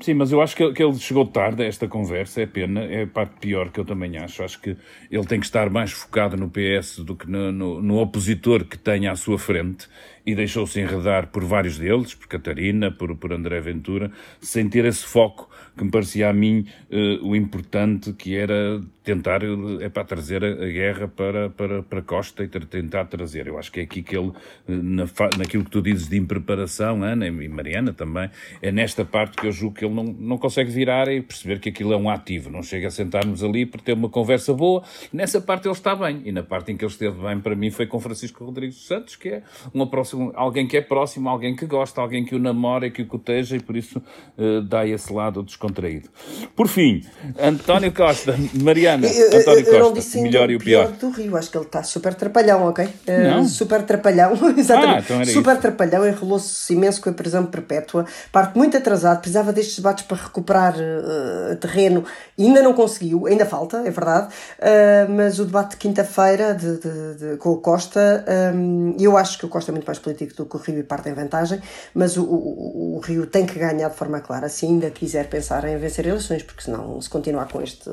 Sim, 0.00 0.14
mas 0.14 0.32
eu 0.32 0.42
acho 0.42 0.56
que 0.56 0.62
ele 0.62 0.98
chegou 0.98 1.24
tarde 1.24 1.62
a 1.62 1.66
esta 1.66 1.86
conversa, 1.86 2.42
é 2.42 2.46
pena, 2.46 2.80
é 2.80 3.04
a 3.04 3.06
parte 3.06 3.34
pior 3.38 3.70
que 3.70 3.78
eu 3.78 3.84
também 3.84 4.18
acho. 4.18 4.42
Acho 4.42 4.60
que 4.60 4.76
ele 5.08 5.24
tem 5.24 5.38
que 5.38 5.46
estar 5.46 5.70
mais 5.70 5.92
focado 5.92 6.36
no 6.36 6.50
PS 6.50 6.98
do 6.98 7.14
que 7.14 7.30
no, 7.30 7.52
no, 7.52 7.80
no 7.80 7.98
opositor 7.98 8.64
que 8.64 8.76
tenha 8.76 9.12
à 9.12 9.16
sua 9.16 9.38
frente 9.38 9.88
e 10.26 10.34
deixou-se 10.34 10.80
enredar 10.80 11.28
por 11.28 11.44
vários 11.44 11.78
deles, 11.78 12.12
por 12.12 12.26
Catarina, 12.26 12.90
por, 12.90 13.14
por 13.16 13.32
André 13.32 13.60
Ventura, 13.60 14.10
sem 14.40 14.68
ter 14.68 14.84
esse 14.84 15.04
foco 15.04 15.48
que 15.76 15.84
me 15.84 15.90
parecia 15.92 16.28
a 16.28 16.32
mim 16.32 16.66
uh, 16.90 17.24
o 17.24 17.36
importante, 17.36 18.12
que 18.12 18.36
era 18.36 18.80
tentar 19.04 19.42
é 19.80 19.88
para 19.90 20.02
trazer 20.02 20.42
a, 20.42 20.66
guerra 20.66 21.06
para, 21.06 21.50
para, 21.50 21.82
para 21.82 22.02
Costa 22.02 22.42
e 22.42 22.48
tentar 22.48 23.04
trazer. 23.04 23.46
Eu 23.46 23.58
acho 23.58 23.70
que 23.70 23.80
é 23.80 23.82
aqui 23.82 24.02
que 24.02 24.16
ele, 24.16 24.32
eh, 24.66 24.72
na, 24.72 25.04
naquilo 25.36 25.62
que 25.62 25.70
tu 25.70 25.82
dizes 25.82 26.08
de 26.08 26.16
impreparação, 26.16 27.02
Ana 27.04 27.26
e 27.26 27.48
Mariana 27.48 27.92
também, 27.92 28.30
é 28.62 28.72
nesta 28.72 29.04
parte 29.04 29.36
que 29.36 29.46
eu 29.46 29.52
julgo 29.52 29.76
que 29.76 29.84
ele 29.84 29.94
não, 29.94 30.04
não 30.04 30.38
consegue 30.38 30.70
virar 30.70 31.06
e 31.08 31.20
perceber 31.20 31.60
que 31.60 31.68
aquilo 31.68 31.92
é 31.92 31.96
um 31.96 32.08
ativo, 32.08 32.50
não 32.50 32.62
chega 32.62 32.88
a 32.88 32.90
sentar-nos 32.90 33.44
ali 33.44 33.66
para 33.66 33.82
ter 33.82 33.92
uma 33.92 34.08
conversa 34.08 34.54
boa. 34.54 34.82
Nessa 35.12 35.38
parte 35.38 35.68
ele 35.68 35.74
está 35.74 35.94
bem, 35.94 36.22
e 36.24 36.32
na 36.32 36.42
parte 36.42 36.72
em 36.72 36.76
que 36.76 36.84
ele 36.84 36.92
esteve 36.92 37.20
bem 37.20 37.38
para 37.38 37.54
mim 37.54 37.70
foi 37.70 37.86
com 37.86 38.00
Francisco 38.00 38.42
Rodrigues 38.42 38.86
Santos, 38.86 39.16
que 39.16 39.28
é 39.28 39.42
uma 39.74 39.86
próxima, 39.86 40.32
alguém 40.34 40.66
que 40.66 40.78
é 40.78 40.80
próximo, 40.80 41.28
alguém 41.28 41.54
que 41.54 41.66
gosta, 41.66 42.00
alguém 42.00 42.24
que 42.24 42.34
o 42.34 42.38
namora, 42.38 42.88
que 42.88 43.02
o 43.02 43.06
coteja 43.06 43.56
e 43.56 43.60
por 43.60 43.76
isso 43.76 44.02
uh, 44.38 44.62
dá 44.62 44.86
esse 44.86 45.12
lado 45.12 45.42
descontraído. 45.42 46.08
Por 46.56 46.68
fim, 46.68 47.02
António 47.38 47.92
Costa, 47.92 48.34
Mariana 48.62 48.93
eu, 49.02 49.40
António 49.40 49.64
Costa, 49.64 49.76
eu 49.76 49.78
não 49.80 49.92
disse 49.92 50.20
melhor 50.20 50.50
e 50.50 50.56
o 50.56 50.58
pior. 50.58 50.88
do 50.92 51.10
Rio, 51.10 51.36
acho 51.36 51.50
que 51.50 51.56
ele 51.56 51.66
está 51.66 51.82
super 51.82 52.14
trapalhão, 52.14 52.66
ok? 52.68 52.84
Uh, 52.84 53.44
super 53.46 53.82
trapalhão, 53.82 54.32
exatamente. 54.56 55.12
Ah, 55.12 55.16
então 55.16 55.24
super 55.24 55.52
isso. 55.52 55.62
trapalhão, 55.62 56.06
enrolou-se 56.06 56.72
imenso 56.72 57.00
com 57.00 57.10
a 57.10 57.12
prisão 57.12 57.46
perpétua, 57.46 58.06
parte 58.30 58.56
muito 58.56 58.76
atrasado, 58.76 59.20
precisava 59.20 59.52
destes 59.52 59.76
debates 59.76 60.04
para 60.04 60.16
recuperar 60.16 60.74
uh, 60.74 61.56
terreno 61.56 62.04
ainda 62.38 62.62
não 62.62 62.72
conseguiu, 62.72 63.26
ainda 63.26 63.46
falta, 63.46 63.78
é 63.78 63.90
verdade, 63.90 64.28
uh, 64.58 65.10
mas 65.10 65.38
o 65.38 65.44
debate 65.44 65.70
de 65.70 65.76
quinta-feira 65.76 66.54
de, 66.54 66.78
de, 66.78 67.14
de, 67.14 67.36
com 67.36 67.50
o 67.50 67.58
Costa, 67.58 68.24
um, 68.54 68.96
eu 68.98 69.16
acho 69.16 69.38
que 69.38 69.46
o 69.46 69.48
Costa 69.48 69.70
é 69.70 69.72
muito 69.72 69.86
mais 69.86 69.98
político 69.98 70.34
do 70.34 70.46
que 70.46 70.56
o 70.56 70.58
Rio 70.58 70.80
e 70.80 70.82
parte 70.82 71.08
em 71.08 71.14
vantagem, 71.14 71.60
mas 71.94 72.16
o, 72.16 72.24
o, 72.24 72.96
o 72.96 73.00
Rio 73.00 73.26
tem 73.26 73.46
que 73.46 73.58
ganhar 73.58 73.88
de 73.88 73.96
forma 73.96 74.20
clara, 74.20 74.48
se 74.48 74.66
ainda 74.66 74.90
quiser 74.90 75.28
pensar 75.28 75.64
em 75.64 75.76
vencer 75.76 76.06
eleições, 76.06 76.42
porque 76.42 76.62
senão, 76.62 77.00
se 77.00 77.08
continuar 77.08 77.46
com 77.48 77.62
este, 77.62 77.90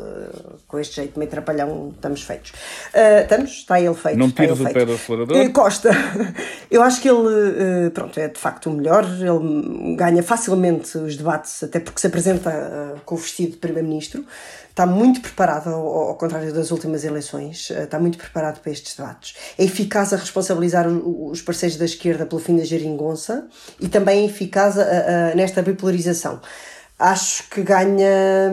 com 0.68 0.80
este 0.80 0.91
deste 0.92 0.96
jeito, 0.96 1.18
meio 1.18 1.32
trapalhão, 1.32 1.92
estamos 1.96 2.22
feitos. 2.22 2.52
Uh, 2.52 3.24
estamos, 3.24 3.52
está 3.52 3.80
ele 3.80 3.94
feito. 3.94 4.20
Não 4.20 4.30
tiras 4.30 4.60
o 4.60 4.66
pé 4.66 4.86
do 4.86 4.94
acelerador? 4.94 5.38
Uh, 5.38 5.54
Costa, 5.54 5.90
eu 6.70 6.84
acho 6.84 7.02
que 7.02 7.10
ele, 7.10 7.88
uh, 7.88 7.92
pronto, 7.92 8.20
é 8.20 8.28
de 8.28 8.40
facto 8.40 8.70
o 8.70 8.74
melhor, 8.74 9.06
ele 9.06 9.96
ganha 9.96 10.22
facilmente 10.22 10.98
os 10.98 11.16
debates, 11.16 11.64
até 11.64 11.80
porque 11.80 12.00
se 12.00 12.08
apresenta 12.08 13.02
com 13.06 13.16
o 13.16 13.18
vestido 13.18 13.54
de 13.54 13.58
Primeiro-Ministro, 13.58 14.26
está 14.70 14.86
muito 14.86 15.22
preparado, 15.22 15.70
ao, 15.70 16.10
ao, 16.10 16.16
contrário 16.16 16.54
das 16.54 16.72
últimas 16.72 17.04
eleições, 17.04 17.70
está 17.70 18.00
muito 18.00 18.18
preparado 18.18 18.60
para 18.60 18.72
estes 18.72 18.96
debates. 18.96 19.36
É 19.58 19.64
eficaz 19.64 20.14
a 20.14 20.18
responsabilizar 20.18 20.88
os 20.88 21.42
parceiros 21.42 21.78
da 21.78 21.86
esquerda 21.86 22.26
pelo 22.26 22.42
fim 22.42 22.58
da 22.58 22.64
geringonça 22.64 23.48
e 23.80 23.88
também 23.88 24.24
é 24.24 24.26
eficaz 24.26 24.78
a, 24.78 24.84
a, 25.32 25.36
nesta 25.36 25.62
bipolarização. 25.62 26.42
Acho 26.98 27.50
que 27.50 27.64
ganha 27.64 28.52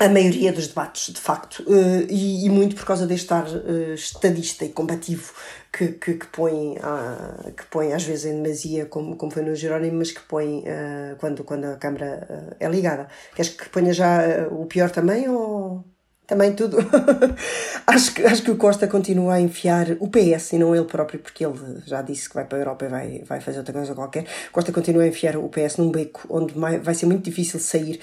a 0.00 0.08
maioria 0.08 0.50
dos 0.50 0.66
debates, 0.66 1.12
de 1.12 1.20
facto, 1.20 1.62
uh, 1.66 2.06
e, 2.08 2.46
e, 2.46 2.48
muito 2.48 2.74
por 2.74 2.86
causa 2.86 3.06
deste 3.06 3.30
ar 3.34 3.46
uh, 3.46 3.92
estadista 3.92 4.64
e 4.64 4.70
combativo 4.70 5.30
que, 5.70 5.88
que, 5.88 6.14
que, 6.14 6.26
põe, 6.28 6.78
uh, 6.78 7.52
que 7.52 7.66
põe 7.66 7.92
às 7.92 8.02
vezes 8.02 8.24
em 8.24 8.42
demasia, 8.42 8.86
como, 8.86 9.14
como 9.16 9.30
foi 9.30 9.42
no 9.42 9.54
Jerónimo, 9.54 9.98
mas 9.98 10.10
que 10.10 10.22
põe 10.22 10.60
uh, 10.60 11.16
quando, 11.18 11.44
quando 11.44 11.66
a 11.66 11.76
câmara 11.76 12.56
é 12.58 12.66
ligada. 12.66 13.08
Queres 13.34 13.52
que 13.52 13.68
ponha 13.68 13.92
já 13.92 14.48
o 14.50 14.64
pior 14.64 14.90
também 14.90 15.28
ou 15.28 15.84
também 16.30 16.52
tudo. 16.52 16.78
acho, 17.84 18.14
que, 18.14 18.22
acho 18.22 18.42
que 18.44 18.52
o 18.52 18.56
Costa 18.56 18.86
continua 18.86 19.34
a 19.34 19.40
enfiar 19.40 19.96
o 19.98 20.08
PS 20.08 20.52
e 20.52 20.58
não 20.58 20.76
ele 20.76 20.84
próprio, 20.84 21.18
porque 21.18 21.44
ele 21.44 21.58
já 21.84 22.02
disse 22.02 22.28
que 22.28 22.36
vai 22.36 22.44
para 22.44 22.56
a 22.56 22.60
Europa 22.60 22.84
e 22.84 22.88
vai, 22.88 23.22
vai 23.26 23.40
fazer 23.40 23.58
outra 23.58 23.74
coisa 23.74 23.94
qualquer. 23.96 24.24
Costa 24.52 24.70
continua 24.70 25.02
a 25.02 25.08
enfiar 25.08 25.36
o 25.36 25.48
PS 25.48 25.78
num 25.78 25.90
beco 25.90 26.24
onde 26.30 26.54
vai 26.54 26.94
ser 26.94 27.06
muito 27.06 27.24
difícil 27.24 27.58
sair 27.58 27.98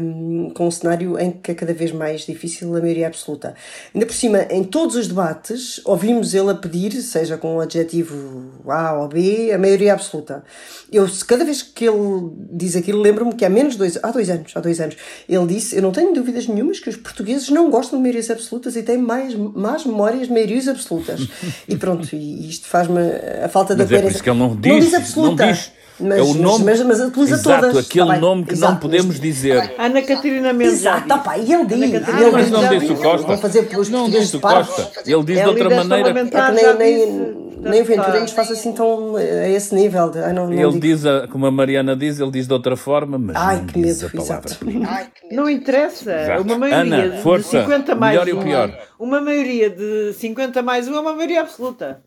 um, 0.00 0.50
com 0.54 0.68
um 0.68 0.70
cenário 0.70 1.18
em 1.18 1.32
que 1.32 1.50
é 1.50 1.54
cada 1.54 1.74
vez 1.74 1.90
mais 1.90 2.20
difícil 2.20 2.76
a 2.76 2.80
maioria 2.80 3.08
absoluta. 3.08 3.56
Ainda 3.92 4.06
por 4.06 4.14
cima, 4.14 4.46
em 4.48 4.62
todos 4.62 4.94
os 4.94 5.08
debates, 5.08 5.80
ouvimos 5.84 6.34
ele 6.34 6.50
a 6.50 6.54
pedir, 6.54 6.92
seja 7.02 7.36
com 7.36 7.56
o 7.56 7.60
adjetivo 7.60 8.52
A 8.68 8.92
ou 9.00 9.08
B, 9.08 9.50
a 9.52 9.58
maioria 9.58 9.94
absoluta. 9.94 10.44
Eu, 10.92 11.08
cada 11.26 11.44
vez 11.44 11.60
que 11.60 11.88
ele 11.88 12.30
diz 12.52 12.76
aquilo, 12.76 13.00
lembro-me 13.00 13.34
que 13.34 13.44
há 13.44 13.50
menos 13.50 13.74
dois, 13.74 13.98
há 14.00 14.12
dois 14.12 14.30
anos, 14.30 14.52
há 14.54 14.60
dois 14.60 14.80
anos, 14.80 14.96
ele 15.28 15.46
disse: 15.46 15.74
Eu 15.74 15.82
não 15.82 15.90
tenho 15.90 16.14
dúvidas 16.14 16.46
nenhumas 16.46 16.78
que 16.78 16.88
os 16.88 16.96
portugueses 16.96 17.31
portugueses 17.32 17.48
não 17.48 17.70
gostam 17.70 17.98
de 17.98 18.02
maiorias 18.02 18.30
absolutas 18.30 18.76
e 18.76 18.82
têm 18.82 18.98
mais 18.98 19.34
más 19.34 19.84
memórias 19.84 20.28
de 20.28 20.32
maiorias 20.32 20.68
absolutas. 20.68 21.26
e 21.68 21.76
pronto, 21.76 22.08
e 22.14 22.48
isto 22.48 22.66
faz-me 22.66 23.00
a 23.42 23.48
falta 23.48 23.74
da 23.74 23.84
coerência. 23.84 23.96
É 23.96 24.02
por 24.02 24.12
isso 24.12 24.22
que 24.22 24.30
ele 24.30 24.38
não 24.38 24.56
diz, 24.56 24.72
não 24.72 24.80
diz 24.80 24.94
absoluta. 24.94 25.46
Não 25.46 25.52
diz. 25.52 25.72
Mas, 26.02 26.18
é 26.18 26.22
o 26.22 26.34
nome, 26.34 26.64
mas, 26.64 26.80
mas, 26.82 26.98
mas 27.14 27.30
exato, 27.30 27.66
todas. 27.66 27.86
aquele 27.86 28.06
tá 28.06 28.18
nome 28.18 28.44
que 28.44 28.52
exato, 28.52 28.72
não 28.72 28.80
podemos 28.80 29.20
dizer. 29.20 29.74
Ana 29.78 30.02
Catarina 30.02 30.52
Mendes. 30.52 30.80
Exato, 30.80 31.14
opa, 31.14 31.38
e 31.38 31.52
ele 31.52 31.64
diz. 31.64 32.08
Ah, 32.08 32.20
ele 32.20 32.30
mas 32.30 32.50
não 32.50 32.68
disse 32.68 32.92
o 32.92 32.96
Costa. 32.96 33.36
fazer 33.38 33.62
pelos 33.62 33.88
não 33.88 34.10
disse 34.10 34.36
o 34.36 34.40
Costa. 34.40 34.90
Ele 35.06 35.24
diz 35.24 35.40
de 35.40 35.48
outra 35.48 35.70
maneira. 35.70 36.10
É 36.10 36.24
que 36.24 36.52
nem, 36.52 36.76
nem, 36.76 37.36
nem 37.60 37.82
o 37.82 37.84
Ventura 37.84 38.20
nos 38.20 38.32
faça 38.32 38.52
assim 38.52 38.72
tão 38.72 39.16
a 39.16 39.48
esse 39.48 39.74
nível. 39.74 40.10
De, 40.10 40.18
não, 40.32 40.46
não 40.46 40.52
ele 40.52 40.80
digo. 40.80 40.80
diz, 40.80 41.02
como 41.30 41.46
a 41.46 41.50
Mariana 41.50 41.94
diz, 41.94 42.18
ele 42.18 42.30
diz 42.30 42.46
de 42.46 42.52
outra 42.52 42.76
forma, 42.76 43.18
mas 43.18 43.36
Ai, 43.36 43.56
não 43.56 43.66
que 43.66 43.80
diz 43.80 44.02
medo, 44.02 44.12
a 44.18 44.24
palavra 44.24 44.56
Ai, 44.88 45.06
Não 45.30 45.48
interessa. 45.48 46.12
Exato. 46.12 46.42
Uma 46.42 46.58
maioria 46.58 47.04
Ana, 47.04 47.16
força, 47.18 47.58
de 47.58 47.64
50 47.64 47.94
mais 47.94 48.18
melhor 48.18 48.28
e 48.28 48.32
o 48.32 48.42
pior. 48.42 48.78
Uma 48.98 49.20
maioria 49.20 49.70
de 49.70 50.12
50 50.14 50.62
mais 50.62 50.88
1 50.88 50.94
é 50.94 51.00
uma 51.00 51.12
maioria 51.12 51.40
absoluta. 51.42 52.02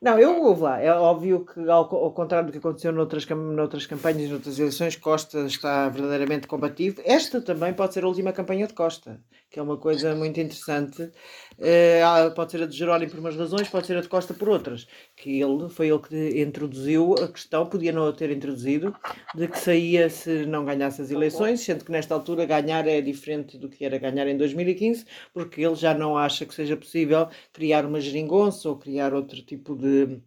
Não, 0.00 0.18
eu 0.18 0.34
vou 0.54 0.58
lá. 0.58 0.80
É 0.80 0.90
óbvio 0.92 1.44
que, 1.44 1.60
ao, 1.68 1.94
ao, 1.94 2.12
contrário 2.12 2.46
do 2.46 2.52
que 2.52 2.58
aconteceu 2.58 2.90
noutras, 2.90 3.26
noutras 3.26 3.86
campanhas, 3.86 4.30
noutras 4.30 4.58
eleições, 4.58 4.96
Costa 4.96 5.40
está 5.40 5.88
verdadeiramente 5.90 6.46
combativo. 6.46 7.02
Esta 7.04 7.40
também 7.40 7.74
pode 7.74 7.92
ser 7.92 8.04
a 8.04 8.08
última 8.08 8.32
campanha 8.32 8.66
de 8.66 8.72
Costa, 8.72 9.20
que 9.50 9.58
é 9.58 9.62
uma 9.62 9.76
coisa 9.76 10.14
muito 10.14 10.40
interessante. 10.40 11.12
Uh, 11.60 12.34
pode 12.34 12.52
ser 12.52 12.62
a 12.62 12.66
de 12.66 12.74
Jerónimo 12.74 13.10
por 13.10 13.20
umas 13.20 13.36
razões, 13.36 13.68
pode 13.68 13.86
ser 13.86 13.94
a 13.98 14.00
de 14.00 14.08
Costa 14.08 14.32
por 14.32 14.48
outras. 14.48 14.86
Que 15.14 15.42
ele 15.42 15.68
foi 15.68 15.88
ele 15.88 15.98
que 15.98 16.40
introduziu 16.40 17.12
a 17.14 17.28
questão, 17.28 17.66
podia 17.66 17.92
não 17.92 18.08
a 18.08 18.12
ter 18.14 18.30
introduzido, 18.30 18.96
de 19.34 19.46
que 19.46 19.58
saía 19.58 20.08
se 20.08 20.46
não 20.46 20.64
ganhasse 20.64 21.02
as 21.02 21.10
eleições, 21.10 21.60
sendo 21.60 21.84
que 21.84 21.92
nesta 21.92 22.14
altura 22.14 22.46
ganhar 22.46 22.88
é 22.88 23.02
diferente 23.02 23.58
do 23.58 23.68
que 23.68 23.84
era 23.84 23.98
ganhar 23.98 24.26
em 24.26 24.38
2015, 24.38 25.04
porque 25.34 25.60
ele 25.60 25.74
já 25.74 25.92
não 25.92 26.16
acha 26.16 26.46
que 26.46 26.54
seja 26.54 26.78
possível 26.78 27.28
criar 27.52 27.84
uma 27.84 28.00
geringonça 28.00 28.66
ou 28.66 28.76
criar 28.76 29.12
outro 29.12 29.42
tipo 29.42 29.76
de 29.76 30.18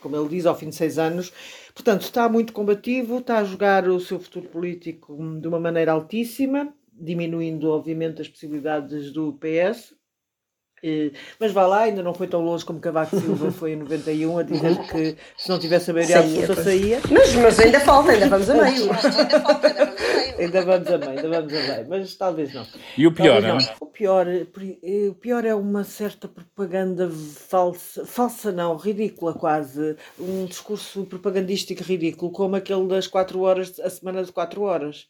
como 0.00 0.16
ele 0.16 0.28
diz, 0.28 0.46
ao 0.46 0.56
fim 0.56 0.68
de 0.68 0.74
seis 0.74 0.98
anos. 0.98 1.32
Portanto, 1.72 2.02
está 2.02 2.28
muito 2.28 2.52
combativo, 2.52 3.18
está 3.18 3.38
a 3.38 3.44
jogar 3.44 3.88
o 3.88 4.00
seu 4.00 4.18
futuro 4.18 4.48
político 4.48 5.16
de 5.40 5.46
uma 5.46 5.60
maneira 5.60 5.92
altíssima, 5.92 6.74
diminuindo, 6.92 7.70
obviamente, 7.70 8.20
as 8.20 8.28
possibilidades 8.28 9.12
do 9.12 9.32
PS, 9.34 9.94
mas 11.38 11.52
vá 11.52 11.66
lá, 11.66 11.80
ainda 11.82 12.02
não 12.02 12.14
foi 12.14 12.26
tão 12.26 12.44
longe 12.44 12.64
como 12.64 12.80
Cavaco 12.80 13.18
Silva 13.18 13.50
foi 13.50 13.72
em 13.72 13.76
91 13.76 14.38
a 14.38 14.42
dizer 14.42 14.78
que 14.88 15.16
se 15.36 15.48
não 15.48 15.58
tivesse 15.58 15.90
a 15.90 15.94
maioria 15.94 16.18
absoluta 16.20 16.62
saía. 16.62 17.00
Mas, 17.10 17.34
mas 17.34 17.58
ainda 17.58 17.80
falta, 17.80 18.12
ainda 18.12 18.28
vamos 18.28 18.50
a 18.50 18.54
meio. 18.54 18.90
ainda 20.38 20.64
vamos 20.64 20.88
a 20.88 20.98
meio, 20.98 21.10
ainda 21.10 21.28
vamos 21.28 21.52
a 21.52 21.62
meio, 21.62 21.86
mas 21.88 22.14
talvez 22.16 22.54
não. 22.54 22.66
E 22.96 23.06
o 23.06 23.12
pior, 23.12 23.42
não? 23.42 23.58
O 23.80 23.86
pior, 23.86 24.26
o 25.08 25.14
pior 25.14 25.44
é 25.44 25.54
uma 25.54 25.84
certa 25.84 26.28
propaganda 26.28 27.10
falsa, 27.10 28.06
falsa 28.06 28.52
não, 28.52 28.76
ridícula 28.76 29.34
quase, 29.34 29.96
um 30.18 30.46
discurso 30.46 31.04
propagandístico 31.04 31.82
ridículo, 31.82 32.30
como 32.30 32.56
aquele 32.56 32.86
das 32.86 33.06
4 33.06 33.40
horas, 33.40 33.78
a 33.80 33.90
semana 33.90 34.22
de 34.24 34.32
4 34.32 34.62
horas. 34.62 35.06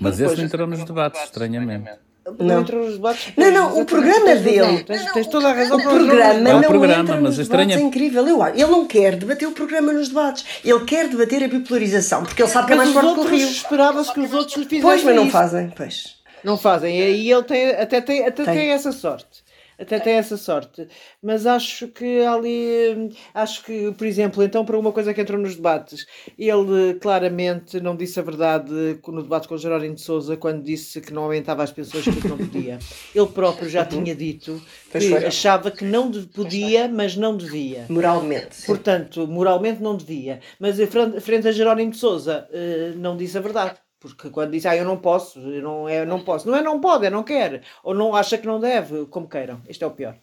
Mas 0.00 0.20
esse 0.20 0.36
não 0.36 0.44
entrou 0.44 0.66
nos 0.66 0.84
debates, 0.84 1.22
estranhamente. 1.22 1.90
Não. 2.38 2.62
Debates, 2.62 3.32
não, 3.36 3.50
não, 3.50 3.80
o 3.80 3.84
programa 3.84 4.36
dele. 4.36 4.84
Tens, 4.84 5.12
tens, 5.12 5.26
toda 5.26 5.48
a 5.48 5.52
razão. 5.52 5.76
O 5.76 5.82
programa 5.82 6.34
não, 6.34 6.60
o 6.60 6.64
programa, 6.64 7.02
mas 7.16 7.36
nos 7.36 7.48
debates, 7.48 7.76
é 7.76 7.80
incrível. 7.80 8.26
Eu, 8.26 8.46
ele 8.46 8.66
não 8.66 8.86
quer 8.86 9.16
debater 9.16 9.48
o 9.48 9.52
programa 9.52 9.92
nos 9.92 10.08
debates. 10.08 10.44
Ele 10.64 10.80
quer 10.84 11.08
debater 11.08 11.42
a 11.42 11.48
bipolarização, 11.48 12.22
porque 12.22 12.42
ele 12.42 12.48
sabe 12.48 12.68
que 12.68 12.72
é 12.74 12.76
mais 12.76 12.92
forte 12.92 13.14
que 13.14 13.20
o 13.20 13.24
Rio. 13.24 13.48
Esperava-se 13.48 14.12
que 14.12 14.20
os 14.20 14.32
outros 14.32 14.56
lhe 14.56 14.64
fizessem 14.64 14.82
Pois, 14.82 15.02
mas 15.02 15.16
não 15.16 15.24
isso. 15.24 15.32
fazem, 15.32 15.72
pois. 15.76 16.14
Não 16.44 16.56
fazem. 16.56 16.98
E 16.98 17.02
aí 17.02 17.32
ele 17.32 17.42
tem, 17.42 17.70
até, 17.70 18.00
tem, 18.00 18.26
até 18.26 18.44
tem. 18.44 18.54
tem 18.54 18.68
essa 18.70 18.92
sorte 18.92 19.41
até 19.82 20.00
tem 20.00 20.14
essa 20.14 20.36
sorte. 20.36 20.88
Mas 21.22 21.46
acho 21.46 21.88
que 21.88 22.20
ali, 22.20 23.14
acho 23.34 23.64
que, 23.64 23.92
por 23.92 24.06
exemplo, 24.06 24.42
então 24.42 24.64
para 24.64 24.78
uma 24.78 24.92
coisa 24.92 25.12
que 25.12 25.20
entrou 25.20 25.38
nos 25.38 25.56
debates, 25.56 26.06
ele 26.38 26.94
claramente 26.94 27.80
não 27.80 27.96
disse 27.96 28.18
a 28.18 28.22
verdade 28.22 28.72
no 29.06 29.22
debate 29.22 29.48
com 29.48 29.54
o 29.54 29.58
Jerónimo 29.58 29.94
de 29.94 30.00
Souza 30.00 30.36
quando 30.36 30.62
disse 30.62 31.00
que 31.00 31.12
não 31.12 31.24
aumentava 31.24 31.62
as 31.62 31.72
pensões 31.72 32.04
porque 32.04 32.28
não 32.28 32.38
podia. 32.38 32.78
Ele 33.14 33.26
próprio 33.26 33.68
já 33.68 33.84
tinha 33.86 34.14
dito 34.14 34.60
que 34.90 35.14
achava 35.16 35.70
que 35.70 35.84
não 35.84 36.10
podia, 36.10 36.88
mas 36.88 37.16
não 37.16 37.36
devia. 37.36 37.86
Moralmente. 37.88 38.56
Sim. 38.56 38.66
Portanto, 38.66 39.26
moralmente 39.26 39.82
não 39.82 39.96
devia. 39.96 40.40
Mas 40.58 40.78
frente 41.20 41.48
a 41.48 41.52
Jerónimo 41.52 41.90
de 41.90 41.98
Souza, 41.98 42.48
não 42.96 43.16
disse 43.16 43.36
a 43.36 43.40
verdade. 43.40 43.81
Porque 44.02 44.30
quando 44.30 44.50
diz, 44.50 44.66
ah, 44.66 44.76
eu 44.76 44.84
não 44.84 44.96
posso, 44.98 45.38
eu 45.38 45.62
não, 45.62 45.88
é, 45.88 46.04
não 46.04 46.24
posso. 46.24 46.48
Não 46.48 46.56
é 46.56 46.62
não 46.62 46.80
pode, 46.80 47.06
é 47.06 47.10
não 47.10 47.22
quer. 47.22 47.62
Ou 47.84 47.94
não 47.94 48.14
acha 48.16 48.36
que 48.36 48.46
não 48.46 48.58
deve, 48.58 49.06
como 49.06 49.28
queiram. 49.28 49.62
Este 49.68 49.84
é 49.84 49.86
o 49.86 49.92
pior. 49.92 50.16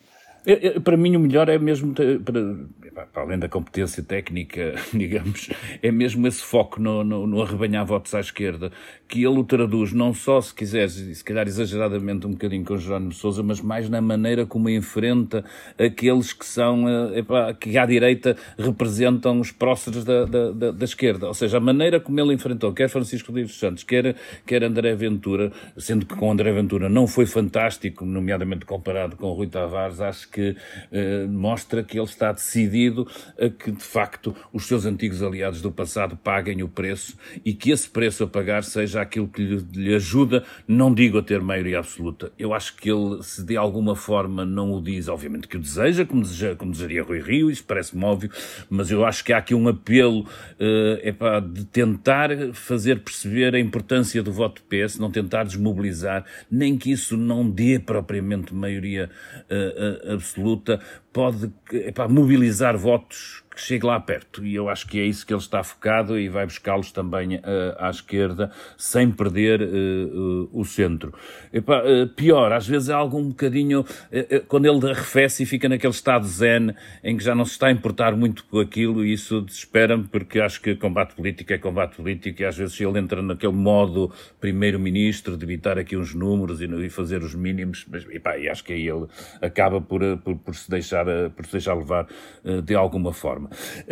Eu, 0.46 0.56
eu, 0.56 0.82
para 0.82 0.96
mim, 0.96 1.16
o 1.16 1.20
melhor 1.20 1.50
é 1.50 1.58
mesmo, 1.58 1.94
para, 1.94 3.06
para, 3.06 3.24
além 3.24 3.38
da 3.38 3.50
competência 3.50 4.02
técnica, 4.02 4.76
digamos, 4.94 5.50
é 5.82 5.92
mesmo 5.92 6.26
esse 6.28 6.42
foco 6.42 6.82
no, 6.82 7.04
no, 7.04 7.28
no, 7.28 7.42
arrebanhar 7.42 7.86
votos 7.86 8.14
à 8.16 8.20
esquerda, 8.20 8.72
que 9.08 9.20
ele 9.20 9.40
o 9.40 9.44
traduz 9.44 9.92
não 9.92 10.14
só, 10.14 10.40
se 10.40 10.54
quiseres, 10.54 10.94
se 10.94 11.24
calhar 11.24 11.48
exageradamente 11.48 12.26
um 12.28 12.32
bocadinho 12.32 12.64
com 12.64 12.78
Jerónimo 12.78 13.12
Souza, 13.12 13.44
mas 13.44 13.60
mais 13.60 13.90
na 13.90 14.00
maneira 14.00 14.46
como 14.46 14.70
enfrenta 14.70 15.44
aqueles 15.78 16.32
que 16.32 16.46
são, 16.46 16.88
eh, 16.88 17.20
epá, 17.20 17.54
que 17.54 17.78
à 17.78 17.86
direita 17.86 18.38
representam 18.58 19.40
os 19.40 19.52
próceres 19.52 20.04
da, 20.04 20.26
da, 20.26 20.52
da, 20.52 20.72
da, 20.72 20.86
esquerda. 20.86 21.28
Ou 21.28 21.34
seja, 21.34 21.58
a 21.58 21.60
maneira 21.62 22.00
como 22.00 22.20
ele 22.20 22.34
enfrentou, 22.34 22.72
quer 22.72 22.88
Francisco 22.88 23.30
Rodrigues 23.30 23.56
Santos, 23.56 23.84
quer, 23.84 24.16
quer 24.46 24.64
André 24.64 24.96
Ventura, 24.96 25.52
sendo 25.78 26.06
que 26.06 26.16
com 26.16 26.32
André 26.32 26.52
Ventura 26.52 26.88
não 26.88 27.08
foi 27.08 27.26
fantástico, 27.26 28.06
nomeadamente 28.06 28.66
comparado 28.66 29.16
com 29.16 29.32
Rui 29.32 29.48
Tavares, 29.48 30.00
acho 30.00 30.29
que 30.32 30.56
eh, 30.92 31.26
mostra 31.28 31.84
que 31.84 31.98
ele 31.98 32.06
está 32.06 32.32
decidido 32.32 33.08
a 33.40 33.50
que, 33.50 33.72
de 33.72 33.84
facto, 33.84 34.36
os 34.54 34.66
seus 34.66 34.86
antigos 34.86 35.22
aliados 35.22 35.62
do 35.62 35.72
passado 35.72 36.18
paguem 36.18 36.64
o 36.64 36.68
preço 36.68 37.18
e 37.44 37.54
que 37.54 37.72
esse 37.72 37.90
preço 37.90 38.24
a 38.24 38.28
pagar 38.28 38.64
seja 38.64 39.02
aquilo 39.02 39.28
que 39.28 39.42
lhe, 39.42 39.66
lhe 39.74 39.96
ajuda, 39.96 40.44
não 40.68 40.94
digo 40.94 41.18
a 41.18 41.24
ter 41.24 41.42
maioria 41.42 41.80
absoluta. 41.80 42.32
Eu 42.38 42.54
acho 42.54 42.76
que 42.76 42.90
ele, 42.90 43.22
se 43.24 43.44
de 43.44 43.58
alguma 43.58 43.96
forma 43.96 44.46
não 44.46 44.72
o 44.72 44.82
diz, 44.82 45.08
obviamente 45.08 45.48
que 45.48 45.58
o 45.58 45.60
deseja, 45.60 46.06
como, 46.06 46.22
deseja, 46.22 46.56
como 46.56 46.72
desejaria 46.72 47.04
Rui 47.04 47.22
Rio, 47.22 47.52
isso 47.52 47.64
parece-me 47.64 48.04
óbvio, 48.04 48.30
mas 48.70 48.92
eu 48.92 49.06
acho 49.06 49.24
que 49.24 49.34
há 49.34 49.38
aqui 49.38 49.54
um 49.54 49.68
apelo 49.68 50.22
uh, 50.22 50.28
epá, 51.04 51.40
de 51.40 51.66
tentar 51.66 52.30
fazer 52.54 53.00
perceber 53.00 53.56
a 53.56 53.60
importância 53.60 54.22
do 54.22 54.32
voto 54.32 54.62
PS, 54.64 54.98
não 54.98 55.12
tentar 55.12 55.44
desmobilizar, 55.44 56.26
nem 56.50 56.78
que 56.78 56.92
isso 56.92 57.18
não 57.18 57.50
dê 57.50 57.80
propriamente 57.80 58.54
maioria 58.54 59.10
uh, 59.50 60.16
uh, 60.16 60.19
absoluta, 60.20 60.80
pode 61.12 61.52
epá, 61.72 62.08
mobilizar 62.08 62.78
votos 62.78 63.44
que 63.60 63.66
chegue 63.66 63.86
lá 63.86 64.00
perto. 64.00 64.46
E 64.46 64.56
eu 64.56 64.70
acho 64.70 64.88
que 64.88 65.00
é 65.00 65.04
isso 65.04 65.26
que 65.26 65.34
ele 65.34 65.42
está 65.42 65.62
focado 65.64 66.18
e 66.18 66.30
vai 66.30 66.46
buscá-los 66.46 66.92
também 66.92 67.36
uh, 67.36 67.42
à 67.78 67.90
esquerda, 67.90 68.52
sem 68.78 69.12
perder 69.12 69.62
uh, 69.62 70.50
o 70.54 70.64
centro. 70.64 71.14
Pior, 72.16 72.54
às 72.54 72.68
vezes 72.68 72.90
é 72.90 72.94
algo 72.94 73.18
um 73.18 73.30
bocadinho. 73.30 73.86
quando 74.48 74.66
ele 74.66 74.92
arrefece 74.92 75.44
e 75.44 75.46
fica 75.46 75.68
naquele 75.68 75.94
estado 75.94 76.26
zen 76.26 76.74
em 77.04 77.18
que 77.18 77.24
já 77.24 77.36
não 77.36 77.44
se 77.44 77.52
está 77.52 77.68
a 77.68 77.72
importar 77.72 78.16
muito 78.16 78.46
com 78.46 78.60
aquilo, 78.60 79.04
e 79.06 79.14
isso 79.14 79.42
desespera-me, 79.42 80.06
porque 80.06 80.40
acho 80.40 80.62
que 80.62 80.76
combate 80.76 81.16
político 81.16 81.52
é 81.52 81.58
combate 81.58 81.96
político, 81.96 82.42
e 82.42 82.46
às 82.46 82.58
vezes 82.58 82.80
ele 82.80 82.98
entra 83.00 83.22
naquele 83.22 83.54
modo 83.54 84.12
primeiro-ministro 84.40 85.36
de 85.36 85.44
evitar 85.44 85.78
aqui 85.78 85.98
uns 85.98 86.14
números 86.14 86.62
e, 86.62 86.66
e 86.66 86.90
fazer 86.90 87.22
os 87.22 87.36
mínimos, 87.36 87.86
mas 87.90 88.06
e 88.40 88.50
acho 88.50 88.64
que 88.64 88.74
aí 88.74 88.88
ele 88.88 89.08
acaba 89.42 89.82
por, 89.82 90.02
por, 90.20 90.38
por 90.38 90.56
se 90.56 90.70
deixar, 90.70 91.06
por 91.36 91.46
se 91.46 91.54
deixar 91.54 91.74
levar 91.74 92.08
de 92.64 92.76
alguma 92.76 93.12
forma. 93.12 93.49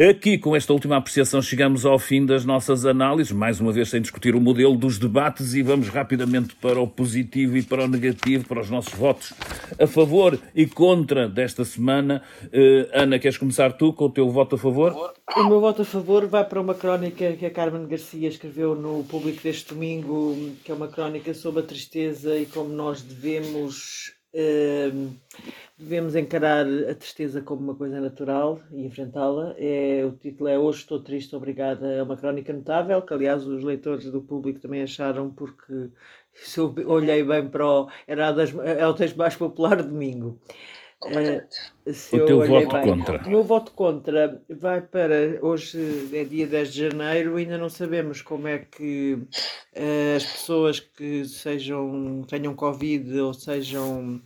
Aqui, 0.10 0.38
com 0.38 0.56
esta 0.56 0.74
última 0.74 0.98
apreciação, 0.98 1.42
chegamos 1.42 1.86
ao 1.86 1.98
fim 1.98 2.26
das 2.26 2.46
nossas 2.46 2.86
análises, 2.86 3.32
mais 3.32 3.60
uma 3.60 3.72
vez 3.72 3.90
sem 3.90 4.02
discutir 4.02 4.36
o 4.36 4.42
modelo 4.42 4.76
dos 4.76 4.98
debates, 5.00 5.54
e 5.54 5.62
vamos 5.62 5.90
rapidamente 5.90 6.56
para 6.56 6.80
o 6.80 6.88
positivo 6.88 7.58
e 7.58 7.64
para 7.64 7.86
o 7.86 7.88
negativo, 7.88 8.48
para 8.48 8.62
os 8.62 8.70
nossos 8.70 8.94
votos 8.94 9.34
a 9.80 9.88
favor 9.88 10.40
e 10.56 10.66
contra 10.66 11.28
desta 11.28 11.66
semana. 11.66 12.22
Uh, 12.46 12.90
Ana, 12.94 13.20
queres 13.20 13.38
começar 13.38 13.74
tu 13.74 13.94
com 13.94 14.06
o 14.06 14.10
teu 14.10 14.30
voto 14.30 14.56
a 14.56 14.58
favor? 14.58 14.94
O 15.36 15.44
meu 15.44 15.60
voto 15.60 15.82
a 15.82 15.86
favor 15.86 16.26
vai 16.28 16.44
para 16.44 16.62
uma 16.62 16.76
crónica 16.76 17.34
que 17.34 17.46
a 17.46 17.52
Carmen 17.52 17.88
Garcia 17.88 18.28
escreveu 18.28 18.76
no 18.76 19.04
público 19.04 19.42
deste 19.42 19.74
domingo, 19.74 20.36
que 20.64 20.72
é 20.72 20.76
uma 20.76 20.88
crónica 20.88 21.34
sobre 21.34 21.62
a 21.62 21.66
tristeza 21.66 22.38
e 22.38 22.46
como 22.46 22.70
nós 22.70 23.02
devemos. 23.02 24.14
Uh, 24.34 25.16
devemos 25.78 26.16
encarar 26.16 26.66
a 26.66 26.96
tristeza 26.96 27.42
como 27.42 27.62
uma 27.62 27.76
coisa 27.76 28.02
natural 28.02 28.60
e 28.72 28.86
enfrentá-la. 28.86 29.54
É, 29.58 30.04
o 30.06 30.12
título 30.12 30.50
é 30.50 30.58
Hoje 30.58 30.80
Estou 30.80 31.00
Triste, 31.00 31.36
Obrigada. 31.36 31.88
É 31.88 32.02
uma 32.02 32.18
crónica 32.18 32.52
notável, 32.52 33.02
que 33.02 33.14
aliás 33.14 33.46
os 33.46 33.64
leitores 33.64 34.10
do 34.12 34.22
público 34.22 34.60
também 34.60 34.82
acharam, 34.82 35.30
porque 35.30 35.90
se 36.34 36.60
eu 36.60 36.74
olhei 36.88 37.24
bem 37.24 37.48
para 37.48 37.66
o. 37.66 37.90
Era 38.08 38.32
das, 38.32 38.54
é 38.56 38.88
o 38.88 38.94
texto 38.94 39.18
mais 39.18 39.36
popular 39.36 39.78
de 39.78 39.88
domingo. 39.88 40.40
Uh, 41.06 41.46
o 42.16 42.26
teu 42.26 42.44
voto 42.48 42.74
bem. 42.74 42.82
contra? 42.82 43.24
O 43.24 43.30
meu 43.30 43.44
voto 43.44 43.72
contra 43.74 44.42
vai 44.50 44.82
para. 44.82 45.38
Hoje 45.44 46.10
é 46.12 46.24
dia 46.24 46.48
10 46.48 46.74
de 46.74 46.90
janeiro, 46.90 47.36
ainda 47.36 47.56
não 47.56 47.70
sabemos 47.70 48.24
como 48.24 48.48
é 48.48 48.58
que 48.58 49.14
uh, 49.14 50.16
as 50.16 50.26
pessoas 50.26 50.80
que 50.80 51.24
sejam, 51.26 52.24
tenham 52.28 52.56
Covid 52.56 53.20
ou 53.20 53.32
sejam 53.32 54.20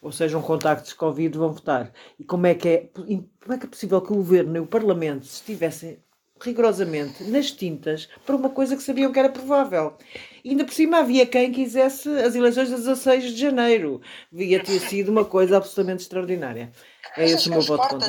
ou 0.00 0.10
sejam 0.12 0.40
contactos 0.40 0.92
Covid, 0.92 1.36
vão 1.36 1.52
votar. 1.52 1.92
E 2.18 2.24
como 2.24 2.46
é 2.46 2.54
que 2.54 2.68
é, 2.68 2.88
como 2.94 3.54
é, 3.54 3.58
que 3.58 3.66
é 3.66 3.68
possível 3.68 4.00
que 4.00 4.12
o 4.12 4.16
Governo 4.16 4.56
e 4.56 4.60
o 4.60 4.66
Parlamento 4.66 5.24
estivessem 5.24 5.98
rigorosamente 6.42 7.22
nas 7.24 7.50
tintas 7.50 8.08
para 8.24 8.34
uma 8.34 8.48
coisa 8.48 8.74
que 8.74 8.82
sabiam 8.82 9.12
que 9.12 9.18
era 9.18 9.28
provável. 9.28 9.96
E 10.42 10.50
ainda 10.50 10.64
por 10.64 10.72
cima 10.72 10.98
havia 10.98 11.26
quem 11.26 11.52
quisesse 11.52 12.08
as 12.08 12.34
eleições 12.34 12.68
de 12.68 12.76
16 12.76 13.34
de 13.34 13.36
janeiro. 13.36 14.00
Devia 14.32 14.62
ter 14.62 14.80
sido 14.80 15.10
uma 15.10 15.24
coisa 15.24 15.58
absolutamente 15.58 16.02
extraordinária. 16.02 16.72
É 17.16 17.26
esse 17.26 17.48
o 17.48 17.52
meu 17.52 17.60
voto 17.60 17.88
contra. 17.88 18.08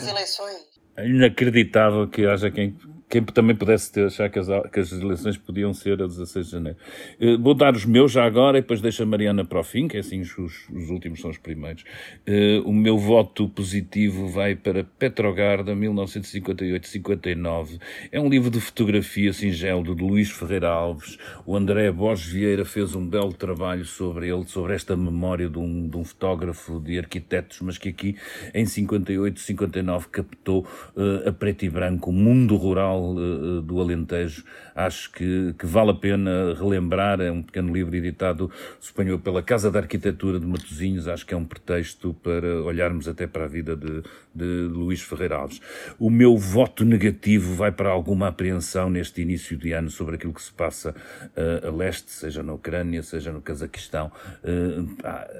É 0.98 1.08
inacreditável 1.08 2.08
que 2.08 2.26
haja 2.26 2.52
quem 2.52 2.78
quem 3.12 3.22
também 3.26 3.53
pudesse 3.53 3.91
ter, 3.91 4.05
achar 4.05 4.30
que 4.30 4.39
as, 4.39 4.47
que 4.72 4.80
as 4.80 4.93
eleições 4.93 5.38
podiam 5.38 5.74
ser 5.74 6.01
a 6.01 6.07
16 6.07 6.45
de 6.45 6.51
janeiro. 6.53 6.78
Uh, 7.20 7.38
vou 7.38 7.53
dar 7.53 7.76
os 7.76 7.84
meus 7.84 8.14
já 8.14 8.24
agora 8.24 8.57
e 8.57 8.62
depois 8.62 8.80
deixo 8.80 9.03
a 9.03 9.05
Mariana 9.05 9.43
para 9.43 9.59
o 9.59 9.64
fim, 9.64 9.89
que 9.89 9.97
é 9.97 9.99
assim 9.99 10.22
os, 10.22 10.34
os 10.38 10.89
últimos 10.89 11.20
são 11.20 11.30
os 11.30 11.38
primeiros. 11.38 11.84
Uh, 12.26 12.62
o 12.66 12.72
meu 12.72 12.97
voto 12.97 13.49
positivo 13.49 14.30
vai 14.30 14.55
para 14.55 14.86
Petrogarda, 14.86 15.76
1958-59. 15.76 17.82
É 18.14 18.22
um 18.22 18.30
livro 18.30 18.49
de 18.49 18.62
fotografia 18.62 19.34
singelo 19.34 19.84
de 19.84 19.91
Luís 20.01 20.32
Ferreira 20.32 20.70
Alves. 20.70 21.18
O 21.45 21.57
André 21.57 21.91
Borges 21.91 22.32
Vieira 22.32 22.64
fez 22.64 22.95
um 22.95 23.05
belo 23.05 23.34
trabalho 23.34 23.84
sobre 23.84 24.30
ele, 24.30 24.45
sobre 24.45 24.74
esta 24.74 24.95
memória 24.95 25.49
de 25.49 25.59
um, 25.59 25.89
de 25.89 25.97
um 25.97 26.05
fotógrafo 26.05 26.80
de 26.80 26.97
arquitetos, 26.97 27.59
mas 27.59 27.78
que 27.78 27.89
aqui 27.89 28.16
em 28.53 28.64
58-59 28.64 30.05
captou 30.05 30.66
uh, 30.95 31.28
a 31.28 31.34
preto 31.34 31.66
e 31.66 31.70
branco 31.70 32.09
o 32.09 32.14
mundo 32.14 32.55
rural 32.55 33.01
Cultural 33.02 33.16
uh, 33.16 33.62
do 33.62 33.82
Alentejo. 33.82 34.43
Acho 34.76 35.12
que, 35.12 35.54
que, 35.58 35.66
vale 35.66 35.91
a 35.91 35.93
pena 35.93 36.54
relembrar. 36.54 37.20
É 37.20 37.32
um 37.32 37.41
pequeno 37.41 37.74
livro 37.74 37.95
editado, 37.95 38.49
suponho, 38.80 39.20
pela 39.20 39.41
Casa 39.41 39.72
da 39.72 39.80
Arquitetura 39.80 40.39
de 40.39 40.45
Matosinhos. 40.45 41.08
Acho 41.08 41.26
que 41.26 41.34
é 41.34 41.38
um 41.38 41.45
pretexto 41.45 42.14
para 42.14 42.62
olharmos 42.64 43.08
até 43.08 43.28
para 43.28 43.45
a 43.45 43.47
vida 43.47 43.76
de, 43.76 44.04
de 44.34 44.45
Luís 44.45 45.02
Ferreira 45.02 45.38
Alves. 45.38 45.60
O 45.99 46.10
meu 46.10 46.38
voto 46.38 46.86
negativo 46.86 47.56
vai 47.56 47.72
para 47.72 47.89
alguma 47.89 48.28
apreensão 48.28 48.89
neste 48.89 49.22
início 49.22 49.58
de 49.58 49.72
ano 49.72 49.89
sobre 49.89 50.16
aquilo 50.16 50.34
que 50.34 50.41
se 50.41 50.52
passa 50.52 50.91
uh, 50.91 51.68
a 51.68 51.72
leste, 51.72 52.12
seja 52.12 52.43
na 52.43 52.54
Ucrânia, 52.54 53.04
seja 53.04 53.32
no 53.32 53.41
Cazaquistão. 53.41 54.12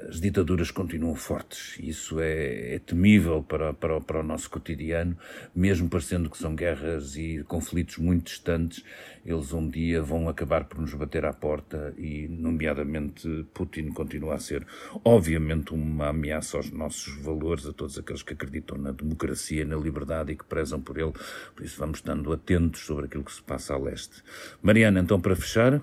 as 0.08 0.20
ditaduras 0.20 0.70
continuam 0.70 1.14
fortes. 1.14 1.78
Isso 1.80 2.20
é, 2.20 2.74
é 2.74 2.78
temível 2.78 3.42
para, 3.42 3.72
para, 3.72 4.00
para 4.00 4.20
o 4.20 4.22
nosso 4.22 4.50
cotidiano, 4.50 5.16
mesmo 5.54 5.88
parecendo 5.88 6.28
que 6.28 6.38
são 6.38 6.54
guerras 6.54 7.16
e 7.16 7.44
conflitos 7.52 7.98
muito 7.98 8.28
distantes, 8.28 8.82
eles 9.26 9.52
um 9.52 9.68
dia 9.68 10.02
vão 10.02 10.26
acabar 10.26 10.64
por 10.64 10.80
nos 10.80 10.94
bater 10.94 11.26
à 11.26 11.34
porta 11.34 11.92
e, 11.98 12.26
nomeadamente, 12.26 13.46
Putin 13.52 13.90
continua 13.90 14.36
a 14.36 14.38
ser, 14.38 14.66
obviamente, 15.04 15.74
uma 15.74 16.08
ameaça 16.08 16.56
aos 16.56 16.70
nossos 16.70 17.14
valores, 17.22 17.66
a 17.66 17.72
todos 17.74 17.98
aqueles 17.98 18.22
que 18.22 18.32
acreditam 18.32 18.78
na 18.78 18.90
democracia, 18.90 19.66
na 19.66 19.76
liberdade 19.76 20.32
e 20.32 20.36
que 20.36 20.46
prezam 20.46 20.80
por 20.80 20.96
ele. 20.96 21.12
Por 21.54 21.62
isso, 21.62 21.78
vamos 21.78 21.98
estando 21.98 22.32
atentos 22.32 22.80
sobre 22.80 23.04
aquilo 23.04 23.22
que 23.22 23.32
se 23.32 23.42
passa 23.42 23.74
a 23.74 23.78
leste. 23.78 24.22
Mariana, 24.62 25.00
então, 25.00 25.20
para 25.20 25.36
fechar 25.36 25.82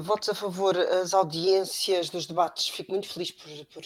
votos 0.00 0.28
a 0.28 0.34
favor 0.34 0.76
as 0.76 1.12
audiências 1.12 2.08
dos 2.10 2.26
debates. 2.26 2.68
Fico 2.68 2.92
muito 2.92 3.08
feliz 3.08 3.30
por, 3.30 3.48
por 3.66 3.82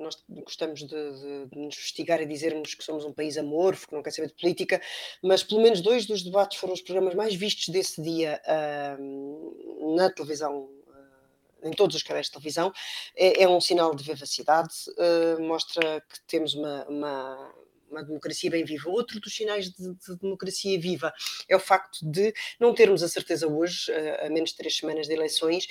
nós 0.00 0.16
gostamos 0.28 0.80
de, 0.80 0.86
de, 0.86 1.46
de, 1.46 1.58
nos 1.58 1.76
investigar 1.76 2.20
e 2.20 2.26
dizermos 2.26 2.74
que 2.74 2.84
somos 2.84 3.04
um 3.04 3.12
país 3.12 3.36
amorfo, 3.36 3.88
que 3.88 3.94
não 3.94 4.02
quer 4.02 4.10
saber 4.10 4.28
de 4.28 4.34
política, 4.34 4.80
mas 5.22 5.42
pelo 5.42 5.60
menos 5.60 5.80
dois 5.80 6.06
dos 6.06 6.22
debates 6.22 6.58
foram 6.58 6.74
os 6.74 6.82
programas 6.82 7.14
mais 7.14 7.34
vistos 7.34 7.68
desse 7.68 8.02
dia 8.02 8.40
uh, 8.46 9.96
na 9.96 10.10
televisão 10.10 10.68
ah, 10.92 11.68
em 11.68 11.72
todos 11.72 11.96
os 11.96 12.02
canais 12.02 12.26
de 12.26 12.32
televisão, 12.32 12.72
é, 13.16 13.42
é 13.42 13.48
um 13.48 13.60
sinal 13.60 13.94
de 13.94 14.04
vivacidade, 14.04 14.74
uh, 14.90 15.42
mostra 15.42 16.00
que 16.00 16.20
temos 16.26 16.54
uma, 16.54 16.84
uma, 16.86 17.54
uma 17.90 18.02
democracia 18.02 18.50
bem 18.50 18.64
viva. 18.64 18.88
Outro 18.90 19.20
dos 19.20 19.34
sinais 19.34 19.70
de, 19.70 19.94
de, 19.94 20.16
democracia 20.20 20.78
viva 20.80 21.12
é 21.48 21.56
o 21.56 21.60
facto 21.60 21.98
de 22.02 22.32
não 22.58 22.74
termos 22.74 23.02
a 23.02 23.08
certeza 23.08 23.46
hoje, 23.46 23.92
a, 23.92 24.26
a 24.26 24.30
menos 24.30 24.50
de 24.50 24.56
três 24.56 24.76
semanas 24.76 25.06
de 25.06 25.14
eleições, 25.14 25.66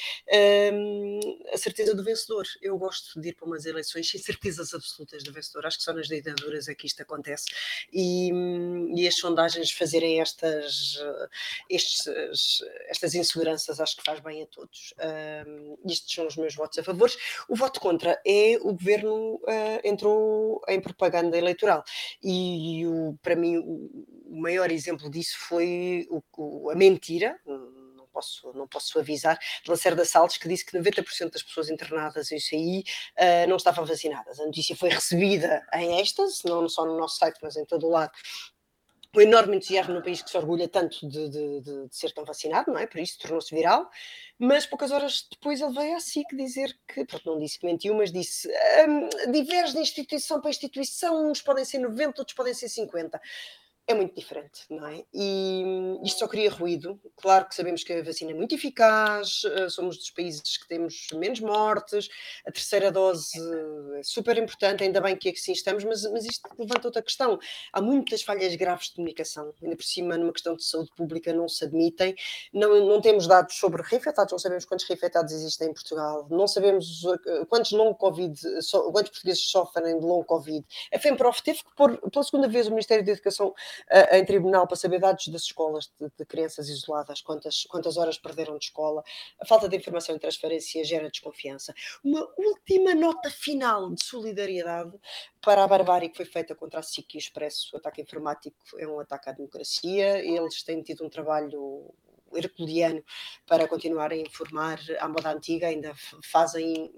um, 0.73 1.19
a 1.53 1.57
certeza 1.57 1.95
do 1.95 2.03
vencedor. 2.03 2.45
Eu 2.61 2.77
gosto 2.77 3.19
de 3.19 3.29
ir 3.29 3.33
para 3.33 3.45
umas 3.45 3.65
eleições 3.65 4.09
sem 4.09 4.19
certezas 4.19 4.73
absolutas 4.73 5.23
do 5.23 5.33
vencedor. 5.33 5.65
Acho 5.65 5.77
que 5.77 5.83
só 5.83 5.93
nas 5.93 6.07
ditaduras 6.07 6.67
é 6.67 6.75
que 6.75 6.87
isto 6.87 7.01
acontece. 7.01 7.45
E, 7.91 8.31
e 8.95 9.07
as 9.07 9.15
sondagens 9.15 9.71
fazerem 9.71 10.21
estas, 10.21 10.99
estes, 11.69 12.61
estas 12.87 13.15
inseguranças 13.15 13.79
acho 13.79 13.97
que 13.97 14.03
faz 14.03 14.19
bem 14.19 14.43
a 14.43 14.47
todos. 14.47 14.93
Um, 15.47 15.77
estes 15.85 16.13
são 16.13 16.27
os 16.27 16.35
meus 16.35 16.55
votos 16.55 16.77
a 16.79 16.83
favor. 16.83 17.09
O 17.47 17.55
voto 17.55 17.79
contra 17.79 18.19
é 18.25 18.57
o 18.61 18.73
governo 18.73 19.35
uh, 19.35 19.79
entrou 19.83 20.61
em 20.67 20.79
propaganda 20.79 21.37
eleitoral. 21.37 21.83
E, 22.23 22.85
o, 22.85 23.17
para 23.21 23.35
mim 23.35 23.57
o, 23.57 24.39
maior 24.41 24.71
exemplo 24.71 25.09
disso 25.09 25.35
foi 25.37 26.07
o, 26.09 26.69
a 26.69 26.75
mentira, 26.75 27.39
não 27.45 28.07
posso, 28.11 28.53
não 28.53 28.67
posso 28.67 28.99
avisar, 28.99 29.37
de 29.63 29.69
Lacerda 29.69 30.05
Salles, 30.05 30.37
que 30.37 30.47
disse 30.47 30.65
que 30.65 30.77
90% 30.77 31.31
das 31.31 31.43
pessoas 31.43 31.69
internadas 31.69 32.31
em 32.31 32.37
UCI 32.37 32.83
uh, 33.17 33.49
não 33.49 33.57
estavam 33.57 33.85
vacinadas. 33.85 34.39
A 34.39 34.45
notícia 34.45 34.75
foi 34.75 34.89
recebida 34.89 35.65
em 35.73 35.99
êxtase, 35.99 36.41
não 36.45 36.67
só 36.67 36.85
no 36.85 36.97
nosso 36.97 37.17
site, 37.17 37.39
mas 37.41 37.55
em 37.55 37.65
todo 37.65 37.87
o 37.87 37.89
lado, 37.89 38.11
o 39.15 39.21
enorme 39.21 39.57
entusiasmo 39.57 39.93
no 39.93 40.03
país 40.03 40.21
que 40.21 40.29
se 40.29 40.37
orgulha 40.37 40.67
tanto 40.67 41.07
de, 41.07 41.29
de, 41.29 41.61
de, 41.61 41.87
de 41.87 41.95
ser 41.95 42.11
tão 42.11 42.23
vacinado, 42.23 42.71
não 42.71 42.79
é? 42.79 42.85
Por 42.85 42.99
isso 42.99 43.17
tornou-se 43.19 43.53
viral. 43.53 43.89
Mas 44.37 44.65
poucas 44.65 44.91
horas 44.91 45.27
depois 45.31 45.59
ele 45.59 45.73
veio 45.73 45.95
à 45.95 45.99
SIC 45.99 46.35
dizer 46.35 46.77
que, 46.87 47.03
pronto, 47.05 47.25
não 47.25 47.39
disse 47.39 47.59
que 47.59 47.65
mentiu, 47.65 47.95
mas 47.95 48.11
disse 48.11 48.47
um, 48.87 49.31
diverge 49.31 49.73
de 49.73 49.79
instituição 49.79 50.39
para 50.39 50.51
instituição, 50.51 51.29
uns 51.29 51.41
podem 51.41 51.65
ser 51.65 51.79
90, 51.79 52.21
outros 52.21 52.35
podem 52.35 52.53
ser 52.53 52.69
50 52.69 53.19
é 53.89 53.93
muito 53.95 54.13
diferente, 54.13 54.65
não 54.69 54.85
é? 54.85 55.03
E 55.11 55.63
isto 56.03 56.19
só 56.19 56.27
cria 56.27 56.51
ruído. 56.51 57.01
Claro 57.17 57.47
que 57.47 57.55
sabemos 57.55 57.83
que 57.83 57.91
a 57.91 58.03
vacina 58.03 58.29
é 58.29 58.33
muito 58.35 58.53
eficaz, 58.53 59.41
eh, 59.45 59.67
somos 59.67 59.97
dos 59.97 60.11
países 60.11 60.57
que 60.57 60.67
temos 60.67 61.07
menos 61.15 61.39
mortes, 61.39 62.07
a 62.45 62.51
terceira 62.51 62.91
dose 62.91 63.31
é 63.97 64.03
super 64.03 64.37
importante, 64.37 64.83
ainda 64.83 65.01
bem 65.01 65.15
que 65.17 65.29
assim 65.29 65.53
estamos, 65.53 65.83
mas, 65.83 66.03
mas 66.11 66.23
isto 66.23 66.47
levanta 66.59 66.87
outra 66.87 67.01
questão. 67.01 67.39
Há 67.73 67.81
muitas 67.81 68.21
falhas 68.21 68.55
graves 68.55 68.89
de 68.89 68.95
comunicação, 68.97 69.51
ainda 69.59 69.75
por 69.75 69.83
cima, 69.83 70.15
numa 70.17 70.33
questão 70.33 70.55
de 70.55 70.63
saúde 70.63 70.91
pública, 70.95 71.33
não 71.33 71.49
se 71.49 71.65
admitem. 71.65 72.15
Não, 72.53 72.85
não 72.85 73.01
temos 73.01 73.25
dados 73.25 73.55
sobre 73.55 73.81
reinfectados, 73.81 74.31
não 74.31 74.37
sabemos 74.37 74.65
quantos 74.65 74.85
reinfectados 74.85 75.33
existem 75.33 75.69
em 75.69 75.73
Portugal, 75.73 76.27
não 76.29 76.47
sabemos 76.47 77.05
eh, 77.25 77.45
quantos 77.45 77.71
long 77.71 77.95
Covid, 77.95 78.39
quantos 78.91 79.09
portugueses 79.09 79.49
sofrem 79.49 79.99
de 79.99 80.05
long 80.05 80.23
Covid. 80.23 80.63
A 80.93 80.99
FEMPROF 80.99 81.41
teve 81.41 81.63
que 81.63 81.75
pôr, 81.75 81.97
pela 82.11 82.23
segunda 82.23 82.47
vez, 82.47 82.67
o 82.67 82.69
Ministério 82.69 83.03
da 83.03 83.13
Educação 83.13 83.51
em 84.11 84.25
tribunal 84.25 84.67
para 84.67 84.75
saber 84.75 84.99
dados 84.99 85.27
das 85.27 85.43
escolas 85.43 85.91
de, 85.99 86.09
de, 86.17 86.25
crianças 86.25 86.69
isoladas, 86.69 87.21
quantas, 87.21 87.65
quantas 87.65 87.97
horas 87.97 88.17
perderam 88.17 88.57
de 88.57 88.65
escola. 88.65 89.03
A 89.39 89.45
falta 89.45 89.67
de 89.67 89.75
informação 89.75 90.15
e 90.15 90.19
transferência 90.19 90.83
gera 90.83 91.09
desconfiança. 91.09 91.73
Uma 92.03 92.27
última 92.37 92.93
nota 92.93 93.29
final 93.29 93.91
de 93.91 94.03
solidariedade 94.03 94.97
para 95.41 95.63
a 95.63 95.67
barbárie 95.67 96.09
que 96.09 96.17
foi 96.17 96.25
feita 96.25 96.53
contra 96.55 96.79
a 96.79 96.83
SIC 96.83 97.15
e 97.15 97.17
o 97.17 97.19
Expresso. 97.19 97.69
O 97.73 97.77
ataque 97.77 98.01
informático 98.01 98.57
é 98.77 98.87
um 98.87 98.99
ataque 98.99 99.29
à 99.29 99.33
democracia. 99.33 100.19
Eles 100.19 100.63
têm 100.63 100.81
tido 100.81 101.05
um 101.05 101.09
trabalho 101.09 101.93
herculeano 102.35 103.01
para 103.47 103.67
continuar 103.67 104.11
a 104.11 104.15
informar 104.15 104.79
à 104.99 105.07
moda 105.07 105.31
antiga, 105.31 105.67
ainda 105.67 105.93
fazem 106.31 106.91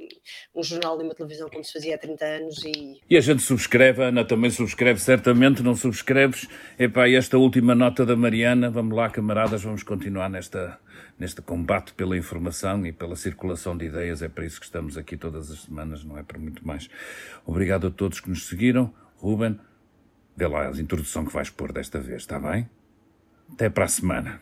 um 0.53 0.63
jornal 0.63 0.99
e 0.99 1.03
uma 1.03 1.15
televisão 1.15 1.49
como 1.49 1.63
se 1.63 1.73
fazia 1.73 1.95
há 1.95 1.97
30 1.97 2.25
anos 2.25 2.63
e... 2.65 3.01
E 3.09 3.17
a 3.17 3.21
gente 3.21 3.41
subscreve, 3.41 4.03
Ana 4.03 4.25
também 4.25 4.49
subscreve 4.49 4.99
certamente, 4.99 5.61
não 5.61 5.75
subscreves? 5.75 6.47
Epá, 6.77 7.07
esta 7.09 7.37
última 7.37 7.75
nota 7.75 8.05
da 8.05 8.15
Mariana, 8.15 8.69
vamos 8.69 8.95
lá 8.95 9.09
camaradas, 9.09 9.63
vamos 9.63 9.83
continuar 9.83 10.29
nesta, 10.29 10.79
neste 11.17 11.41
combate 11.41 11.93
pela 11.93 12.17
informação 12.17 12.85
e 12.85 12.91
pela 12.91 13.15
circulação 13.15 13.77
de 13.77 13.85
ideias, 13.85 14.21
é 14.21 14.29
para 14.29 14.45
isso 14.45 14.59
que 14.59 14.65
estamos 14.65 14.97
aqui 14.97 15.17
todas 15.17 15.51
as 15.51 15.61
semanas, 15.61 16.03
não 16.03 16.17
é 16.17 16.23
para 16.23 16.39
muito 16.39 16.65
mais. 16.65 16.89
Obrigado 17.45 17.87
a 17.87 17.91
todos 17.91 18.19
que 18.19 18.29
nos 18.29 18.47
seguiram, 18.47 18.93
Ruben, 19.17 19.59
vê 20.35 20.47
lá 20.47 20.67
a 20.67 20.71
introdução 20.71 21.25
que 21.25 21.33
vais 21.33 21.49
pôr 21.49 21.71
desta 21.71 21.99
vez, 21.99 22.21
está 22.21 22.39
bem? 22.39 22.69
Até 23.53 23.69
para 23.69 23.85
a 23.85 23.87
semana. 23.87 24.41